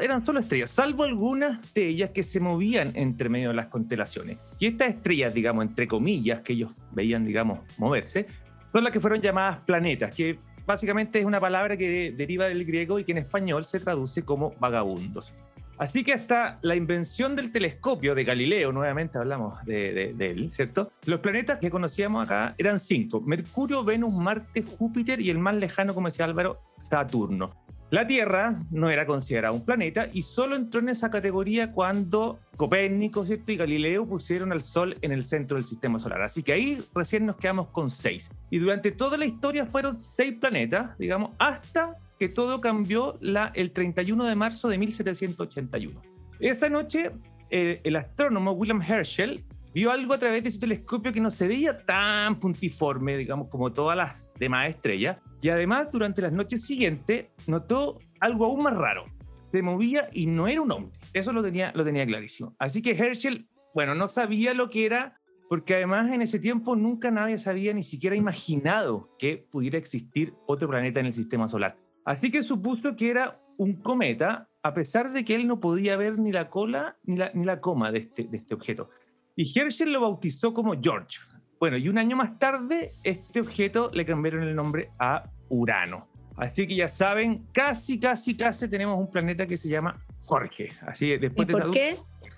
Eran 0.00 0.24
solo 0.24 0.40
estrellas, 0.40 0.70
salvo 0.70 1.04
algunas 1.04 1.72
de 1.74 1.88
ellas 1.88 2.10
que 2.10 2.22
se 2.22 2.40
movían 2.40 2.92
entre 2.94 3.28
medio 3.28 3.48
de 3.48 3.54
las 3.54 3.66
constelaciones. 3.66 4.38
Y 4.58 4.66
estas 4.66 4.94
estrellas, 4.94 5.34
digamos, 5.34 5.64
entre 5.64 5.86
comillas, 5.86 6.40
que 6.40 6.54
ellos 6.54 6.72
veían, 6.92 7.24
digamos, 7.24 7.60
moverse, 7.78 8.26
son 8.72 8.84
las 8.84 8.92
que 8.92 9.00
fueron 9.00 9.20
llamadas 9.20 9.58
planetas, 9.58 10.14
que 10.14 10.38
básicamente 10.66 11.18
es 11.18 11.24
una 11.24 11.40
palabra 11.40 11.76
que 11.76 12.12
deriva 12.12 12.46
del 12.46 12.64
griego 12.64 12.98
y 12.98 13.04
que 13.04 13.12
en 13.12 13.18
español 13.18 13.64
se 13.64 13.80
traduce 13.80 14.22
como 14.22 14.52
vagabundos. 14.58 15.32
Así 15.78 16.02
que 16.04 16.14
hasta 16.14 16.58
la 16.62 16.74
invención 16.74 17.36
del 17.36 17.52
telescopio 17.52 18.14
de 18.14 18.24
Galileo, 18.24 18.72
nuevamente 18.72 19.18
hablamos 19.18 19.62
de, 19.66 20.14
él, 20.18 20.50
¿cierto? 20.50 20.90
Los 21.04 21.20
planetas 21.20 21.58
que 21.58 21.70
conocíamos 21.70 22.24
acá 22.24 22.54
eran 22.56 22.78
cinco: 22.78 23.20
Mercurio, 23.20 23.84
Venus, 23.84 24.14
Marte, 24.14 24.62
Júpiter 24.62 25.20
y 25.20 25.28
el 25.28 25.38
más 25.38 25.54
lejano, 25.54 25.92
como 25.94 26.08
decía 26.08 26.24
Álvaro, 26.24 26.60
Saturno. 26.80 27.65
La 27.90 28.04
Tierra 28.04 28.48
no 28.72 28.90
era 28.90 29.06
considerada 29.06 29.54
un 29.54 29.64
planeta 29.64 30.08
y 30.12 30.22
solo 30.22 30.56
entró 30.56 30.80
en 30.80 30.88
esa 30.88 31.08
categoría 31.08 31.70
cuando 31.70 32.40
Copérnico 32.56 33.24
¿cierto? 33.24 33.52
y 33.52 33.56
Galileo 33.56 34.06
pusieron 34.06 34.50
al 34.50 34.60
Sol 34.60 34.96
en 35.02 35.12
el 35.12 35.22
centro 35.22 35.56
del 35.56 35.64
sistema 35.64 36.00
solar. 36.00 36.20
Así 36.22 36.42
que 36.42 36.52
ahí 36.52 36.82
recién 36.92 37.26
nos 37.26 37.36
quedamos 37.36 37.68
con 37.68 37.88
seis. 37.88 38.28
Y 38.50 38.58
durante 38.58 38.90
toda 38.90 39.16
la 39.16 39.24
historia 39.24 39.66
fueron 39.66 39.96
seis 39.98 40.34
planetas, 40.40 40.98
digamos, 40.98 41.30
hasta 41.38 41.96
que 42.18 42.28
todo 42.28 42.60
cambió 42.60 43.18
la, 43.20 43.52
el 43.54 43.70
31 43.70 44.24
de 44.24 44.34
marzo 44.34 44.68
de 44.68 44.78
1781. 44.78 46.02
Esa 46.40 46.68
noche, 46.68 47.12
eh, 47.50 47.80
el 47.84 47.94
astrónomo 47.94 48.52
William 48.52 48.82
Herschel 48.82 49.44
vio 49.72 49.92
algo 49.92 50.14
a 50.14 50.18
través 50.18 50.42
de 50.42 50.50
su 50.50 50.58
telescopio 50.58 51.12
que 51.12 51.20
no 51.20 51.30
se 51.30 51.46
veía 51.46 51.76
tan 51.76 52.40
puntiforme, 52.40 53.16
digamos, 53.16 53.48
como 53.48 53.72
todas 53.72 53.96
las 53.96 54.16
demás 54.38 54.70
estrellas. 54.70 55.18
Y 55.46 55.48
además, 55.48 55.92
durante 55.92 56.22
las 56.22 56.32
noches 56.32 56.66
siguientes, 56.66 57.26
notó 57.46 58.00
algo 58.18 58.46
aún 58.46 58.64
más 58.64 58.76
raro. 58.76 59.04
Se 59.52 59.62
movía 59.62 60.08
y 60.12 60.26
no 60.26 60.48
era 60.48 60.60
un 60.60 60.72
hombre. 60.72 60.98
Eso 61.12 61.32
lo 61.32 61.40
tenía, 61.40 61.70
lo 61.72 61.84
tenía 61.84 62.04
clarísimo. 62.04 62.56
Así 62.58 62.82
que 62.82 62.90
Herschel, 62.90 63.46
bueno, 63.72 63.94
no 63.94 64.08
sabía 64.08 64.54
lo 64.54 64.68
que 64.70 64.86
era, 64.86 65.20
porque 65.48 65.76
además 65.76 66.10
en 66.10 66.20
ese 66.20 66.40
tiempo 66.40 66.74
nunca 66.74 67.12
nadie 67.12 67.38
sabía 67.38 67.72
ni 67.72 67.84
siquiera 67.84 68.16
imaginado 68.16 69.14
que 69.20 69.46
pudiera 69.48 69.78
existir 69.78 70.34
otro 70.48 70.68
planeta 70.68 70.98
en 70.98 71.06
el 71.06 71.14
sistema 71.14 71.46
solar. 71.46 71.76
Así 72.04 72.32
que 72.32 72.42
supuso 72.42 72.96
que 72.96 73.08
era 73.08 73.40
un 73.56 73.74
cometa, 73.74 74.48
a 74.64 74.74
pesar 74.74 75.12
de 75.12 75.24
que 75.24 75.36
él 75.36 75.46
no 75.46 75.60
podía 75.60 75.96
ver 75.96 76.18
ni 76.18 76.32
la 76.32 76.50
cola 76.50 76.96
ni 77.04 77.18
la, 77.18 77.30
ni 77.34 77.44
la 77.44 77.60
coma 77.60 77.92
de 77.92 78.00
este, 78.00 78.24
de 78.24 78.38
este 78.38 78.52
objeto. 78.52 78.90
Y 79.36 79.56
Herschel 79.56 79.92
lo 79.92 80.00
bautizó 80.00 80.52
como 80.52 80.74
George. 80.82 81.20
Bueno, 81.60 81.76
y 81.76 81.88
un 81.88 81.98
año 81.98 82.16
más 82.16 82.36
tarde, 82.40 82.94
este 83.04 83.40
objeto 83.40 83.90
le 83.92 84.04
cambiaron 84.04 84.42
el 84.42 84.56
nombre 84.56 84.90
a 84.98 85.30
Urano. 85.48 86.08
Así 86.36 86.66
que 86.66 86.76
ya 86.76 86.88
saben, 86.88 87.46
casi, 87.52 87.98
casi, 87.98 88.36
casi 88.36 88.68
tenemos 88.68 88.98
un 88.98 89.10
planeta 89.10 89.46
que 89.46 89.56
se 89.56 89.68
llama 89.68 90.04
Jorge. 90.26 90.68
Así 90.86 91.16
después 91.16 91.48
¿Y 91.48 91.52
por 91.52 91.70
qué? 91.70 91.96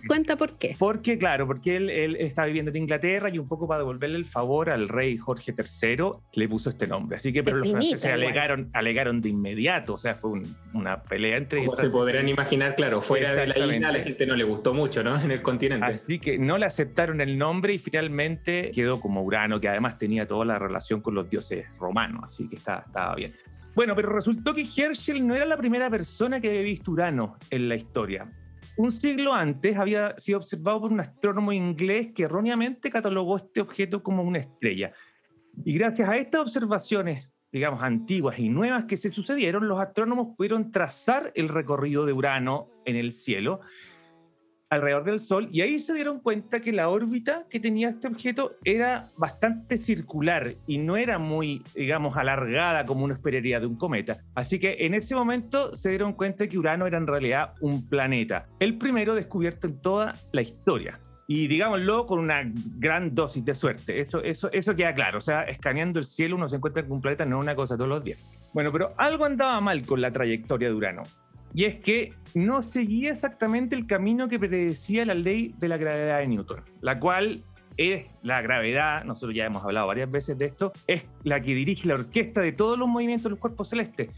Cuenta 0.09 0.36
por 0.36 0.59
qué. 0.59 0.74
Porque, 0.78 1.18
claro, 1.18 1.46
porque 1.46 1.76
él, 1.76 1.90
él, 1.90 2.16
está 2.16 2.46
viviendo 2.46 2.70
en 2.70 2.78
Inglaterra 2.78 3.28
y 3.28 3.38
un 3.38 3.46
poco 3.46 3.68
para 3.68 3.78
devolverle 3.78 4.16
el 4.16 4.24
favor 4.24 4.70
al 4.70 4.88
rey 4.88 5.16
Jorge 5.18 5.54
III 5.56 6.11
le 6.32 6.48
puso 6.48 6.70
este 6.70 6.86
nombre. 6.86 7.16
Así 7.16 7.32
que, 7.32 7.42
pero 7.42 7.59
los 7.59 7.70
franceses 7.70 8.06
alegaron, 8.06 8.70
alegaron 8.72 9.20
de 9.20 9.28
inmediato, 9.28 9.94
o 9.94 9.96
sea, 9.98 10.14
fue 10.14 10.30
un, 10.30 10.56
una 10.72 11.02
pelea 11.02 11.36
entre... 11.36 11.64
Como 11.64 11.76
se 11.76 11.90
podrán 11.90 12.28
imaginar, 12.28 12.74
claro, 12.74 13.02
fuera 13.02 13.34
de 13.34 13.46
la 13.46 13.59
isla 13.59 13.88
a 13.88 13.92
la 13.92 14.00
gente 14.00 14.26
no 14.26 14.34
le 14.34 14.44
gustó 14.44 14.74
mucho, 14.74 15.02
¿no? 15.04 15.18
En 15.28 15.32
el 15.32 15.42
continente. 15.42 15.84
Así 15.84 16.18
que 16.18 16.38
no 16.38 16.56
le 16.56 16.64
aceptaron 16.64 17.20
el 17.20 17.36
nombre 17.36 17.74
y 17.74 17.78
finalmente 17.78 18.70
quedó 18.74 18.98
como 18.98 19.22
Urano, 19.22 19.61
que 19.61 19.68
además 19.68 19.98
tenía 19.98 20.26
toda 20.26 20.44
la 20.46 20.59
relación 20.59 21.02
con 21.02 21.14
los 21.14 21.28
dioses 21.28 21.66
romanos, 21.78 22.22
así 22.24 22.48
que 22.48 22.56
está, 22.56 22.84
estaba 22.86 23.14
bien. 23.14 23.34
Bueno, 23.74 23.94
pero 23.94 24.09
resultó 24.11 24.54
que 24.54 24.62
Herschel 24.62 25.26
no 25.26 25.36
era 25.36 25.44
la 25.44 25.56
primera 25.56 25.90
persona 25.90 26.40
que 26.40 26.48
había 26.48 26.62
visto 26.62 26.92
Urano 26.92 27.36
en 27.50 27.68
la 27.68 27.74
historia 27.74 28.26
un 28.79 28.93
siglo 28.93 29.35
antes 29.35 29.76
había 29.76 30.14
sido 30.18 30.39
observado 30.39 30.81
por 30.83 30.93
un 30.93 31.01
astrónomo 31.01 31.53
inglés 31.53 32.12
que 32.14 32.22
erróneamente 32.22 32.91
catalogó 32.91 33.37
este 33.37 33.61
objeto 33.61 34.03
como 34.03 34.22
una 34.22 34.39
estrella. 34.39 34.93
Y 35.64 35.72
gracias 35.72 36.09
a 36.09 36.16
estas 36.16 36.43
observaciones, 36.43 37.29
digamos, 37.51 37.83
antiguas 37.83 38.39
y 38.39 38.49
nuevas 38.49 38.85
que 38.85 38.97
se 38.97 39.09
sucedieron, 39.09 39.66
los 39.66 39.81
astrónomos 39.81 40.37
pudieron 40.37 40.70
trazar 40.70 41.33
el 41.35 41.49
recorrido 41.49 42.07
de 42.07 42.12
Urano 42.12 42.70
en 42.85 42.95
el 42.95 43.12
cielo 43.12 43.61
alrededor 44.71 45.05
del 45.05 45.19
Sol 45.19 45.49
y 45.51 45.62
ahí 45.62 45.79
se 45.79 45.95
dieron 45.95 46.21
cuenta 46.21 46.61
que 46.61 46.73
la 46.73 46.89
órbita 46.89 47.47
que 47.49 47.61
tenía 47.61 47.89
este 47.89 48.09
objeto 48.09 48.53
era 48.64 49.09
bastante 49.16 49.77
circular 49.77 50.55
y 50.66 50.79
no 50.79 50.97
era 50.97 51.19
muy, 51.19 51.62
digamos, 51.75 52.16
alargada 52.16 52.85
como 52.85 53.05
uno 53.05 53.14
esperaría 53.14 53.61
de 53.61 53.66
un 53.66 53.77
cometa. 53.77 54.19
Así 54.35 54.59
que 54.59 54.77
en 54.81 54.95
ese 54.95 55.14
momento 55.14 55.75
se 55.75 55.91
dieron 55.91 56.12
cuenta 56.12 56.47
que 56.47 56.59
Urano 56.59 56.87
era 56.87 56.99
en 56.99 57.07
realidad 57.07 57.55
un 57.61 57.89
planeta, 57.89 58.47
el 58.61 58.79
primero 58.79 59.14
descubierto 59.14 59.66
en 59.66 59.81
toda 59.81 60.14
la 60.33 60.43
historia. 60.43 60.99
Y 61.31 61.47
digámoslo 61.47 62.07
con 62.07 62.21
una 62.21 62.41
gran 62.79 63.14
dosis 63.14 63.45
de 63.45 63.55
suerte. 63.55 64.01
Eso, 64.01 64.23
eso, 64.23 64.75
queda 64.75 64.95
claro. 64.95 65.19
O 65.19 65.21
sea, 65.21 65.43
escaneando 65.43 65.99
el 65.99 66.07
cielo 66.07 66.37
uno 66.37 66.49
se 66.49 66.57
encuentra 66.57 66.83
con 66.83 66.93
un 66.93 67.03
planeta, 67.03 67.27
no 67.27 67.37
es 67.37 67.43
una 67.43 67.55
cosa 67.55 67.77
todos 67.77 67.91
los 67.91 68.03
días. 68.03 68.19
Bueno, 68.55 68.73
pero 68.73 68.95
algo 68.97 69.27
andaba 69.27 69.61
mal 69.61 69.85
con 69.85 70.01
la 70.01 70.11
trayectoria 70.11 70.69
de 70.69 70.75
Urano 70.75 71.03
y 71.55 71.64
es 71.64 71.80
que 71.80 72.12
no 72.34 72.62
seguía 72.62 73.11
exactamente 73.11 73.74
el 73.74 73.86
camino 73.86 74.28
que 74.28 74.38
predecía 74.38 75.05
la 75.05 75.14
ley 75.14 75.55
de 75.59 75.68
la 75.68 75.76
gravedad 75.76 76.18
de 76.18 76.26
Newton, 76.26 76.62
la 76.80 76.99
cual 76.99 77.42
es 77.76 78.07
la 78.22 78.42
gravedad, 78.42 79.05
nosotros 79.05 79.34
ya 79.34 79.46
hemos 79.46 79.64
hablado 79.64 79.86
varias 79.86 80.11
veces 80.11 80.36
de 80.36 80.46
esto, 80.46 80.72
es 80.86 81.07
la 81.22 81.40
que 81.40 81.55
dirige 81.55 81.86
la 81.86 81.94
orquesta 81.94 82.40
de 82.40 82.53
todos 82.53 82.78
los 82.78 82.88
movimientos 82.88 83.24
de 83.24 83.30
los 83.30 83.38
cuerpos 83.38 83.68
celestes. 83.68 84.11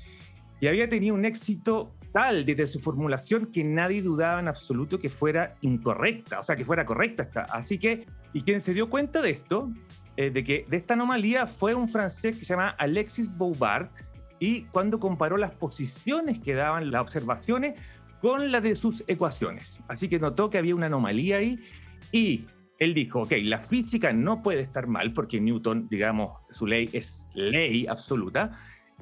Y 0.60 0.66
había 0.66 0.88
tenido 0.88 1.14
un 1.14 1.24
éxito 1.24 1.92
tal 2.12 2.44
desde 2.44 2.66
su 2.66 2.80
formulación 2.80 3.46
que 3.46 3.62
nadie 3.62 4.02
dudaba 4.02 4.40
en 4.40 4.48
absoluto 4.48 4.98
que 4.98 5.08
fuera 5.08 5.54
incorrecta, 5.60 6.40
o 6.40 6.42
sea, 6.42 6.56
que 6.56 6.64
fuera 6.64 6.84
correcta. 6.84 7.22
Esta. 7.22 7.42
Así 7.42 7.78
que, 7.78 8.06
y 8.32 8.42
quien 8.42 8.62
se 8.62 8.74
dio 8.74 8.88
cuenta 8.90 9.22
de 9.22 9.30
esto, 9.30 9.70
eh, 10.16 10.30
de 10.30 10.42
que 10.42 10.64
de 10.68 10.76
esta 10.76 10.94
anomalía 10.94 11.46
fue 11.46 11.74
un 11.74 11.88
francés 11.88 12.38
que 12.38 12.44
se 12.44 12.54
llama 12.54 12.70
Alexis 12.78 13.34
Bouvard, 13.34 13.88
y 14.40 14.62
cuando 14.62 14.98
comparó 14.98 15.36
las 15.36 15.52
posiciones 15.52 16.40
que 16.40 16.54
daban 16.54 16.90
las 16.90 17.02
observaciones 17.02 17.78
con 18.20 18.50
las 18.50 18.62
de 18.62 18.74
sus 18.74 19.04
ecuaciones. 19.06 19.80
Así 19.86 20.08
que 20.08 20.18
notó 20.18 20.50
que 20.50 20.58
había 20.58 20.74
una 20.74 20.86
anomalía 20.86 21.36
ahí 21.36 21.60
y 22.10 22.46
él 22.78 22.94
dijo, 22.94 23.20
ok, 23.20 23.32
la 23.42 23.60
física 23.60 24.12
no 24.12 24.42
puede 24.42 24.62
estar 24.62 24.86
mal 24.86 25.12
porque 25.12 25.40
Newton, 25.40 25.88
digamos, 25.88 26.38
su 26.50 26.66
ley 26.66 26.88
es 26.92 27.26
ley 27.34 27.86
absoluta 27.86 28.52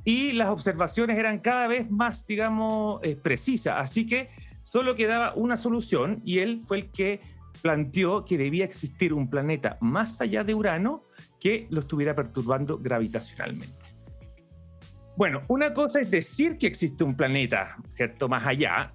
y 0.05 0.33
las 0.33 0.49
observaciones 0.49 1.17
eran 1.17 1.39
cada 1.39 1.69
vez 1.69 1.89
más, 1.91 2.27
digamos, 2.27 3.01
eh, 3.05 3.17
precisas. 3.17 3.77
Así 3.79 4.07
que 4.07 4.31
solo 4.63 4.97
quedaba 4.97 5.35
una 5.35 5.57
solución 5.57 6.21
y 6.25 6.39
él 6.39 6.59
fue 6.59 6.79
el 6.79 6.91
que 6.91 7.21
planteó 7.63 8.25
que 8.25 8.37
debía 8.39 8.65
existir 8.65 9.13
un 9.13 9.31
planeta 9.31 9.79
más 9.81 10.21
allá 10.21 10.43
de 10.43 10.55
Urano 10.55 11.05
que 11.41 11.69
lo 11.71 11.81
estuviera 11.81 12.15
perturbando 12.15 12.79
gravitacionalmente. 12.79 13.98
Bueno, 15.19 15.43
una 15.49 15.73
cosa 15.73 16.01
es 16.01 16.13
decir 16.13 16.59
que 16.59 16.69
existe 16.69 17.03
un 17.03 17.17
planeta, 17.17 17.77
¿cierto? 17.95 18.29
Más 18.29 18.47
allá 18.47 18.95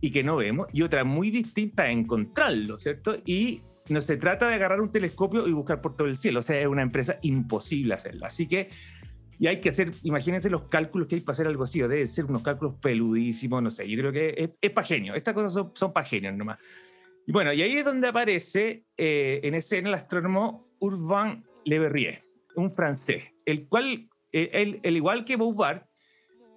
y 0.00 0.12
que 0.12 0.22
no 0.22 0.36
vemos, 0.36 0.68
y 0.72 0.82
otra 0.82 1.02
muy 1.02 1.32
distinta 1.32 1.90
es 1.90 1.98
encontrarlo, 1.98 2.78
¿cierto? 2.78 3.16
Y 3.26 3.60
no 3.88 4.00
se 4.00 4.16
trata 4.16 4.46
de 4.46 4.54
agarrar 4.54 4.80
un 4.80 4.92
telescopio 4.92 5.48
y 5.48 5.52
buscar 5.52 5.80
por 5.80 5.96
todo 5.96 6.06
el 6.06 6.16
cielo, 6.16 6.38
o 6.38 6.42
sea, 6.42 6.60
es 6.60 6.68
una 6.68 6.82
empresa 6.82 7.18
imposible 7.22 7.92
hacerlo. 7.92 8.24
Así 8.24 8.46
que, 8.46 8.68
y 9.36 9.48
hay 9.48 9.58
que 9.58 9.70
hacer, 9.70 9.90
imagínense 10.04 10.48
los 10.48 10.68
cálculos 10.68 11.08
que 11.08 11.16
hay 11.16 11.22
para 11.22 11.32
hacer 11.32 11.48
algo 11.48 11.64
así, 11.64 11.82
o 11.82 11.88
debe 11.88 12.06
ser 12.06 12.26
unos 12.26 12.44
cálculos 12.44 12.76
peludísimos, 12.80 13.60
no 13.60 13.68
sé, 13.68 13.90
yo 13.90 13.98
creo 13.98 14.12
que 14.12 14.28
es, 14.38 14.50
es 14.60 14.70
para 14.70 14.86
genio, 14.86 15.16
estas 15.16 15.34
cosas 15.34 15.54
son, 15.54 15.72
son 15.74 15.92
para 15.92 16.06
genios 16.06 16.36
nomás. 16.36 16.60
Y 17.26 17.32
bueno, 17.32 17.52
y 17.52 17.62
ahí 17.62 17.78
es 17.78 17.84
donde 17.84 18.06
aparece 18.06 18.84
eh, 18.96 19.40
en 19.42 19.54
escena 19.54 19.88
el 19.88 19.94
astrónomo 19.94 20.68
Urbain 20.78 21.42
Le 21.64 21.80
Verrier, 21.80 22.22
un 22.54 22.70
francés, 22.70 23.24
el 23.44 23.66
cual 23.66 24.08
el 24.34 24.80
eh, 24.82 24.90
igual 24.90 25.24
que 25.24 25.36
Bouvard, 25.36 25.82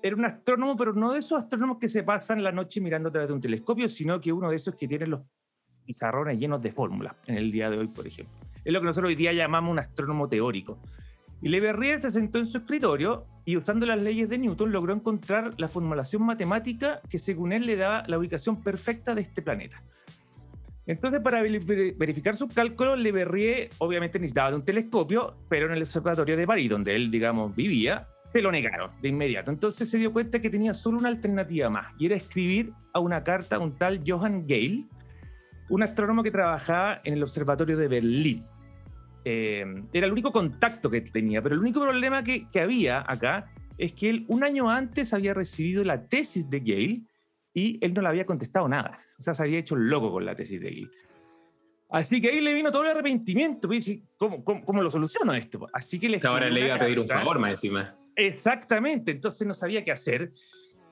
era 0.02 0.16
un 0.16 0.26
astrónomo, 0.26 0.76
pero 0.76 0.94
no 0.94 1.12
de 1.12 1.20
esos 1.20 1.44
astrónomos 1.44 1.78
que 1.80 1.88
se 1.88 2.04
pasan 2.04 2.44
la 2.44 2.52
noche 2.52 2.82
mirando 2.82 3.10
a 3.10 3.12
través 3.12 3.30
de 3.30 3.36
un 3.36 3.42
telescopio, 3.42 3.88
sino 3.90 4.20
que 4.20 4.32
uno 4.32 4.50
de 4.50 4.56
esos 4.56 4.76
que 4.76 4.88
tiene 4.88 5.08
los 5.08 5.22
pizarrones 5.86 6.38
llenos 6.38 6.62
de 6.62 6.72
fórmulas 6.72 7.16
en 7.26 7.38
el 7.38 7.52
día 7.52 7.70
de 7.70 7.78
hoy, 7.78 7.88
por 7.88 8.06
ejemplo. 8.06 8.34
Es 8.64 8.74
lo 8.74 8.80
que 8.80 8.86
nosotros 8.86 9.10
hoy 9.10 9.16
día 9.16 9.34
llamamos 9.34 9.72
un 9.72 9.80
astrónomo 9.80 10.28
teórico. 10.28 10.80
Y 11.42 11.50
Le 11.50 11.60
Verrier 11.60 12.02
se 12.02 12.10
sentó 12.10 12.40
en 12.40 12.48
su 12.48 12.58
escritorio 12.58 13.26
y 13.46 13.58
usando 13.58 13.86
las 13.86 14.04
leyes 14.04 14.28
de 14.28 14.38
Newton 14.40 14.72
logró 14.72 14.94
encontrar 14.94 15.54
la 15.58 15.68
formulación 15.68 16.24
matemática 16.24 17.00
que 17.10 17.20
según 17.20 17.54
él 17.54 17.66
le 17.66 17.76
daba 17.76 18.04
la 18.08 18.18
ubicación 18.18 18.62
perfecta 18.62 19.14
de 19.14 19.22
este 19.22 19.42
planeta. 19.42 19.82
Entonces, 20.88 21.20
para 21.22 21.42
verificar 21.42 22.38
sus 22.38 22.54
cálculos, 22.54 22.98
Le 22.98 23.12
Verrier 23.12 23.70
obviamente 23.80 24.20
necesitaba 24.20 24.52
de 24.52 24.56
un 24.56 24.64
telescopio, 24.64 25.36
pero 25.50 25.68
en 25.68 25.74
el 25.74 25.82
observatorio 25.82 26.38
de 26.38 26.48
París, 26.48 26.70
donde 26.70 26.96
él, 26.96 27.12
digamos, 27.12 27.54
vivía, 27.54 28.08
se 28.32 28.42
lo 28.42 28.52
negaron 28.54 28.92
de 29.02 29.10
inmediato. 29.10 29.52
Entonces 29.52 29.90
se 29.90 29.98
dio 29.98 30.14
cuenta 30.14 30.42
que 30.42 30.50
tenía 30.50 30.74
solo 30.74 30.98
una 30.98 31.10
alternativa 31.10 31.70
más, 31.70 31.94
y 32.00 32.06
era 32.06 32.16
escribir 32.16 32.72
a 32.94 33.02
una 33.02 33.22
carta 33.22 33.58
a 33.58 33.60
un 33.60 33.76
tal 33.76 34.02
Johann 34.08 34.48
Gale, 34.48 34.86
un 35.70 35.84
astrónomo 35.84 36.24
que 36.24 36.32
trabajaba 36.32 37.02
en 37.04 37.16
el 37.16 37.24
observatorio 37.24 37.76
de 37.76 37.90
Berlín. 37.90 38.46
Eh, 39.26 39.66
era 39.92 40.06
el 40.06 40.14
único 40.14 40.32
contacto 40.32 40.90
que 40.90 41.02
tenía, 41.02 41.42
pero 41.42 41.56
el 41.56 41.62
único 41.62 41.82
problema 41.82 42.24
que, 42.24 42.48
que 42.48 42.62
había 42.62 43.04
acá 43.06 43.52
es 43.78 43.92
que 43.92 44.10
él 44.10 44.26
un 44.30 44.46
año 44.46 44.70
antes 44.70 45.14
había 45.14 45.34
recibido 45.34 45.84
la 45.84 46.08
tesis 46.08 46.50
de 46.50 46.62
Gale 46.62 47.02
y 47.58 47.84
él 47.84 47.92
no 47.92 48.04
le 48.04 48.10
había 48.10 48.24
contestado 48.24 48.70
nada. 48.70 49.00
O 49.18 49.24
sea, 49.24 49.34
se 49.34 49.42
había 49.42 49.58
hecho 49.58 49.76
loco 49.76 50.12
con 50.12 50.24
la 50.24 50.36
tesis 50.36 50.62
de 50.62 50.70
Gale. 50.70 50.92
Así 51.90 52.22
que 52.22 52.30
ahí 52.30 52.40
le 52.40 52.54
vino 52.54 52.72
todo 52.72 52.84
el 52.84 52.90
arrepentimiento. 52.90 53.68
Pues, 53.68 54.00
¿Cómo, 54.16 54.44
cómo, 54.44 54.64
cómo 54.64 54.84
lo 54.84 54.92
soluciono 54.92 55.34
esto? 55.34 55.68
Así 55.74 56.00
que 56.00 56.08
le 56.08 56.20
Ahora 56.24 56.52
le 56.52 56.66
iba 56.66 56.76
a 56.76 56.80
pedir 56.80 57.00
un 57.00 57.08
favor 57.08 57.40
más 57.40 57.54
encima. 57.54 57.98
Exactamente, 58.16 59.10
entonces 59.10 59.48
no 59.48 59.56
sabía 59.56 59.84
qué 59.84 59.92
hacer. 59.92 60.32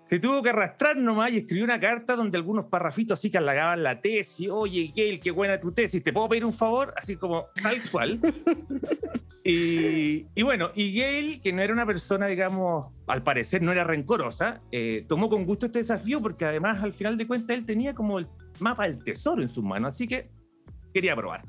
Se 0.10 0.20
tuvo 0.20 0.42
que 0.42 0.50
arrastrar 0.50 0.98
nomás 0.98 1.32
y 1.34 1.38
escribió 1.38 1.66
una 1.66 1.80
carta 1.80 2.16
donde 2.16 2.36
algunos 2.36 2.66
parrafitos 2.66 3.20
así 3.20 3.30
que 3.30 3.38
halagaban 3.38 3.84
la 3.84 4.02
tesis. 4.02 4.50
Oye, 4.50 4.92
Gail, 4.96 5.20
qué 5.20 5.30
buena 5.30 5.60
tu 5.60 5.72
tesis, 5.72 6.02
¿te 6.02 6.12
puedo 6.12 6.30
pedir 6.30 6.46
un 6.46 6.54
favor? 6.54 6.96
Así 6.98 7.16
como 7.16 7.46
tal 7.62 7.80
cual. 7.92 8.20
Y, 9.48 10.26
y, 10.34 10.42
bueno, 10.42 10.72
y 10.74 11.00
Gale, 11.00 11.40
que 11.40 11.54
no 11.54 11.62
era 11.62 11.72
una 11.72 11.86
persona, 11.86 12.26
digamos, 12.26 12.88
al 13.06 13.22
parecer 13.22 13.62
no 13.62 13.72
era 13.72 13.84
rencorosa, 13.84 14.60
eh, 14.72 15.06
tomó 15.08 15.30
con 15.30 15.46
gusto 15.46 15.68
este 15.68 15.78
desafío 15.78 16.20
porque 16.20 16.46
además 16.46 16.82
al 16.82 16.94
final 16.94 17.16
de 17.16 17.28
cuentas 17.28 17.56
él 17.56 17.64
tenía 17.64 17.94
como 17.94 18.18
el 18.18 18.26
mapa 18.60 18.86
del 18.86 19.04
tesoro 19.04 19.44
en 19.44 19.50
sus 19.50 19.64
manos, 19.64 19.90
así 19.90 20.08
que 20.08 20.32
quería 20.92 21.16
probar. 21.16 21.44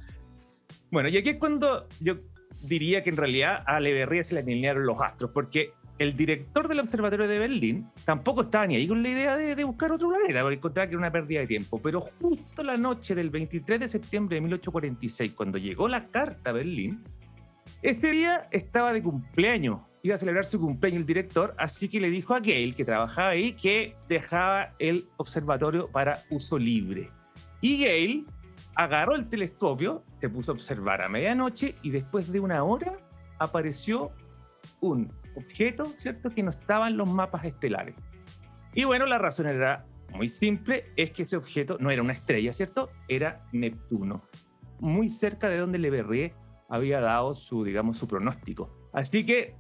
Bueno, 0.91 1.09
y 1.09 1.17
aquí 1.17 1.31
es 1.31 1.39
cuando 1.39 1.89
yo 1.99 2.17
diría 2.61 3.03
que 3.03 3.09
en 3.09 3.17
realidad 3.17 3.63
a 3.65 3.81
Leverrier 3.81 4.25
se 4.25 4.35
le 4.35 4.41
alinearon 4.43 4.85
los 4.85 5.01
astros, 5.01 5.31
porque 5.33 5.71
el 5.99 6.15
director 6.15 6.69
del 6.69 6.81
Observatorio 6.81 7.27
de 7.27 7.39
Berlín 7.39 7.89
tampoco 8.05 8.43
estaba 8.43 8.67
ni 8.67 8.77
ahí 8.77 8.87
con 8.87 9.03
la 9.03 9.09
idea 9.09 9.39
de, 9.39 9.55
de 9.55 9.65
buscar 9.65 9.91
otro 9.93 10.11
planeta, 10.11 10.43
porque 10.43 10.57
encontraba 10.57 10.87
que 10.87 10.93
era 10.93 10.99
una 10.99 11.11
pérdida 11.11 11.41
de 11.41 11.47
tiempo. 11.47 11.81
Pero 11.81 12.03
justo 12.03 12.63
la 12.63 12.77
noche 12.77 13.15
del 13.15 13.31
23 13.31 13.81
de 13.81 13.89
septiembre 13.89 14.35
de 14.35 14.43
1846, 14.43 15.33
cuando 15.33 15.57
llegó 15.57 15.89
la 15.89 16.09
carta 16.09 16.51
a 16.51 16.53
Berlín, 16.53 17.03
ese 17.83 18.11
día 18.11 18.49
estaba 18.51 18.93
de 18.93 19.03
cumpleaños, 19.03 19.81
iba 20.03 20.15
a 20.15 20.19
celebrar 20.19 20.45
su 20.45 20.61
cumpleaños 20.61 21.01
el 21.01 21.07
director, 21.07 21.55
así 21.59 21.89
que 21.89 22.01
le 22.01 22.11
dijo 22.11 22.35
a 22.35 22.41
Gale, 22.41 22.73
que 22.73 22.85
trabajaba 22.85 23.31
ahí, 23.31 23.53
que 23.53 23.97
dejaba 24.09 24.73
el 24.79 25.07
observatorio 25.17 25.89
para 25.91 26.21
uso 26.31 26.59
libre. 26.59 27.11
Y 27.61 27.85
Gale 27.85 28.25
agarró 28.75 29.15
el 29.15 29.29
telescopio, 29.29 30.05
se 30.19 30.29
puso 30.29 30.53
a 30.53 30.55
observar 30.55 31.03
a 31.03 31.09
medianoche 31.09 31.75
y 31.83 31.91
después 31.91 32.31
de 32.31 32.41
una 32.41 32.63
hora 32.63 32.93
apareció 33.39 34.11
un 34.81 35.13
objeto, 35.35 35.85
¿cierto?, 35.99 36.31
que 36.31 36.43
no 36.43 36.51
estaba 36.51 36.89
en 36.89 36.97
los 36.97 37.09
mapas 37.09 37.45
estelares. 37.45 37.95
Y 38.75 38.85
bueno, 38.85 39.07
la 39.07 39.19
razón 39.19 39.47
era 39.47 39.87
muy 40.15 40.29
simple, 40.29 40.85
es 40.97 41.11
que 41.11 41.23
ese 41.25 41.37
objeto 41.37 41.77
no 41.81 41.91
era 41.91 42.03
una 42.03 42.13
estrella, 42.13 42.53
¿cierto? 42.53 42.91
Era 43.09 43.47
Neptuno, 43.53 44.23
muy 44.81 45.11
cerca 45.11 45.49
de 45.49 45.59
donde 45.59 45.79
Le 45.79 45.91
Verrier 45.91 46.33
había 46.69 47.01
dado 47.01 47.35
su, 47.35 47.65
digamos, 47.65 47.99
su 47.99 48.07
pronóstico. 48.07 48.71
Así 48.93 49.25
que, 49.25 49.55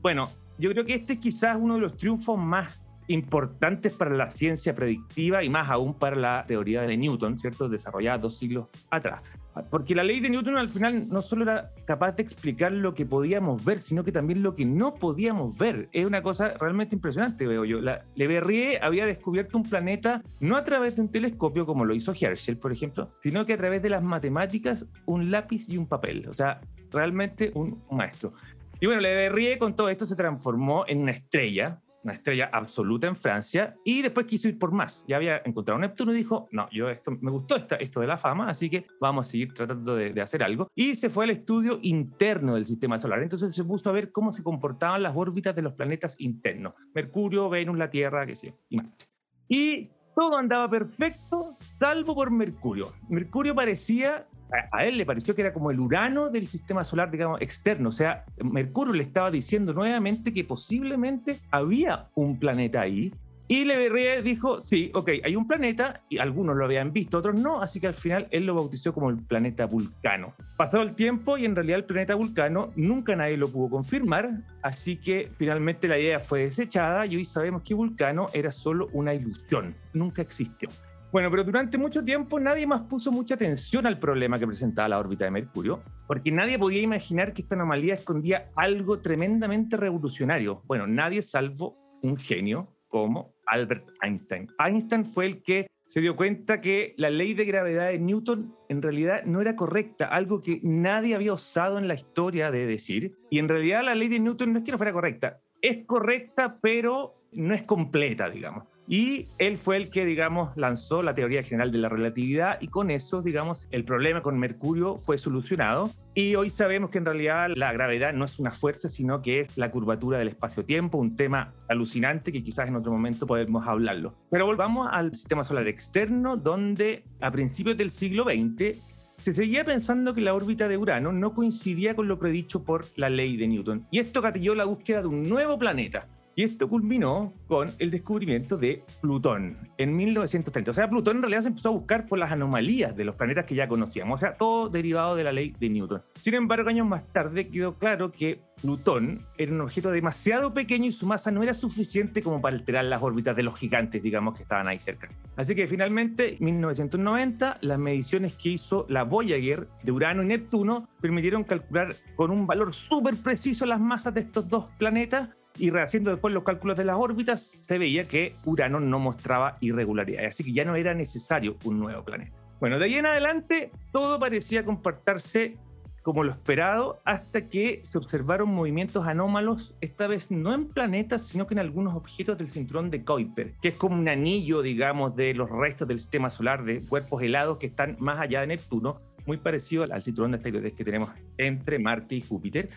bueno, 0.00 0.28
yo 0.58 0.70
creo 0.70 0.84
que 0.84 0.94
este 0.94 1.14
es 1.14 1.18
quizás 1.18 1.56
uno 1.58 1.74
de 1.74 1.80
los 1.80 1.96
triunfos 1.96 2.38
más 2.38 2.82
importantes 3.08 3.92
para 3.92 4.14
la 4.14 4.30
ciencia 4.30 4.74
predictiva 4.74 5.42
y 5.42 5.48
más 5.48 5.70
aún 5.70 5.94
para 5.94 6.16
la 6.16 6.46
teoría 6.46 6.82
de 6.82 6.96
Newton, 6.96 7.38
¿cierto? 7.38 7.68
Desarrollada 7.68 8.18
dos 8.18 8.38
siglos 8.38 8.68
atrás. 8.90 9.22
Porque 9.70 9.94
la 9.94 10.04
ley 10.04 10.20
de 10.20 10.30
Newton 10.30 10.56
al 10.56 10.68
final 10.68 11.08
no 11.08 11.20
solo 11.20 11.42
era 11.42 11.70
capaz 11.84 12.12
de 12.12 12.22
explicar 12.22 12.72
lo 12.72 12.94
que 12.94 13.04
podíamos 13.04 13.64
ver, 13.64 13.78
sino 13.78 14.02
que 14.02 14.12
también 14.12 14.42
lo 14.42 14.54
que 14.54 14.64
no 14.64 14.94
podíamos 14.94 15.58
ver. 15.58 15.88
Es 15.92 16.06
una 16.06 16.22
cosa 16.22 16.54
realmente 16.58 16.94
impresionante, 16.94 17.46
veo 17.46 17.64
yo. 17.64 17.80
La, 17.80 18.04
Le 18.14 18.26
Verrier 18.26 18.82
había 18.82 19.04
descubierto 19.04 19.58
un 19.58 19.68
planeta 19.68 20.22
no 20.40 20.56
a 20.56 20.64
través 20.64 20.96
de 20.96 21.02
un 21.02 21.10
telescopio 21.10 21.66
como 21.66 21.84
lo 21.84 21.94
hizo 21.94 22.14
Herschel, 22.18 22.56
por 22.56 22.72
ejemplo, 22.72 23.10
sino 23.22 23.44
que 23.44 23.54
a 23.54 23.58
través 23.58 23.82
de 23.82 23.90
las 23.90 24.02
matemáticas, 24.02 24.86
un 25.06 25.30
lápiz 25.30 25.68
y 25.68 25.76
un 25.76 25.86
papel. 25.86 26.26
O 26.28 26.32
sea, 26.32 26.60
realmente 26.90 27.50
un, 27.54 27.82
maestro. 27.90 28.32
Y 28.80 28.86
bueno, 28.86 29.00
Le 29.00 29.14
Verrier 29.14 29.58
con 29.58 29.76
todo 29.76 29.88
esto 29.88 30.06
se 30.06 30.16
transformó 30.16 30.84
en 30.88 31.02
una 31.02 31.12
estrella, 31.12 31.80
una 32.04 32.14
estrella 32.14 32.50
absoluta 32.52 33.06
en 33.06 33.16
Francia, 33.16 33.76
y 33.84 34.02
después 34.02 34.26
quiso 34.26 34.48
ir 34.48 34.58
por 34.58 34.72
más. 34.72 35.04
Ya 35.06 35.16
había 35.16 35.42
encontrado 35.44 35.78
Neptuno 35.78 36.12
y 36.12 36.16
dijo, 36.16 36.48
no, 36.50 36.68
yo 36.70 36.88
esto, 36.88 37.12
me 37.20 37.30
gustó 37.30 37.56
esto 37.56 38.00
de 38.00 38.06
la 38.06 38.18
fama, 38.18 38.48
así 38.48 38.68
que 38.68 38.86
vamos 39.00 39.28
a 39.28 39.30
seguir 39.30 39.54
tratando 39.54 39.94
de, 39.94 40.12
de, 40.12 40.20
hacer 40.20 40.42
algo. 40.42 40.68
Y 40.74 40.94
se 40.94 41.10
fue 41.10 41.24
al 41.24 41.30
estudio 41.30 41.78
interno 41.82 42.54
del 42.54 42.66
sistema 42.66 42.98
solar. 42.98 43.22
Entonces 43.22 43.54
se 43.54 43.64
puso 43.64 43.90
a 43.90 43.92
ver 43.92 44.12
cómo 44.12 44.32
se 44.32 44.42
comportaban 44.42 45.02
las 45.02 45.16
órbitas 45.16 45.54
de 45.54 45.62
los 45.62 45.72
planetas 45.74 46.14
internos. 46.18 46.74
Mercurio, 46.94 47.48
Venus, 47.48 47.78
la 47.78 47.90
Tierra, 47.90 48.26
qué 48.26 48.34
sé 48.34 48.48
yo, 48.48 48.54
y 48.68 48.76
Marte. 48.76 49.06
Y 49.48 49.90
todo 50.14 50.36
andaba 50.36 50.68
perfecto, 50.68 51.56
salvo 51.78 52.14
por 52.14 52.30
Mercurio. 52.30 52.92
Mercurio 53.08 53.54
parecía 53.54 54.26
a 54.70 54.84
él 54.84 54.98
le 54.98 55.06
pareció 55.06 55.34
que 55.34 55.42
era 55.42 55.52
como 55.52 55.70
el 55.70 55.80
Urano 55.80 56.30
del 56.30 56.46
sistema 56.46 56.84
solar, 56.84 57.10
digamos, 57.10 57.40
externo. 57.40 57.88
O 57.88 57.92
sea, 57.92 58.24
Mercurio 58.42 58.94
le 58.94 59.02
estaba 59.02 59.30
diciendo 59.30 59.72
nuevamente 59.72 60.32
que 60.32 60.44
posiblemente 60.44 61.38
había 61.50 62.08
un 62.14 62.38
planeta 62.38 62.80
ahí. 62.80 63.12
Y 63.48 63.64
Le 63.64 63.76
Verrier 63.76 64.22
dijo, 64.22 64.60
sí, 64.60 64.90
ok, 64.94 65.10
hay 65.24 65.36
un 65.36 65.46
planeta, 65.46 66.00
y 66.08 66.18
algunos 66.18 66.56
lo 66.56 66.64
habían 66.64 66.92
visto, 66.92 67.18
otros 67.18 67.34
no, 67.34 67.60
así 67.60 67.80
que 67.80 67.88
al 67.88 67.94
final 67.94 68.26
él 68.30 68.46
lo 68.46 68.54
bautizó 68.54 68.94
como 68.94 69.10
el 69.10 69.18
planeta 69.18 69.66
Vulcano. 69.66 70.32
Pasó 70.56 70.80
el 70.80 70.94
tiempo 70.94 71.36
y 71.36 71.44
en 71.44 71.54
realidad 71.54 71.80
el 71.80 71.84
planeta 71.84 72.14
Vulcano 72.14 72.70
nunca 72.76 73.14
nadie 73.14 73.36
lo 73.36 73.48
pudo 73.48 73.68
confirmar, 73.68 74.30
así 74.62 74.96
que 74.96 75.30
finalmente 75.36 75.86
la 75.86 75.98
idea 75.98 76.18
fue 76.18 76.44
desechada 76.44 77.04
y 77.04 77.16
hoy 77.16 77.24
sabemos 77.24 77.62
que 77.62 77.74
Vulcano 77.74 78.28
era 78.32 78.52
solo 78.52 78.88
una 78.92 79.12
ilusión, 79.12 79.74
nunca 79.92 80.22
existió. 80.22 80.70
Bueno, 81.12 81.30
pero 81.30 81.44
durante 81.44 81.76
mucho 81.76 82.02
tiempo 82.02 82.40
nadie 82.40 82.66
más 82.66 82.80
puso 82.84 83.12
mucha 83.12 83.34
atención 83.34 83.86
al 83.86 83.98
problema 83.98 84.38
que 84.38 84.46
presentaba 84.46 84.88
la 84.88 84.98
órbita 84.98 85.26
de 85.26 85.30
Mercurio, 85.30 85.82
porque 86.06 86.32
nadie 86.32 86.58
podía 86.58 86.80
imaginar 86.80 87.34
que 87.34 87.42
esta 87.42 87.54
anomalía 87.54 87.92
escondía 87.92 88.50
algo 88.56 88.98
tremendamente 89.00 89.76
revolucionario. 89.76 90.62
Bueno, 90.64 90.86
nadie 90.86 91.20
salvo 91.20 91.76
un 92.02 92.16
genio 92.16 92.74
como 92.88 93.34
Albert 93.46 93.90
Einstein. 94.00 94.48
Einstein 94.58 95.04
fue 95.04 95.26
el 95.26 95.42
que 95.42 95.66
se 95.86 96.00
dio 96.00 96.16
cuenta 96.16 96.62
que 96.62 96.94
la 96.96 97.10
ley 97.10 97.34
de 97.34 97.44
gravedad 97.44 97.88
de 97.88 97.98
Newton 97.98 98.56
en 98.70 98.80
realidad 98.80 99.22
no 99.26 99.42
era 99.42 99.54
correcta, 99.54 100.06
algo 100.06 100.40
que 100.40 100.60
nadie 100.62 101.14
había 101.14 101.34
osado 101.34 101.76
en 101.76 101.88
la 101.88 101.94
historia 101.94 102.50
de 102.50 102.66
decir. 102.66 103.18
Y 103.28 103.38
en 103.38 103.50
realidad 103.50 103.84
la 103.84 103.94
ley 103.94 104.08
de 104.08 104.18
Newton 104.18 104.54
no 104.54 104.60
es 104.60 104.64
que 104.64 104.72
no 104.72 104.78
fuera 104.78 104.94
correcta, 104.94 105.42
es 105.60 105.84
correcta, 105.84 106.56
pero 106.62 107.22
no 107.32 107.52
es 107.52 107.64
completa, 107.64 108.30
digamos. 108.30 108.71
Y 108.92 109.28
él 109.38 109.56
fue 109.56 109.78
el 109.78 109.88
que, 109.88 110.04
digamos, 110.04 110.54
lanzó 110.54 111.00
la 111.00 111.14
teoría 111.14 111.42
general 111.42 111.72
de 111.72 111.78
la 111.78 111.88
relatividad 111.88 112.60
y 112.60 112.68
con 112.68 112.90
eso, 112.90 113.22
digamos, 113.22 113.66
el 113.70 113.86
problema 113.86 114.20
con 114.20 114.38
Mercurio 114.38 114.96
fue 114.96 115.16
solucionado. 115.16 115.90
Y 116.12 116.34
hoy 116.34 116.50
sabemos 116.50 116.90
que 116.90 116.98
en 116.98 117.06
realidad 117.06 117.48
la 117.56 117.72
gravedad 117.72 118.12
no 118.12 118.26
es 118.26 118.38
una 118.38 118.50
fuerza, 118.50 118.90
sino 118.90 119.22
que 119.22 119.40
es 119.40 119.56
la 119.56 119.70
curvatura 119.70 120.18
del 120.18 120.28
espacio-tiempo, 120.28 120.98
un 120.98 121.16
tema 121.16 121.54
alucinante 121.70 122.32
que 122.32 122.42
quizás 122.42 122.68
en 122.68 122.76
otro 122.76 122.92
momento 122.92 123.26
podemos 123.26 123.66
hablarlo. 123.66 124.14
Pero 124.30 124.44
volvamos 124.44 124.86
al 124.92 125.14
sistema 125.14 125.42
solar 125.42 125.68
externo, 125.68 126.36
donde 126.36 127.02
a 127.22 127.30
principios 127.30 127.78
del 127.78 127.90
siglo 127.90 128.24
XX 128.24 128.78
se 129.16 129.32
seguía 129.32 129.64
pensando 129.64 130.12
que 130.12 130.20
la 130.20 130.34
órbita 130.34 130.68
de 130.68 130.76
Urano 130.76 131.12
no 131.12 131.32
coincidía 131.32 131.96
con 131.96 132.08
lo 132.08 132.18
predicho 132.18 132.62
por 132.62 132.84
la 132.96 133.08
ley 133.08 133.38
de 133.38 133.48
Newton. 133.48 133.86
Y 133.90 134.00
esto 134.00 134.20
gatilló 134.20 134.54
la 134.54 134.66
búsqueda 134.66 135.00
de 135.00 135.06
un 135.06 135.26
nuevo 135.26 135.58
planeta, 135.58 136.08
y 136.34 136.44
esto 136.44 136.68
culminó 136.68 137.32
con 137.46 137.70
el 137.78 137.90
descubrimiento 137.90 138.56
de 138.56 138.84
Plutón 139.00 139.58
en 139.78 139.96
1930. 139.96 140.70
O 140.70 140.74
sea, 140.74 140.88
Plutón 140.88 141.16
en 141.16 141.22
realidad 141.22 141.42
se 141.42 141.48
empezó 141.48 141.68
a 141.68 141.72
buscar 141.72 142.06
por 142.06 142.18
las 142.18 142.32
anomalías 142.32 142.96
de 142.96 143.04
los 143.04 143.16
planetas 143.16 143.44
que 143.44 143.54
ya 143.54 143.68
conocíamos. 143.68 144.16
O 144.16 144.20
sea, 144.20 144.36
todo 144.36 144.68
derivado 144.68 145.16
de 145.16 145.24
la 145.24 145.32
ley 145.32 145.54
de 145.58 145.68
Newton. 145.68 146.02
Sin 146.14 146.34
embargo, 146.34 146.68
años 146.68 146.86
más 146.86 147.06
tarde 147.12 147.48
quedó 147.48 147.78
claro 147.78 148.12
que 148.12 148.40
Plutón 148.60 149.26
era 149.36 149.52
un 149.52 149.60
objeto 149.60 149.90
demasiado 149.90 150.54
pequeño 150.54 150.86
y 150.86 150.92
su 150.92 151.06
masa 151.06 151.30
no 151.30 151.42
era 151.42 151.52
suficiente 151.52 152.22
como 152.22 152.40
para 152.40 152.56
alterar 152.56 152.84
las 152.84 153.02
órbitas 153.02 153.36
de 153.36 153.42
los 153.42 153.56
gigantes, 153.56 154.02
digamos, 154.02 154.36
que 154.36 154.42
estaban 154.44 154.68
ahí 154.68 154.78
cerca. 154.78 155.08
Así 155.36 155.54
que 155.54 155.66
finalmente, 155.66 156.36
en 156.36 156.44
1990, 156.44 157.58
las 157.60 157.78
mediciones 157.78 158.34
que 158.34 158.50
hizo 158.50 158.86
la 158.88 159.02
Voyager 159.04 159.68
de 159.82 159.92
Urano 159.92 160.22
y 160.22 160.26
Neptuno 160.26 160.88
permitieron 161.00 161.44
calcular 161.44 161.94
con 162.14 162.30
un 162.30 162.46
valor 162.46 162.72
súper 162.72 163.16
preciso 163.16 163.66
las 163.66 163.80
masas 163.80 164.14
de 164.14 164.20
estos 164.20 164.48
dos 164.48 164.68
planetas 164.78 165.30
y 165.58 165.70
rehaciendo 165.70 166.10
después 166.10 166.32
los 166.32 166.44
cálculos 166.44 166.76
de 166.76 166.84
las 166.84 166.96
órbitas, 166.96 167.40
se 167.42 167.78
veía 167.78 168.08
que 168.08 168.36
Urano 168.44 168.80
no 168.80 168.98
mostraba 168.98 169.58
irregularidades, 169.60 170.34
así 170.34 170.44
que 170.44 170.52
ya 170.52 170.64
no 170.64 170.74
era 170.74 170.94
necesario 170.94 171.56
un 171.64 171.78
nuevo 171.78 172.04
planeta. 172.04 172.36
Bueno, 172.60 172.78
de 172.78 172.84
ahí 172.84 172.94
en 172.94 173.06
adelante 173.06 173.72
todo 173.90 174.18
parecía 174.20 174.64
comportarse 174.64 175.58
como 176.02 176.24
lo 176.24 176.32
esperado 176.32 177.00
hasta 177.04 177.48
que 177.48 177.80
se 177.84 177.96
observaron 177.96 178.48
movimientos 178.48 179.06
anómalos, 179.06 179.76
esta 179.80 180.06
vez 180.06 180.30
no 180.30 180.52
en 180.52 180.68
planetas, 180.68 181.28
sino 181.28 181.46
que 181.46 181.54
en 181.54 181.60
algunos 181.60 181.94
objetos 181.94 182.38
del 182.38 182.50
cinturón 182.50 182.90
de 182.90 183.04
Kuiper, 183.04 183.54
que 183.62 183.68
es 183.68 183.76
como 183.76 183.96
un 183.96 184.08
anillo, 184.08 184.62
digamos, 184.62 185.14
de 185.16 185.32
los 185.34 185.48
restos 185.48 185.88
del 185.88 186.00
sistema 186.00 186.28
solar, 186.28 186.64
de 186.64 186.82
cuerpos 186.82 187.22
helados 187.22 187.58
que 187.58 187.66
están 187.66 187.96
más 188.00 188.20
allá 188.20 188.40
de 188.40 188.48
Neptuno, 188.48 189.00
muy 189.26 189.36
parecido 189.36 189.84
al 189.84 190.02
cinturón 190.02 190.32
de 190.32 190.38
asteroides 190.38 190.74
que 190.74 190.84
tenemos 190.84 191.10
entre 191.38 191.78
Marte 191.78 192.16
y 192.16 192.20
Júpiter, 192.20 192.68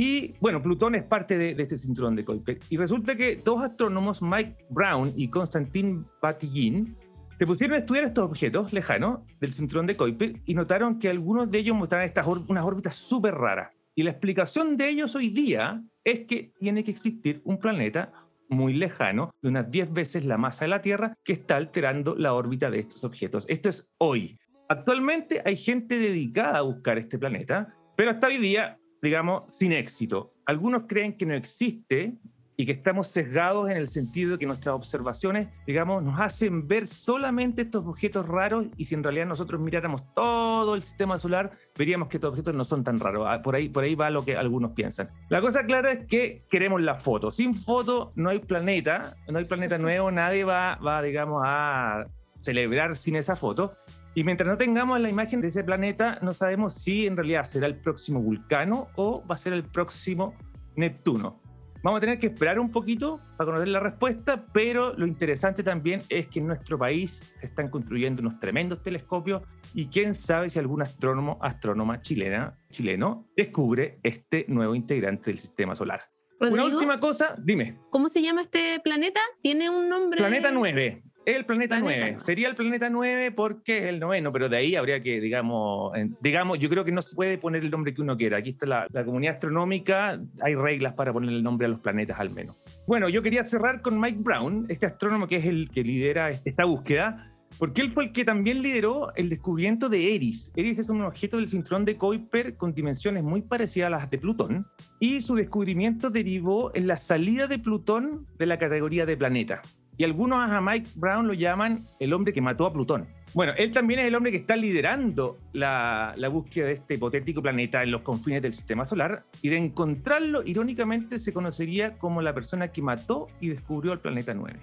y 0.00 0.36
bueno, 0.38 0.62
Plutón 0.62 0.94
es 0.94 1.02
parte 1.02 1.36
de, 1.36 1.60
este 1.60 1.76
cinturón 1.76 2.14
de 2.14 2.24
Kuiper. 2.24 2.60
Y 2.70 2.76
resulta 2.76 3.16
que 3.16 3.34
dos 3.44 3.60
astrónomos, 3.60 4.22
Mike 4.22 4.66
Brown 4.70 5.12
y 5.16 5.28
Konstantin 5.28 6.06
Batygin, 6.22 6.96
se 7.36 7.44
pusieron 7.44 7.74
a 7.74 7.80
estudiar 7.80 8.04
estos 8.04 8.26
objetos 8.26 8.72
lejanos 8.72 9.22
del 9.40 9.50
cinturón 9.50 9.88
de 9.88 9.96
Kuiper 9.96 10.40
y 10.46 10.54
notaron 10.54 11.00
que 11.00 11.08
algunos 11.08 11.50
de 11.50 11.58
ellos 11.58 11.74
mostraban 11.74 12.12
unas 12.46 12.64
órbitas 12.64 12.94
súper 12.94 13.34
raras. 13.34 13.74
Y 13.96 14.04
la 14.04 14.10
explicación 14.10 14.76
de 14.76 14.88
ellos 14.88 15.16
hoy 15.16 15.30
día 15.30 15.82
es 16.04 16.28
que 16.28 16.52
tiene 16.60 16.84
que 16.84 16.92
existir 16.92 17.40
un 17.42 17.58
planeta 17.58 18.12
muy 18.48 18.74
lejano, 18.74 19.32
de 19.42 19.48
unas 19.48 19.68
10 19.68 19.92
veces 19.92 20.24
la 20.24 20.38
masa 20.38 20.64
de 20.64 20.68
la 20.68 20.80
Tierra, 20.80 21.12
que 21.24 21.32
está 21.32 21.56
alterando 21.56 22.14
la 22.14 22.34
órbita 22.34 22.70
de 22.70 22.78
estos 22.78 23.02
objetos. 23.02 23.46
Esto 23.48 23.68
es 23.68 23.90
hoy. 23.98 24.38
Actualmente 24.68 25.42
hay 25.44 25.56
gente 25.56 25.98
dedicada 25.98 26.58
a 26.58 26.62
buscar 26.62 26.98
este 26.98 27.18
planeta, 27.18 27.74
pero 27.96 28.12
hasta 28.12 28.28
hoy 28.28 28.38
día 28.38 28.78
digamos, 29.02 29.44
sin 29.48 29.72
éxito. 29.72 30.34
Algunos 30.46 30.84
creen 30.86 31.16
que 31.16 31.26
no 31.26 31.34
existe 31.34 32.18
y 32.60 32.66
que 32.66 32.72
estamos 32.72 33.06
sesgados 33.06 33.70
en 33.70 33.76
el 33.76 33.86
sentido 33.86 34.32
de 34.32 34.38
que 34.38 34.46
nuestras 34.46 34.74
observaciones, 34.74 35.48
digamos, 35.64 36.02
nos 36.02 36.18
hacen 36.18 36.66
ver 36.66 36.88
solamente 36.88 37.62
estos 37.62 37.86
objetos 37.86 38.26
raros 38.26 38.66
y 38.76 38.86
si 38.86 38.96
en 38.96 39.04
realidad 39.04 39.26
nosotros 39.26 39.60
miráramos 39.60 40.02
todo 40.12 40.74
el 40.74 40.82
sistema 40.82 41.18
solar, 41.18 41.52
veríamos 41.78 42.08
que 42.08 42.16
estos 42.16 42.30
objetos 42.30 42.56
no 42.56 42.64
son 42.64 42.82
tan 42.82 42.98
raros. 42.98 43.28
Ah, 43.30 43.42
por 43.42 43.54
ahí, 43.54 43.68
por 43.68 43.84
ahí 43.84 43.94
va 43.94 44.10
lo 44.10 44.24
que 44.24 44.36
algunos 44.36 44.72
piensan. 44.72 45.06
La 45.28 45.40
cosa 45.40 45.64
clara 45.66 45.92
es 45.92 46.06
que 46.06 46.42
queremos 46.50 46.82
la 46.82 46.96
foto. 46.96 47.30
Sin 47.30 47.54
foto 47.54 48.10
no 48.16 48.30
hay 48.30 48.40
planeta, 48.40 49.14
no 49.28 49.38
hay 49.38 49.44
planeta 49.44 49.78
nuevo, 49.78 50.10
nadie 50.10 50.42
va, 50.42 50.80
va 50.84 51.00
digamos, 51.00 51.42
a 51.46 52.08
celebrar 52.40 52.96
sin 52.96 53.14
esa 53.14 53.36
foto. 53.36 53.76
Y 54.18 54.24
mientras 54.24 54.48
no 54.48 54.56
tengamos 54.56 55.00
la 55.00 55.08
imagen 55.08 55.40
de 55.40 55.46
ese 55.46 55.62
planeta, 55.62 56.18
no 56.22 56.32
sabemos 56.32 56.74
si 56.74 57.06
en 57.06 57.16
realidad 57.16 57.44
será 57.44 57.68
el 57.68 57.76
próximo 57.76 58.20
Vulcano 58.20 58.88
o 58.96 59.24
va 59.24 59.36
a 59.36 59.38
ser 59.38 59.52
el 59.52 59.62
próximo 59.62 60.34
Neptuno. 60.74 61.40
Vamos 61.84 61.98
a 61.98 62.00
tener 62.00 62.18
que 62.18 62.26
esperar 62.26 62.58
un 62.58 62.68
poquito 62.72 63.20
para 63.36 63.46
conocer 63.46 63.68
la 63.68 63.78
respuesta, 63.78 64.44
pero 64.52 64.92
lo 64.94 65.06
interesante 65.06 65.62
también 65.62 66.02
es 66.08 66.26
que 66.26 66.40
en 66.40 66.48
nuestro 66.48 66.76
país 66.76 67.32
se 67.36 67.46
están 67.46 67.70
construyendo 67.70 68.20
unos 68.20 68.40
tremendos 68.40 68.82
telescopios 68.82 69.42
y 69.72 69.86
quién 69.86 70.16
sabe 70.16 70.48
si 70.48 70.58
algún 70.58 70.82
astrónomo, 70.82 71.38
astrónoma 71.40 72.00
chilena, 72.00 72.58
chileno 72.70 73.24
descubre 73.36 74.00
este 74.02 74.46
nuevo 74.48 74.74
integrante 74.74 75.30
del 75.30 75.38
sistema 75.38 75.76
solar. 75.76 76.00
Una 76.40 76.64
última 76.64 76.98
cosa, 76.98 77.36
dime. 77.38 77.78
¿Cómo 77.90 78.08
se 78.08 78.20
llama 78.20 78.42
este 78.42 78.80
planeta? 78.82 79.20
¿Tiene 79.42 79.70
un 79.70 79.88
nombre? 79.88 80.18
Planeta 80.18 80.50
9. 80.50 81.04
El 81.28 81.44
planeta, 81.44 81.78
9. 81.78 82.16
Sería 82.20 82.48
el 82.48 82.54
planeta 82.54 82.88
9 82.88 83.32
porque 83.32 83.76
es 83.76 83.84
el 83.84 84.00
noveno, 84.00 84.32
pero 84.32 84.48
de 84.48 84.56
ahí 84.56 84.76
habría 84.76 85.02
que, 85.02 85.20
digamos, 85.20 85.92
digamos, 86.22 86.58
yo 86.58 86.70
creo 86.70 86.86
que 86.86 86.92
no 86.92 87.02
se 87.02 87.14
puede 87.14 87.36
poner 87.36 87.62
el 87.62 87.70
nombre 87.70 87.92
que 87.92 88.00
uno 88.00 88.16
quiera. 88.16 88.38
Aquí 88.38 88.50
está 88.50 88.64
la, 88.64 88.86
la, 88.90 89.04
comunidad 89.04 89.34
astronómica, 89.34 90.18
hay 90.40 90.54
reglas 90.54 90.94
para 90.94 91.12
poner 91.12 91.28
el 91.28 91.42
nombre 91.42 91.66
a 91.66 91.68
los 91.68 91.80
planetas 91.80 92.18
al 92.18 92.30
menos. 92.30 92.56
Bueno, 92.86 93.10
yo 93.10 93.20
quería 93.20 93.42
cerrar 93.42 93.82
con 93.82 94.00
Mike 94.00 94.20
Brown, 94.22 94.64
este 94.70 94.86
astrónomo 94.86 95.26
que 95.26 95.36
es 95.36 95.44
el 95.44 95.68
que 95.68 95.82
lidera 95.82 96.30
esta 96.30 96.64
búsqueda, 96.64 97.30
porque 97.58 97.82
él 97.82 97.92
fue 97.92 98.04
el 98.04 98.12
que 98.12 98.24
también 98.24 98.62
lideró 98.62 99.14
el 99.14 99.28
descubrimiento 99.28 99.90
de 99.90 100.14
Eris. 100.14 100.50
Eris 100.56 100.78
es 100.78 100.88
un 100.88 101.02
objeto 101.02 101.36
del 101.36 101.48
cinturón 101.48 101.84
de 101.84 101.98
Kuiper 101.98 102.56
con 102.56 102.72
dimensiones 102.72 103.22
muy 103.22 103.42
parecidas 103.42 103.88
a 103.88 103.90
las 103.90 104.10
de 104.10 104.16
Plutón, 104.16 104.66
y 104.98 105.20
su 105.20 105.34
descubrimiento 105.34 106.08
derivó 106.08 106.74
en 106.74 106.86
la 106.86 106.96
salida 106.96 107.46
de 107.46 107.58
Plutón 107.58 108.26
de 108.38 108.46
la 108.46 108.56
categoría 108.56 109.04
de 109.04 109.14
planeta 109.18 109.60
y 109.98 110.04
algunos 110.04 110.48
a 110.48 110.60
Mike 110.60 110.90
Brown 110.94 111.26
lo 111.26 111.34
llaman 111.34 111.84
el 111.98 112.14
hombre 112.14 112.32
que 112.32 112.40
mató 112.40 112.64
a 112.66 112.72
Plutón. 112.72 113.08
Bueno, 113.34 113.52
él 113.58 113.72
también 113.72 114.00
es 114.00 114.06
el 114.06 114.14
hombre 114.14 114.30
que 114.30 114.38
está 114.38 114.56
liderando 114.56 115.38
la, 115.52 116.14
búsqueda 116.30 116.66
de 116.66 116.74
este 116.74 116.94
hipotético 116.94 117.42
planeta 117.42 117.82
en 117.82 117.90
los 117.90 118.02
confines 118.02 118.40
del 118.40 118.54
sistema 118.54 118.86
solar 118.86 119.24
y 119.42 119.48
de 119.48 119.58
encontrarlo, 119.58 120.42
irónicamente, 120.44 121.18
se 121.18 121.32
conocería 121.32 121.98
como 121.98 122.22
la 122.22 122.32
persona 122.32 122.68
que 122.68 122.80
mató 122.80 123.26
y 123.40 123.48
descubrió 123.48 123.92
el 123.92 123.98
planeta 123.98 124.32
9. 124.32 124.58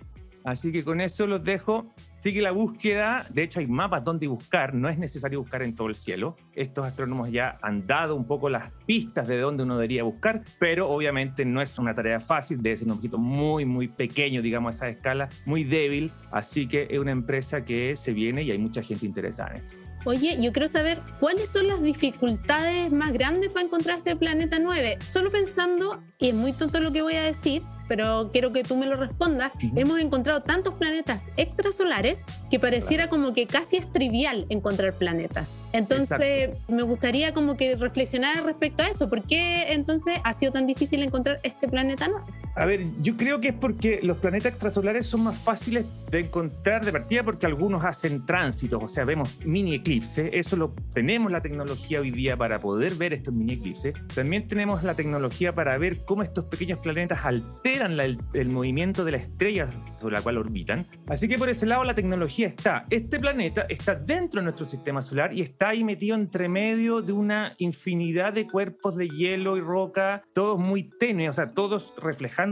Así 0.45 0.71
que 0.71 0.83
con 0.83 1.01
eso 1.01 1.27
los 1.27 1.43
dejo. 1.43 1.93
Sigue 2.25 2.41
la 2.41 2.49
búsqueda. 2.49 3.23
De 3.29 3.43
hecho, 3.43 3.59
hay 3.59 3.67
mapas 3.67 4.03
donde 4.03 4.25
buscar. 4.25 4.73
No 4.73 4.89
es 4.89 4.97
necesario 4.97 5.41
buscar 5.41 5.61
en 5.61 5.75
todo 5.75 5.89
el 5.89 5.95
cielo. 5.95 6.35
Estos 6.55 6.83
astrónomos 6.83 7.29
ya 7.31 7.59
han 7.61 7.85
dado 7.85 8.15
un 8.15 8.25
poco 8.25 8.49
las 8.49 8.71
pistas 8.87 9.27
de 9.27 9.39
dónde 9.39 9.61
uno 9.61 9.75
debería 9.75 10.01
buscar, 10.01 10.41
pero 10.59 10.89
obviamente 10.89 11.45
no 11.45 11.61
es 11.61 11.77
una 11.77 11.93
tarea 11.93 12.19
fácil. 12.19 12.63
Debe 12.63 12.77
ser 12.77 12.87
un 12.87 12.93
objeto 12.93 13.19
muy, 13.19 13.63
muy 13.65 13.89
pequeño, 13.89 14.41
digamos, 14.41 14.73
a 14.73 14.75
esa 14.75 14.89
escala, 14.89 15.29
muy 15.45 15.65
débil. 15.65 16.11
Así 16.31 16.67
que 16.67 16.87
es 16.89 16.97
una 16.97 17.11
empresa 17.11 17.63
que 17.63 17.95
se 17.95 18.11
viene 18.11 18.41
y 18.41 18.49
hay 18.49 18.57
mucha 18.57 18.81
gente 18.81 19.05
interesada 19.05 19.51
en 19.51 19.57
esto. 19.57 19.75
Oye, 20.05 20.35
yo 20.41 20.51
quiero 20.51 20.67
saber 20.67 20.97
cuáles 21.19 21.51
son 21.51 21.67
las 21.67 21.83
dificultades 21.83 22.91
más 22.91 23.13
grandes 23.13 23.51
para 23.51 23.67
encontrar 23.67 23.99
este 23.99 24.15
planeta 24.15 24.57
9. 24.57 24.97
Solo 25.05 25.29
pensando, 25.29 26.01
y 26.17 26.29
es 26.29 26.33
muy 26.33 26.53
tonto 26.53 26.79
lo 26.79 26.91
que 26.91 27.03
voy 27.03 27.17
a 27.17 27.23
decir, 27.23 27.61
pero 27.87 28.29
quiero 28.31 28.51
que 28.51 28.63
tú 28.63 28.75
me 28.77 28.85
lo 28.85 28.95
respondas, 28.97 29.51
hemos 29.75 29.99
encontrado 29.99 30.41
tantos 30.41 30.73
planetas 30.75 31.29
extrasolares 31.37 32.25
que 32.49 32.59
pareciera 32.59 33.09
como 33.09 33.33
que 33.33 33.47
casi 33.47 33.77
es 33.77 33.91
trivial 33.91 34.45
encontrar 34.49 34.93
planetas. 34.93 35.55
Entonces, 35.73 36.55
me 36.67 36.83
gustaría 36.83 37.33
como 37.33 37.57
que 37.57 37.75
reflexionar 37.75 38.43
respecto 38.43 38.83
a 38.83 38.87
eso. 38.87 39.09
¿Por 39.09 39.23
qué 39.23 39.73
entonces 39.73 40.19
ha 40.23 40.33
sido 40.33 40.51
tan 40.51 40.67
difícil 40.67 41.03
encontrar 41.03 41.39
este 41.43 41.67
planeta 41.67 42.07
nuevo? 42.07 42.25
A 42.55 42.65
ver, 42.65 42.85
yo 43.01 43.17
creo 43.17 43.41
que 43.41 43.49
es 43.49 43.53
porque 43.53 43.99
los 44.01 44.17
planetas 44.17 44.53
extrasolares 44.53 45.05
son 45.05 45.25
más 45.25 45.37
fáciles 45.37 45.85
de 46.09 46.21
encontrar 46.21 46.85
de 46.85 46.91
partida 46.93 47.23
porque 47.23 47.45
algunos 47.45 47.83
hacen 47.83 48.25
tránsitos, 48.25 48.81
o 48.81 48.87
sea, 48.87 49.03
vemos 49.03 49.45
mini 49.45 49.75
eclipses. 49.75 50.29
Eso 50.31 50.55
lo 50.55 50.73
tenemos 50.93 51.31
la 51.31 51.41
tecnología 51.41 51.99
hoy 51.99 52.11
día 52.11 52.37
para 52.37 52.59
poder 52.59 52.95
ver 52.95 53.13
estos 53.13 53.33
mini 53.33 53.53
eclipses. 53.53 53.93
También 54.13 54.47
tenemos 54.47 54.83
la 54.83 54.93
tecnología 54.93 55.53
para 55.53 55.77
ver 55.77 56.05
cómo 56.05 56.23
estos 56.23 56.45
pequeños 56.45 56.79
planetas 56.79 57.25
alteran 57.25 57.99
el, 57.99 58.19
el, 58.33 58.49
movimiento 58.49 59.03
de 59.03 59.11
la 59.11 59.17
estrella 59.17 59.69
sobre 59.99 60.15
la 60.15 60.21
cual 60.21 60.37
orbitan. 60.37 60.85
Así 61.07 61.27
que 61.27 61.37
por 61.37 61.49
ese 61.49 61.65
lado 61.65 61.83
la 61.83 61.93
tecnología 61.93 62.47
está. 62.47 62.85
Este 62.89 63.19
planeta 63.19 63.65
está 63.67 63.95
dentro 63.95 64.39
de 64.39 64.45
nuestro 64.45 64.65
sistema 64.65 65.01
solar 65.01 65.33
y 65.33 65.41
está 65.41 65.69
ahí 65.69 65.83
metido 65.83 66.15
entre 66.15 66.47
medio 66.47 67.01
de 67.01 67.11
una 67.11 67.53
infinidad 67.57 68.31
de 68.31 68.47
cuerpos 68.47 68.95
de 68.95 69.09
hielo 69.09 69.57
y 69.57 69.61
roca, 69.61 70.23
todos 70.33 70.57
muy 70.57 70.89
tenues, 70.99 71.31
o 71.31 71.33
sea, 71.33 71.51
todos 71.51 71.93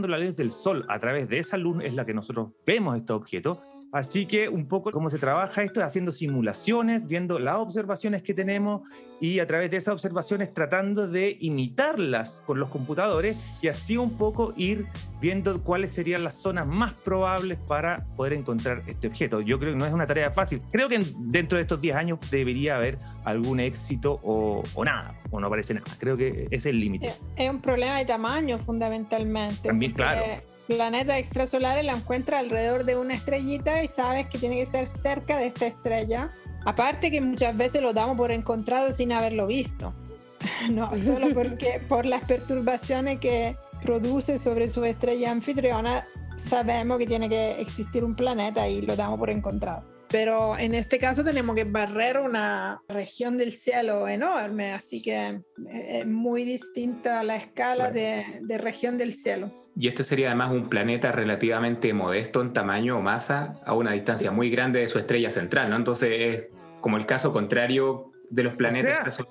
la 0.02 0.18
luz 0.18 0.36
del 0.36 0.50
sol 0.50 0.84
a 0.88 0.98
través 0.98 1.28
de 1.28 1.38
esa 1.38 1.56
luz 1.56 1.82
es 1.82 1.94
la 1.94 2.04
que 2.04 2.14
nosotros 2.14 2.50
vemos 2.66 2.96
este 2.96 3.12
objeto. 3.12 3.60
Así 3.94 4.26
que 4.26 4.48
un 4.48 4.66
poco 4.66 4.90
cómo 4.90 5.08
se 5.08 5.20
trabaja 5.20 5.62
esto 5.62 5.78
es 5.78 5.86
haciendo 5.86 6.10
simulaciones, 6.10 7.06
viendo 7.06 7.38
las 7.38 7.54
observaciones 7.58 8.24
que 8.24 8.34
tenemos 8.34 8.82
y 9.20 9.38
a 9.38 9.46
través 9.46 9.70
de 9.70 9.76
esas 9.76 9.92
observaciones 9.92 10.52
tratando 10.52 11.06
de 11.06 11.36
imitarlas 11.38 12.42
con 12.44 12.58
los 12.58 12.70
computadores 12.70 13.36
y 13.62 13.68
así 13.68 13.96
un 13.96 14.16
poco 14.16 14.52
ir 14.56 14.86
viendo 15.20 15.62
cuáles 15.62 15.94
serían 15.94 16.24
las 16.24 16.34
zonas 16.34 16.66
más 16.66 16.92
probables 16.92 17.56
para 17.68 18.04
poder 18.16 18.32
encontrar 18.32 18.82
este 18.88 19.06
objeto. 19.06 19.40
Yo 19.40 19.60
creo 19.60 19.74
que 19.74 19.78
no 19.78 19.86
es 19.86 19.92
una 19.92 20.08
tarea 20.08 20.32
fácil. 20.32 20.60
Creo 20.72 20.88
que 20.88 20.98
dentro 21.18 21.56
de 21.56 21.62
estos 21.62 21.80
10 21.80 21.94
años 21.94 22.18
debería 22.32 22.74
haber 22.74 22.98
algún 23.24 23.60
éxito 23.60 24.18
o, 24.24 24.64
o 24.74 24.84
nada, 24.84 25.14
o 25.30 25.38
no 25.38 25.46
aparece 25.46 25.72
nada. 25.72 25.86
Creo 26.00 26.16
que 26.16 26.48
es 26.50 26.66
el 26.66 26.80
límite. 26.80 27.12
Es 27.36 27.48
un 27.48 27.60
problema 27.60 27.98
de 27.98 28.06
tamaño 28.06 28.58
fundamentalmente. 28.58 29.68
También, 29.68 29.92
claro 29.92 30.24
planetas 30.66 31.18
extrasolares 31.18 31.84
la 31.84 31.92
encuentra 31.92 32.38
alrededor 32.38 32.84
de 32.84 32.96
una 32.96 33.14
estrellita 33.14 33.82
y 33.82 33.88
sabes 33.88 34.26
que 34.26 34.38
tiene 34.38 34.56
que 34.56 34.66
ser 34.66 34.86
cerca 34.86 35.38
de 35.38 35.46
esta 35.46 35.66
estrella. 35.66 36.30
Aparte 36.64 37.10
que 37.10 37.20
muchas 37.20 37.56
veces 37.56 37.82
lo 37.82 37.92
damos 37.92 38.16
por 38.16 38.32
encontrado 38.32 38.92
sin 38.92 39.12
haberlo 39.12 39.46
visto. 39.46 39.94
no, 40.70 40.96
solo 40.96 41.32
porque 41.32 41.80
por 41.88 42.06
las 42.06 42.24
perturbaciones 42.24 43.18
que 43.18 43.56
produce 43.82 44.38
sobre 44.38 44.68
su 44.68 44.84
estrella 44.84 45.30
anfitriona, 45.30 46.06
sabemos 46.36 46.98
que 46.98 47.06
tiene 47.06 47.28
que 47.28 47.60
existir 47.60 48.02
un 48.02 48.14
planeta 48.14 48.66
y 48.68 48.80
lo 48.80 48.96
damos 48.96 49.18
por 49.18 49.30
encontrado. 49.30 49.84
Pero 50.08 50.56
en 50.56 50.74
este 50.74 50.98
caso 50.98 51.24
tenemos 51.24 51.56
que 51.56 51.64
barrer 51.64 52.18
una 52.18 52.80
región 52.88 53.36
del 53.36 53.52
cielo 53.52 54.06
enorme, 54.06 54.72
así 54.72 55.02
que 55.02 55.40
es 55.68 56.06
muy 56.06 56.44
distinta 56.44 57.22
la 57.24 57.36
escala 57.36 57.90
de, 57.90 58.40
de 58.42 58.58
región 58.58 58.96
del 58.96 59.14
cielo. 59.14 59.63
Y 59.76 59.88
este 59.88 60.04
sería 60.04 60.28
además 60.28 60.52
un 60.52 60.68
planeta 60.68 61.10
relativamente 61.10 61.92
modesto 61.92 62.40
en 62.42 62.52
tamaño 62.52 62.98
o 62.98 63.00
masa 63.00 63.60
a 63.66 63.74
una 63.74 63.92
distancia 63.92 64.30
muy 64.30 64.50
grande 64.50 64.80
de 64.80 64.88
su 64.88 64.98
estrella 64.98 65.30
central, 65.30 65.70
¿no? 65.70 65.76
Entonces 65.76 66.10
es 66.12 66.48
como 66.80 66.96
el 66.96 67.06
caso 67.06 67.32
contrario 67.32 68.12
de 68.30 68.42
los 68.42 68.54
planetas 68.54 69.04
que 69.04 69.10
son 69.10 69.26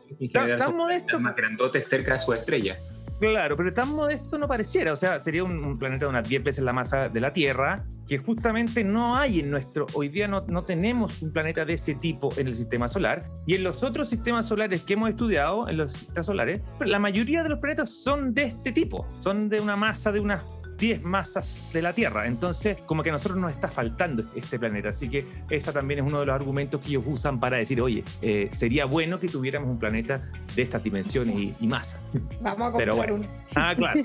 más 1.21 1.35
grandotes 1.35 1.87
cerca 1.87 2.13
de 2.13 2.19
su 2.19 2.33
estrella. 2.33 2.77
Claro, 3.19 3.55
pero 3.55 3.73
tan 3.73 3.93
modesto 3.93 4.37
no 4.37 4.47
pareciera. 4.47 4.93
O 4.93 4.95
sea, 4.95 5.19
sería 5.19 5.43
un, 5.43 5.77
planeta 5.77 6.05
de 6.05 6.09
unas 6.09 6.27
10 6.27 6.43
veces 6.43 6.63
la 6.63 6.73
masa 6.73 7.09
de 7.09 7.21
la 7.21 7.31
Tierra, 7.33 7.85
que 8.07 8.17
justamente 8.17 8.83
no 8.83 9.15
hay 9.15 9.39
en 9.39 9.49
nuestro. 9.49 9.85
Hoy 9.93 10.09
día 10.09 10.27
no, 10.27 10.41
no 10.47 10.63
tenemos 10.63 11.21
un 11.21 11.31
planeta 11.31 11.63
de 11.63 11.73
ese 11.73 11.95
tipo 11.95 12.29
en 12.37 12.47
el 12.47 12.53
sistema 12.53 12.87
solar. 12.87 13.23
Y 13.45 13.55
en 13.55 13.63
los 13.63 13.83
otros 13.83 14.09
sistemas 14.09 14.47
solares 14.47 14.83
que 14.83 14.93
hemos 14.93 15.09
estudiado, 15.09 15.69
en 15.69 15.77
los 15.77 15.93
sistemas 15.93 16.25
solares, 16.25 16.61
la 16.81 16.99
mayoría 16.99 17.43
de 17.43 17.49
los 17.49 17.59
planetas 17.59 17.89
son 17.89 18.33
de 18.33 18.43
este 18.45 18.71
tipo. 18.71 19.07
Son 19.21 19.47
de 19.47 19.61
una 19.61 19.75
masa 19.75 20.11
de 20.11 20.19
unas 20.19 20.43
10 20.77 21.03
masas 21.03 21.57
de 21.71 21.81
la 21.81 21.93
Tierra. 21.93 22.27
Entonces, 22.27 22.77
como 22.85 23.03
que 23.03 23.09
a 23.09 23.13
nosotros 23.13 23.37
nos 23.37 23.51
está 23.51 23.67
faltando 23.67 24.23
este 24.35 24.59
planeta. 24.59 24.89
Así 24.89 25.09
que 25.09 25.25
ese 25.49 25.71
también 25.71 26.01
es 26.01 26.05
uno 26.05 26.19
de 26.19 26.25
los 26.25 26.35
argumentos 26.35 26.81
que 26.81 26.89
ellos 26.89 27.03
usan 27.05 27.39
para 27.39 27.57
decir, 27.57 27.81
oye, 27.81 28.03
eh, 28.21 28.49
sería 28.51 28.85
bueno 28.85 29.19
que 29.19 29.27
tuviéramos 29.27 29.69
un 29.69 29.79
planeta 29.79 30.21
de 30.55 30.61
estas 30.61 30.83
dimensiones 30.83 31.35
y, 31.59 31.67
masa. 31.67 31.99
Vamos 32.41 32.69
a 32.69 32.71
comprar 32.71 33.11
uno. 33.11 33.25
Ah, 33.55 33.73
claro. 33.75 34.01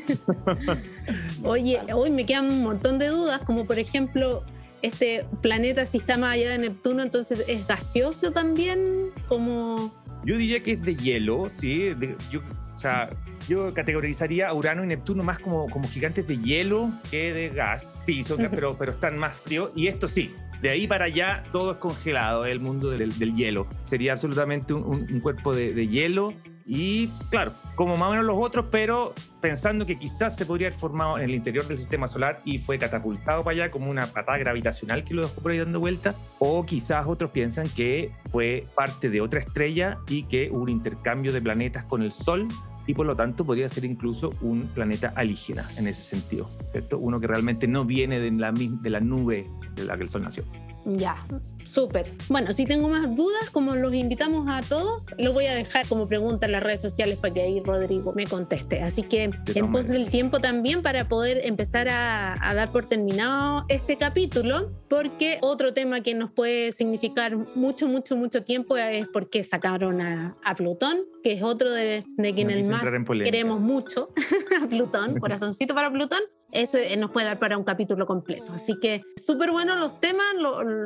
oye, 1.43 1.81
hoy 1.93 2.11
me 2.11 2.25
quedan 2.25 2.47
un 2.47 2.63
montón 2.63 2.99
de 2.99 3.09
dudas, 3.09 3.41
como 3.45 3.67
por 3.67 3.79
ejemplo, 3.79 4.45
este 4.83 5.27
planeta, 5.43 5.87
si 5.87 5.99
está 5.99 6.17
más 6.17 6.35
allá 6.35 6.51
de 6.51 6.59
Neptuno, 6.59 7.03
entonces 7.03 7.45
es 7.49 7.67
gaseoso 7.67 8.33
también, 8.33 9.11
como... 9.29 9.93
Yo 10.25 10.37
diría 10.37 10.63
que 10.63 10.73
es 10.73 10.83
de 10.83 10.97
hielo, 10.97 11.49
sí. 11.49 11.89
yo, 12.31 12.41
o 12.77 12.81
sea, 12.81 13.09
yo 13.49 13.73
categorizaría 13.73 14.49
a 14.49 14.55
Urano 14.55 14.85
y 14.85 14.87
Neptuno 14.87 15.23
más 15.23 15.39
como, 15.39 15.69
como 15.69 15.89
gigantes 15.89 16.27
de 16.27 16.39
hielo 16.39 16.91
que 17.11 17.33
de 17.33 17.49
gas. 17.49 18.05
Sí, 18.05 18.23
son, 18.23 18.49
pero, 18.51 18.77
pero 18.77 18.93
están 18.93 19.19
más 19.19 19.37
fríos. 19.37 19.71
Y 19.75 19.89
esto 19.89 20.07
sí, 20.07 20.35
de 20.61 20.71
ahí 20.71 20.87
para 20.87 21.07
allá 21.07 21.43
todo 21.53 21.73
es 21.73 21.79
congelado, 21.79 22.45
el 22.45 22.61
mundo 22.61 22.91
del, 22.91 23.17
del 23.19 23.35
hielo. 23.35 23.67
Sería 23.85 24.13
absolutamente 24.13 24.75
un, 24.75 25.07
un, 25.11 25.21
cuerpo 25.21 25.55
de, 25.55 25.73
de, 25.73 25.87
hielo 25.87 26.35
Y 26.67 27.09
claro, 27.31 27.53
como 27.77 27.97
más 27.97 28.09
o 28.09 28.11
menos 28.11 28.27
los 28.27 28.37
otros, 28.39 28.67
pero 28.71 29.15
pensando 29.41 29.87
que 29.87 29.99
quizás 29.99 30.37
se 30.37 30.45
podría 30.45 30.69
haber 30.69 30.79
formado 30.79 31.19
en 31.19 31.25
el 31.25 31.35
interior 31.35 31.67
del 31.67 31.79
sistema 31.79 32.09
solar 32.09 32.41
y 32.45 32.59
fue 32.59 32.77
catapultado 32.77 33.45
para 33.45 33.55
allá 33.55 33.71
como 33.71 33.89
una 33.89 34.07
patada 34.07 34.37
gravitacional 34.39 35.05
que 35.05 35.15
lo 35.15 35.23
dejó 35.23 35.41
por 35.41 35.53
ahí 35.53 35.59
dando 35.59 35.79
vuelta. 35.81 36.15
O 36.41 36.67
quizás 36.67 37.07
otros 37.07 37.31
piensan 37.31 37.69
que 37.69 38.11
fue 38.31 38.67
parte 38.75 39.11
de 39.11 39.21
otra 39.21 39.41
estrella 39.41 39.99
y 40.09 40.25
que 40.25 40.51
hubo 40.51 40.63
un 40.63 40.71
intercambio 40.71 41.33
de 41.33 41.41
planetas 41.41 41.85
con 41.85 42.03
el 42.03 42.11
Sol 42.11 42.49
y 42.89 42.95
por 42.95 43.05
lo 43.05 43.15
tanto 43.15 43.45
podría 43.45 43.69
ser 43.69 43.85
incluso 43.85 44.31
un 44.41 44.63
planeta 44.69 45.13
alígena 45.15 45.69
en 45.77 45.89
ese 45.89 46.03
sentido, 46.03 46.49
¿cierto? 46.73 46.99
Uno 46.99 47.21
que 47.21 47.27
realmente 47.27 47.69
no 47.69 47.85
viene 47.85 48.19
de 48.19 48.31
la, 48.31 48.51
de 48.51 48.91
la 48.91 48.99
nube 48.99 49.47
de 49.75 49.85
la 49.85 49.95
que 49.99 50.05
el 50.05 50.09
Sol 50.09 50.23
nació. 50.23 50.45
Ya, 50.87 51.23
súper. 51.69 52.13
Bueno, 52.29 52.53
si 52.53 52.65
tengo 52.65 52.89
más 52.89 53.15
dudas, 53.15 53.51
como 53.51 53.77
los 53.77 53.95
invitamos 53.95 54.47
a 54.49 54.63
todos, 54.63 55.07
lo 55.19 55.33
voy 55.33 55.47
a 55.47 55.55
dejar 55.55 55.87
como 55.87 56.09
pregunta 56.09 56.47
en 56.47 56.53
las 56.53 56.63
redes 56.63 56.81
sociales 56.81 57.19
para 57.19 57.35
que 57.35 57.43
ahí 57.43 57.61
Rodrigo 57.63 58.13
me 58.15 58.27
conteste. 58.27 58.83
Así 58.83 59.03
que 59.03 59.31
en 59.55 59.73
pos 59.73 59.87
del 59.87 60.11
tiempo 60.11 60.41
también 60.41 60.83
para 60.83 61.09
poder 61.09 61.41
empezar 61.45 61.89
a, 61.89 62.55
dar 62.55 62.71
por 62.71 62.87
terminado 62.87 63.65
este 63.69 63.97
capítulo, 63.97 64.73
porque 64.89 65.39
otro 65.43 65.75
tema 65.75 66.01
que 66.01 66.15
nos 66.15 66.31
puede 66.31 66.73
significar 66.73 67.37
mucho, 67.55 67.87
mucho, 67.87 68.17
mucho 68.17 68.43
tiempo 68.43 68.77
es 68.77 69.07
por 69.09 69.31
qué 69.31 69.45
sacaron 69.45 70.01
a, 70.01 70.37
Plutón, 70.57 71.05
que 71.23 71.35
es 71.35 71.43
otro 71.43 71.71
de, 71.71 72.05
de 72.17 72.35
quienes 72.35 72.69
más 72.69 72.83
queremos 73.23 73.61
mucho, 73.61 74.11
a 74.63 74.67
Plutón, 74.67 75.19
corazoncito 75.21 75.75
para 75.75 75.93
Plutón 75.93 76.21
ese 76.53 76.97
nos 76.97 77.11
puede 77.11 77.27
dar 77.27 77.39
para 77.39 77.59
un 77.59 77.65
capítulo 77.65 78.07
completo. 78.07 78.53
Así 78.53 78.79
que 78.81 79.03
súper 79.17 79.51
buenos 79.51 79.79
los 79.79 80.01
temas, 80.01 80.27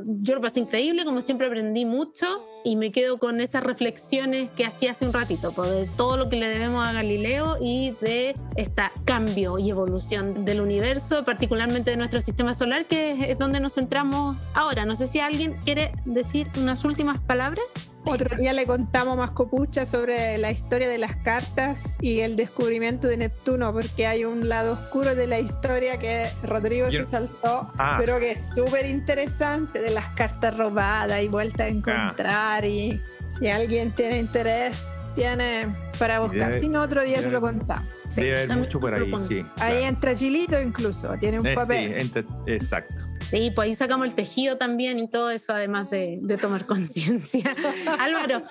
yo 0.06 0.34
lo 0.34 0.40
pasé 0.40 0.60
increíble, 0.60 1.04
como 1.04 1.20
siempre 1.22 1.46
aprendí 1.46 1.84
mucho 1.84 2.26
y 2.64 2.76
me 2.76 2.92
quedo 2.92 3.18
con 3.18 3.40
esas 3.40 3.64
reflexiones 3.64 4.50
que 4.56 4.64
hacía 4.64 4.92
hace 4.92 5.04
un 5.04 5.12
ratito, 5.12 5.52
pues, 5.52 5.70
de 5.70 5.86
todo 5.96 6.16
lo 6.16 6.28
que 6.28 6.36
le 6.36 6.48
debemos 6.48 6.86
a 6.86 6.92
Galileo 6.92 7.56
y 7.60 7.94
de 8.00 8.34
este 8.56 8.82
cambio 9.04 9.58
y 9.58 9.70
evolución 9.70 10.44
del 10.44 10.60
universo, 10.60 11.24
particularmente 11.24 11.90
de 11.90 11.96
nuestro 11.96 12.20
sistema 12.20 12.54
solar, 12.54 12.86
que 12.86 13.30
es 13.30 13.38
donde 13.38 13.60
nos 13.60 13.74
centramos 13.74 14.36
ahora. 14.54 14.84
No 14.84 14.96
sé 14.96 15.06
si 15.06 15.20
alguien 15.20 15.54
quiere 15.64 15.92
decir 16.04 16.46
unas 16.56 16.84
últimas 16.84 17.20
palabras. 17.20 17.90
Otro 18.04 18.36
día 18.36 18.52
le 18.52 18.66
contamos 18.66 19.16
más 19.16 19.30
copucha 19.30 19.86
sobre 19.86 20.36
la 20.36 20.50
historia 20.50 20.88
de 20.88 20.98
las 20.98 21.14
cartas 21.16 21.98
y 22.00 22.20
el 22.20 22.34
descubrimiento 22.34 23.06
de 23.06 23.16
Neptuno, 23.16 23.72
porque 23.72 24.08
hay 24.08 24.24
un 24.24 24.48
lado 24.48 24.72
oscuro 24.72 25.14
de 25.14 25.28
la 25.28 25.38
historia 25.38 25.51
que 25.60 26.28
Rodrigo 26.42 26.90
se 26.90 27.04
saltó, 27.04 27.70
ah. 27.78 27.96
pero 27.98 28.18
que 28.18 28.32
es 28.32 28.54
súper 28.54 28.86
interesante 28.86 29.80
de 29.80 29.90
las 29.90 30.06
cartas 30.14 30.56
robadas 30.56 31.22
y 31.22 31.28
vueltas 31.28 31.60
a 31.60 31.68
encontrar. 31.68 32.64
Y 32.64 33.00
si 33.38 33.48
alguien 33.48 33.90
tiene 33.92 34.18
interés, 34.18 34.92
tiene 35.14 35.66
para 35.98 36.20
buscar. 36.20 36.54
si 36.54 36.68
no, 36.68 36.82
otro 36.82 37.02
día 37.02 37.20
se 37.20 37.30
lo 37.30 37.40
contamos. 37.40 37.86
Debe 38.14 38.42
haber 38.42 38.58
mucho 38.58 38.78
por 38.78 38.94
ahí, 38.94 39.10
sí. 39.26 39.44
Ahí 39.58 39.84
entra 39.84 40.14
Chilito 40.14 40.60
incluso, 40.60 41.14
tiene 41.18 41.40
un 41.40 41.46
eh, 41.46 41.54
papel. 41.54 42.00
Sí, 42.02 42.24
exacto. 42.46 42.94
Sí, 43.30 43.50
pues 43.54 43.68
ahí 43.68 43.74
sacamos 43.74 44.06
el 44.06 44.14
tejido 44.14 44.58
también 44.58 44.98
y 44.98 45.08
todo 45.08 45.30
eso, 45.30 45.54
además 45.54 45.88
de, 45.88 46.20
tomar 46.40 46.66
conciencia. 46.66 47.56
Álvaro. 47.98 48.42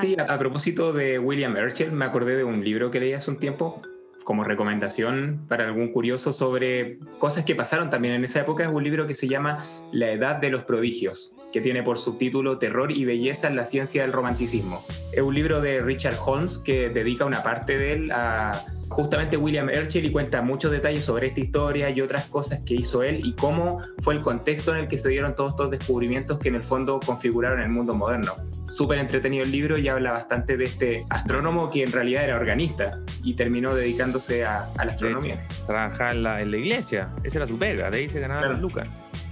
Sí, 0.00 0.16
a, 0.18 0.38
propósito 0.38 0.94
de 0.94 1.18
William 1.18 1.54
Herschel, 1.56 1.92
me 1.92 2.06
acordé 2.06 2.36
de 2.36 2.44
un 2.44 2.64
libro 2.64 2.90
que 2.90 3.00
leí 3.00 3.12
hace 3.12 3.30
un 3.30 3.38
tiempo 3.38 3.82
como 4.24 4.44
recomendación 4.44 5.44
para 5.48 5.64
algún 5.64 5.92
curioso 5.92 6.32
sobre 6.32 6.98
cosas 7.18 7.44
que 7.44 7.54
pasaron 7.54 7.90
también 7.90 8.14
en 8.14 8.24
esa 8.24 8.40
época. 8.40 8.64
Es 8.64 8.70
un 8.70 8.84
libro 8.84 9.06
que 9.06 9.14
se 9.14 9.28
llama 9.28 9.64
La 9.92 10.10
Edad 10.10 10.36
de 10.36 10.50
los 10.50 10.64
Prodigios 10.64 11.32
que 11.52 11.60
tiene 11.60 11.82
por 11.82 11.98
subtítulo 11.98 12.58
Terror 12.58 12.92
y 12.92 13.04
Belleza 13.04 13.48
en 13.48 13.56
la 13.56 13.64
Ciencia 13.64 14.02
del 14.02 14.12
Romanticismo. 14.12 14.84
Es 15.12 15.22
un 15.22 15.34
libro 15.34 15.60
de 15.60 15.80
Richard 15.80 16.16
Holmes 16.24 16.58
que 16.58 16.90
dedica 16.90 17.24
una 17.24 17.42
parte 17.42 17.76
de 17.76 17.92
él 17.92 18.12
a 18.12 18.64
justamente 18.88 19.36
William 19.36 19.68
Herschel 19.68 20.04
y 20.04 20.12
cuenta 20.12 20.42
muchos 20.42 20.72
detalles 20.72 21.04
sobre 21.04 21.28
esta 21.28 21.40
historia 21.40 21.90
y 21.90 22.00
otras 22.00 22.26
cosas 22.26 22.60
que 22.64 22.74
hizo 22.74 23.02
él 23.02 23.20
y 23.24 23.34
cómo 23.34 23.80
fue 24.00 24.14
el 24.14 24.22
contexto 24.22 24.72
en 24.72 24.78
el 24.78 24.88
que 24.88 24.98
se 24.98 25.08
dieron 25.08 25.34
todos 25.34 25.52
estos 25.52 25.70
descubrimientos 25.70 26.38
que 26.38 26.48
en 26.48 26.56
el 26.56 26.64
fondo 26.64 26.98
configuraron 27.04 27.60
el 27.60 27.68
mundo 27.68 27.94
moderno. 27.94 28.32
Súper 28.70 28.98
entretenido 28.98 29.42
el 29.42 29.50
libro 29.50 29.78
y 29.78 29.88
habla 29.88 30.12
bastante 30.12 30.56
de 30.56 30.64
este 30.64 31.06
astrónomo 31.10 31.70
que 31.70 31.82
en 31.82 31.92
realidad 31.92 32.24
era 32.24 32.36
organista 32.36 33.00
y 33.22 33.34
terminó 33.34 33.74
dedicándose 33.74 34.44
a, 34.44 34.70
la 34.76 34.84
astronomía. 34.84 35.40
Trabajaba 35.66 36.12
en 36.12 36.22
la, 36.22 36.58
iglesia, 36.58 37.10
esa 37.24 37.38
era 37.38 37.46
su 37.46 37.58
pega, 37.58 37.90
de 37.90 37.98
ahí 37.98 38.08
se 38.08 38.20
ganaba 38.20 38.42
claro. 38.42 38.58
lucas. 38.58 38.88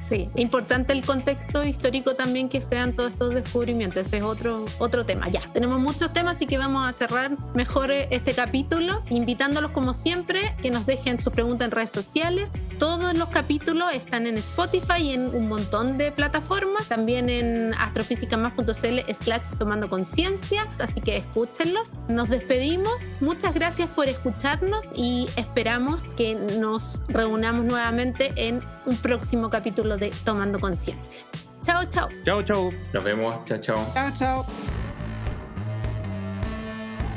Sí, 0.09 0.27
importante 0.37 0.95
el 0.95 1.05
contexto 1.05 1.65
histórico 1.65 2.15
también 2.15 2.49
que 2.49 2.63
sean 2.63 2.95
todos 2.95 3.13
estos 3.13 3.35
descubrimientos, 3.35 4.07
ese 4.07 4.19
es 4.19 4.23
otro, 4.23 4.65
otro 4.79 5.05
tema. 5.05 5.29
Ya, 5.29 5.43
tenemos 5.53 5.79
muchos 5.81 6.13
temas, 6.15 6.37
así 6.37 6.47
que 6.47 6.57
vamos 6.57 6.89
a 6.89 6.97
cerrar 6.97 7.33
mejor 7.55 7.91
este 7.91 8.33
capítulo, 8.33 9.03
invitándolos 9.11 9.71
como 9.73 9.93
siempre 9.93 10.55
que 10.63 10.71
nos 10.71 10.87
dejen 10.87 11.21
sus 11.21 11.33
preguntas 11.33 11.67
en 11.67 11.73
redes 11.73 11.91
sociales. 11.91 12.51
Todos 12.79 13.13
los 13.19 13.29
capítulos 13.29 13.93
están 13.93 14.27
en 14.27 14.39
Spotify 14.39 15.03
y 15.03 15.13
en 15.13 15.35
un 15.35 15.49
montón 15.49 15.99
de 15.99 16.11
plataformas, 16.11 16.89
también 16.89 17.29
en 17.29 17.75
astrofísicamás.cl 17.75 19.13
slash 19.13 19.43
tomando 19.59 19.91
conciencia, 19.91 20.67
así 20.79 21.03
que 21.03 21.19
escúchenlos. 21.19 21.91
Nos 22.09 22.31
despedimos, 22.31 22.95
muchas 23.21 23.53
gracias 23.53 23.91
por 23.91 24.09
escucharnos 24.09 24.87
y 24.97 25.27
esperamos 25.37 26.05
que 26.17 26.35
nos 26.35 27.01
reunamos 27.09 27.67
nuevamente 27.67 28.33
en 28.37 28.61
un 28.87 28.97
próximo 28.97 29.51
capítulo 29.51 29.98
de 29.99 30.11
Tomando 30.25 30.59
Conciencia. 30.59 31.23
Chao, 31.63 31.85
chao. 31.85 32.09
Chao, 32.25 32.43
chao. 32.43 32.71
Nos 32.93 33.05
vemos. 33.05 33.45
Chao, 33.45 33.59
chao. 33.59 33.77
Chao, 33.93 34.11
chao. 34.15 34.47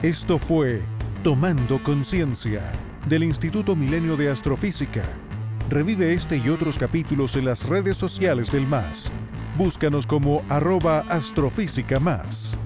Esto 0.01 0.37
fue 0.37 0.81
Tomando 1.23 1.81
Conciencia 1.83 2.71
del 3.07 3.23
Instituto 3.23 3.75
Milenio 3.75 4.17
de 4.17 4.29
Astrofísica. 4.29 5.03
Revive 5.69 6.13
este 6.13 6.37
y 6.37 6.49
otros 6.49 6.77
capítulos 6.77 7.35
en 7.35 7.45
las 7.45 7.67
redes 7.67 7.97
sociales 7.97 8.51
del 8.51 8.67
MAS. 8.67 9.11
Búscanos 9.57 10.05
como 10.05 10.43
arroba 10.49 10.99
astrofísica 11.07 11.99
más. 11.99 12.57